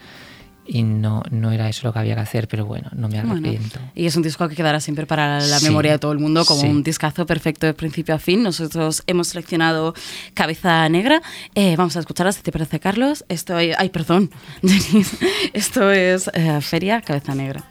Y 0.68 0.82
no, 0.82 1.22
no 1.30 1.52
era 1.52 1.70
eso 1.70 1.86
lo 1.88 1.94
que 1.94 2.00
había 2.00 2.16
que 2.16 2.22
hacer, 2.22 2.48
pero 2.48 2.66
bueno, 2.66 2.90
no 2.94 3.08
me 3.08 3.22
Bueno, 3.22 3.34
arrepiento. 3.34 3.80
y 3.94 4.08
es 4.08 4.16
un 4.16 4.24
disco 4.24 4.50
que 4.50 4.56
quedará 4.56 4.80
siempre 4.80 5.06
para 5.06 5.40
la 5.40 5.60
Sí, 5.60 5.66
memoria 5.66 5.92
de 5.92 6.00
todo 6.00 6.12
el 6.12 6.18
mundo 6.18 6.44
como 6.44 6.62
sí. 6.62 6.68
un 6.68 6.82
discazo 6.82 7.26
perfecto 7.28 7.68
de 7.68 7.74
principio 7.76 8.16
a 8.16 8.20
fin. 8.20 8.42
Nosotros 8.42 9.04
hemos 9.06 9.28
seleccionado 9.28 9.94
Cabeza 10.34 10.90
Negra. 10.90 11.22
Eh, 11.54 11.76
vamos 11.78 11.96
a 11.98 12.00
escucharla, 12.00 12.32
si 12.32 12.42
te 12.42 12.52
parece, 12.52 12.80
Carlos. 12.80 13.24
Esto 13.30 13.60
es- 13.60 13.76
ay, 13.78 13.90
perdón, 13.90 14.32
Denise. 14.64 15.18
Esto 15.54 15.92
es 15.92 16.30
eh, 16.34 16.60
Feria 16.62 17.02
Cabeza 17.02 17.36
Negra. 17.36 17.64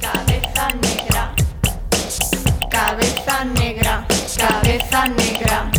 Cabeza 0.00 0.68
negra, 0.80 1.34
cabeza 2.70 3.44
negra, 3.44 4.06
cabeza 4.36 5.08
negra, 5.08 5.70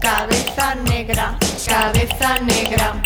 cabeza 0.00 0.74
negra, 0.86 1.38
cabeza 1.66 2.38
negra. 2.40 3.02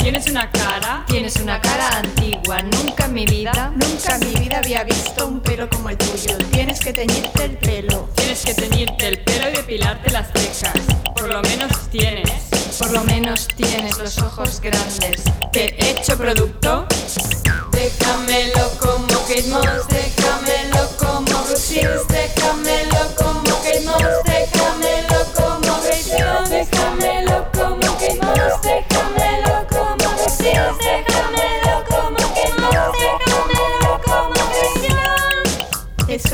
Tienes 0.00 0.26
una 0.28 0.50
cara, 0.50 1.04
Tienes 1.06 1.36
una 1.36 1.60
cara 1.60 1.88
antigua, 1.98 2.62
nunca 2.62 3.04
en 3.04 3.12
mi 3.12 3.26
vida, 3.26 3.72
nunca 3.74 4.16
en 4.16 4.20
mi 4.28 4.40
vida 4.40 4.58
había 4.58 4.82
visto 4.84 5.26
un 5.26 5.40
pelo 5.40 5.68
como 5.68 5.90
el 5.90 5.98
tuyo. 5.98 6.36
Tienes 6.50 6.80
que 6.80 6.92
teñirte 6.92 7.44
el 7.44 7.58
pelo, 7.58 8.08
tienes 8.16 8.42
que 8.42 8.54
teñirte 8.54 9.08
el 9.08 9.18
pelo 9.22 9.50
y 9.50 9.52
depilarte 9.56 10.10
las 10.10 10.28
cejas. 10.32 10.72
Por 11.14 11.28
lo 11.28 11.42
menos 11.42 11.70
tienes. 11.90 12.32
por 12.78 12.92
lo 12.92 13.04
menos 13.04 13.46
tienes 13.48 13.98
los 13.98 14.18
ojos 14.18 14.60
grandes. 14.60 15.22
Te 15.52 15.74
he 15.78 15.90
hecho 15.90 16.16
producto. 16.16 16.86
Déjamelo 17.72 18.70
como 18.80 19.06
Kate 19.26 19.48
Moss, 19.48 19.86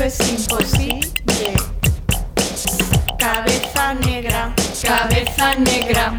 es 0.07 0.19
imposible. 0.29 1.01
Cabeza 3.19 3.93
negra, 3.93 4.53
cabeza 4.81 5.55
negra, 5.55 6.17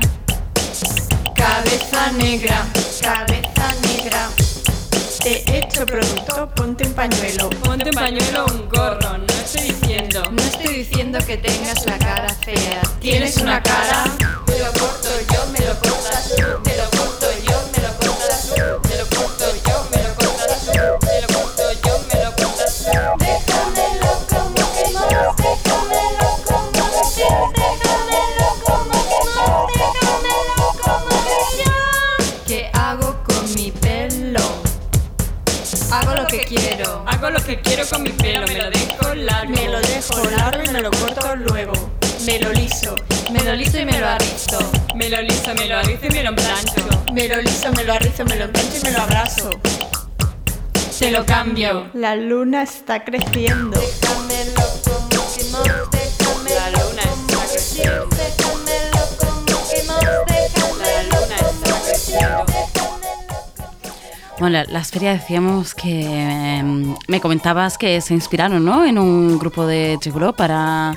cabeza 1.35 2.13
negra, 2.13 2.67
cabeza 3.01 3.75
negra. 3.83 4.29
Te 5.23 5.43
he 5.51 5.59
hecho 5.61 5.87
producto, 5.87 6.51
ponte 6.55 6.87
un 6.87 6.93
pañuelo. 6.93 7.49
Ponte 7.65 7.89
un 7.89 7.95
pañuelo 7.95 8.45
un 8.47 8.69
gorro, 8.69 9.17
no 9.17 9.27
estoy 9.43 9.73
diciendo. 9.73 10.23
No 10.33 10.43
estoy 10.43 10.75
diciendo 10.85 11.19
que 11.27 11.39
tengas 11.39 11.87
la 11.87 11.99
cara 11.99 12.29
fea. 12.45 12.83
Tienes 13.01 13.39
una 13.39 13.63
cara. 13.63 14.05
Quiero. 36.49 37.05
Hago 37.07 37.31
lo 37.31 37.41
que 37.45 37.61
quiero 37.61 37.87
con 37.87 38.03
mi 38.03 38.11
pelo, 38.11 38.47
me 38.47 38.59
lo 38.59 38.71
dejo 38.71 39.15
largo. 39.15 39.53
Me 39.53 39.69
lo 39.69 39.81
dejo 39.81 40.31
largo 40.31 40.63
y 40.65 40.69
me 40.73 40.81
lo 40.81 40.91
corto 40.91 41.37
luego. 41.37 41.73
Me 42.25 42.39
lo 42.41 42.53
liso, 42.53 42.95
me 43.31 43.43
lo 43.45 43.55
liso 43.55 43.79
y 43.79 43.85
me 43.85 43.99
lo 43.99 44.09
arrizo. 44.09 44.59
Me 44.95 45.09
lo 45.09 45.21
liso, 45.23 45.55
me 45.55 45.67
lo 45.67 45.77
arrizo 45.77 46.07
y 46.07 46.11
me 46.11 46.23
lo 46.23 46.35
plancho. 46.35 47.05
Me 47.13 47.29
lo 47.29 47.41
liso, 47.41 47.71
me 47.73 47.85
lo 47.85 47.93
arrizo, 47.93 48.25
me 48.25 48.37
lo 48.37 48.51
plancho 48.51 48.77
y 48.79 48.85
me 48.85 48.91
lo 48.93 49.03
abrazo. 49.03 49.51
Te 50.99 51.11
lo 51.13 51.25
cambio. 51.25 51.91
La 51.95 52.17
luna 52.17 52.63
está 52.63 53.05
creciendo. 53.05 53.81
Bueno, 64.39 64.59
la, 64.59 64.65
las 64.65 64.91
ferias 64.91 65.21
decíamos 65.21 65.75
que 65.75 66.59
em, 66.59 66.95
me 67.09 67.21
comentabas 67.21 67.77
que 67.77 68.01
se 68.01 68.15
inspiraron, 68.15 68.65
¿no? 68.65 68.85
En 68.85 68.99
un 68.99 69.39
grupo 69.39 69.67
de 69.67 69.99
Gigolo 70.03 70.33
para, 70.33 70.95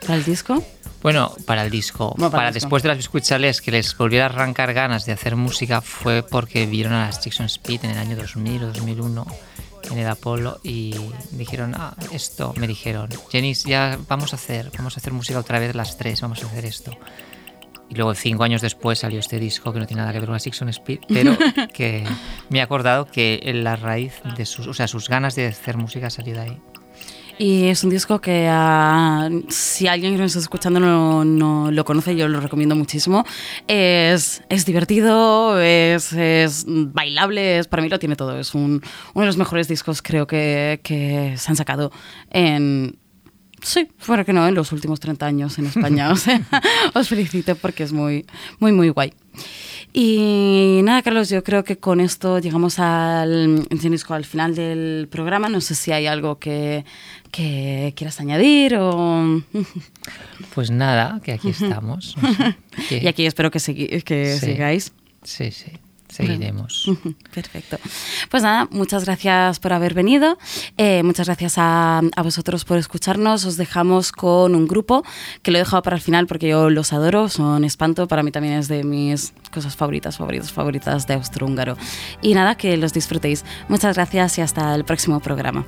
para 0.00 0.14
el 0.14 0.24
disco. 0.24 0.62
Bueno, 1.02 1.34
para 1.46 1.64
el 1.64 1.70
disco. 1.70 2.14
Bueno, 2.16 2.30
para 2.30 2.38
para 2.38 2.48
el 2.48 2.54
disco. 2.54 2.66
después 2.66 2.82
de 2.82 2.88
las 2.90 2.98
Biscuit 2.98 3.24
Challenge 3.24 3.60
que 3.60 3.70
les 3.70 3.96
volviera 3.96 4.26
a 4.26 4.28
arrancar 4.28 4.72
ganas 4.72 5.04
de 5.04 5.12
hacer 5.12 5.36
música 5.36 5.80
fue 5.80 6.22
porque 6.22 6.66
vieron 6.66 6.92
a 6.92 7.06
las 7.06 7.24
Jackson 7.24 7.46
Speed 7.46 7.84
en 7.84 7.90
el 7.92 7.98
año 7.98 8.16
2000 8.16 8.64
o 8.64 8.66
2001 8.68 9.26
en 9.90 9.98
el 9.98 10.06
Apolo 10.06 10.60
y 10.62 10.94
dijeron, 11.32 11.74
ah, 11.76 11.94
esto, 12.12 12.54
me 12.56 12.66
dijeron, 12.66 13.08
Jenny, 13.30 13.54
ya 13.54 13.98
vamos 14.08 14.32
a 14.32 14.36
hacer, 14.36 14.70
vamos 14.76 14.96
a 14.96 15.00
hacer 15.00 15.12
música 15.12 15.38
otra 15.38 15.58
vez 15.58 15.74
las 15.74 15.96
tres, 15.96 16.20
vamos 16.20 16.42
a 16.42 16.46
hacer 16.46 16.64
esto. 16.66 16.96
Y 17.92 17.94
luego 17.94 18.14
cinco 18.14 18.42
años 18.42 18.62
después 18.62 19.00
salió 19.00 19.20
este 19.20 19.38
disco 19.38 19.70
que 19.70 19.78
no 19.78 19.86
tiene 19.86 20.00
nada 20.00 20.14
que 20.14 20.18
ver 20.18 20.26
con 20.26 20.32
las 20.32 20.42
Jackson 20.42 20.70
Speed, 20.70 21.00
pero 21.08 21.36
que 21.74 22.04
me 22.48 22.60
he 22.60 22.62
acordado 22.62 23.04
que 23.04 23.38
la 23.54 23.76
raíz 23.76 24.14
de 24.34 24.46
sus, 24.46 24.66
o 24.66 24.72
sea, 24.72 24.88
sus 24.88 25.10
ganas 25.10 25.34
de 25.34 25.48
hacer 25.48 25.76
música 25.76 26.08
salió 26.08 26.32
de 26.32 26.40
ahí. 26.40 26.58
Y 27.38 27.64
es 27.64 27.84
un 27.84 27.90
disco 27.90 28.18
que 28.18 28.48
ah, 28.50 29.28
si 29.48 29.88
alguien 29.88 30.14
que 30.14 30.22
nos 30.22 30.30
está 30.30 30.40
escuchando 30.40 30.80
no, 30.80 31.22
no 31.26 31.70
lo 31.70 31.84
conoce, 31.84 32.16
yo 32.16 32.28
lo 32.28 32.40
recomiendo 32.40 32.74
muchísimo. 32.74 33.26
Es, 33.68 34.42
es 34.48 34.64
divertido, 34.64 35.60
es, 35.60 36.14
es 36.14 36.64
bailable, 36.66 37.58
es, 37.58 37.68
para 37.68 37.82
mí 37.82 37.90
lo 37.90 37.98
tiene 37.98 38.16
todo. 38.16 38.38
Es 38.38 38.54
un, 38.54 38.80
uno 39.12 39.22
de 39.22 39.26
los 39.26 39.36
mejores 39.36 39.68
discos 39.68 40.00
creo 40.00 40.26
que, 40.26 40.80
que 40.82 41.34
se 41.36 41.50
han 41.50 41.56
sacado 41.56 41.92
en... 42.30 43.01
Sí, 43.62 43.88
fuera 43.98 44.24
que 44.24 44.32
no, 44.32 44.46
en 44.48 44.54
los 44.54 44.72
últimos 44.72 44.98
30 45.00 45.24
años 45.24 45.58
en 45.58 45.66
España. 45.66 46.10
o 46.10 46.16
sea, 46.16 46.40
os 46.94 47.08
felicito 47.08 47.54
porque 47.56 47.84
es 47.84 47.92
muy, 47.92 48.26
muy, 48.58 48.72
muy 48.72 48.88
guay. 48.90 49.12
Y 49.94 50.80
nada, 50.84 51.02
Carlos, 51.02 51.28
yo 51.28 51.44
creo 51.44 51.64
que 51.64 51.76
con 51.76 52.00
esto 52.00 52.38
llegamos 52.38 52.78
al, 52.78 53.66
al 54.08 54.24
final 54.24 54.54
del 54.54 55.06
programa. 55.10 55.48
No 55.48 55.60
sé 55.60 55.74
si 55.74 55.92
hay 55.92 56.06
algo 56.06 56.38
que, 56.38 56.84
que 57.30 57.92
quieras 57.96 58.20
añadir 58.20 58.76
o... 58.78 59.42
Pues 60.54 60.70
nada, 60.70 61.20
que 61.22 61.32
aquí 61.32 61.48
estamos. 61.60 62.16
que- 62.88 62.98
y 62.98 63.06
aquí 63.06 63.24
espero 63.26 63.50
que, 63.50 63.58
segui- 63.58 64.02
que 64.02 64.36
Sí. 64.38 64.46
sigáis. 64.46 64.92
Sí, 65.22 65.50
sí, 65.52 65.70
seguiremos. 66.12 66.90
Perfecto. 67.34 67.78
Pues 68.30 68.42
nada, 68.42 68.68
muchas 68.70 69.04
gracias 69.04 69.58
por 69.58 69.72
haber 69.72 69.94
venido. 69.94 70.38
Eh, 70.76 71.02
muchas 71.02 71.26
gracias 71.26 71.54
a, 71.56 71.98
a 71.98 72.22
vosotros 72.22 72.64
por 72.64 72.78
escucharnos. 72.78 73.44
Os 73.44 73.56
dejamos 73.56 74.12
con 74.12 74.54
un 74.54 74.66
grupo 74.66 75.04
que 75.42 75.50
lo 75.50 75.58
he 75.58 75.60
dejado 75.60 75.82
para 75.82 75.96
el 75.96 76.02
final 76.02 76.26
porque 76.26 76.48
yo 76.48 76.70
los 76.70 76.92
adoro. 76.92 77.28
Son 77.28 77.64
Espanto. 77.64 78.08
Para 78.08 78.22
mí 78.22 78.30
también 78.30 78.54
es 78.54 78.68
de 78.68 78.84
mis 78.84 79.32
cosas 79.52 79.76
favoritas, 79.76 80.16
favoritas, 80.16 80.52
favoritas 80.52 81.06
de 81.06 81.14
Austrohúngaro. 81.14 81.76
Y 82.20 82.34
nada, 82.34 82.56
que 82.56 82.76
los 82.76 82.92
disfrutéis. 82.92 83.44
Muchas 83.68 83.96
gracias 83.96 84.38
y 84.38 84.40
hasta 84.40 84.74
el 84.74 84.84
próximo 84.84 85.20
programa. 85.20 85.64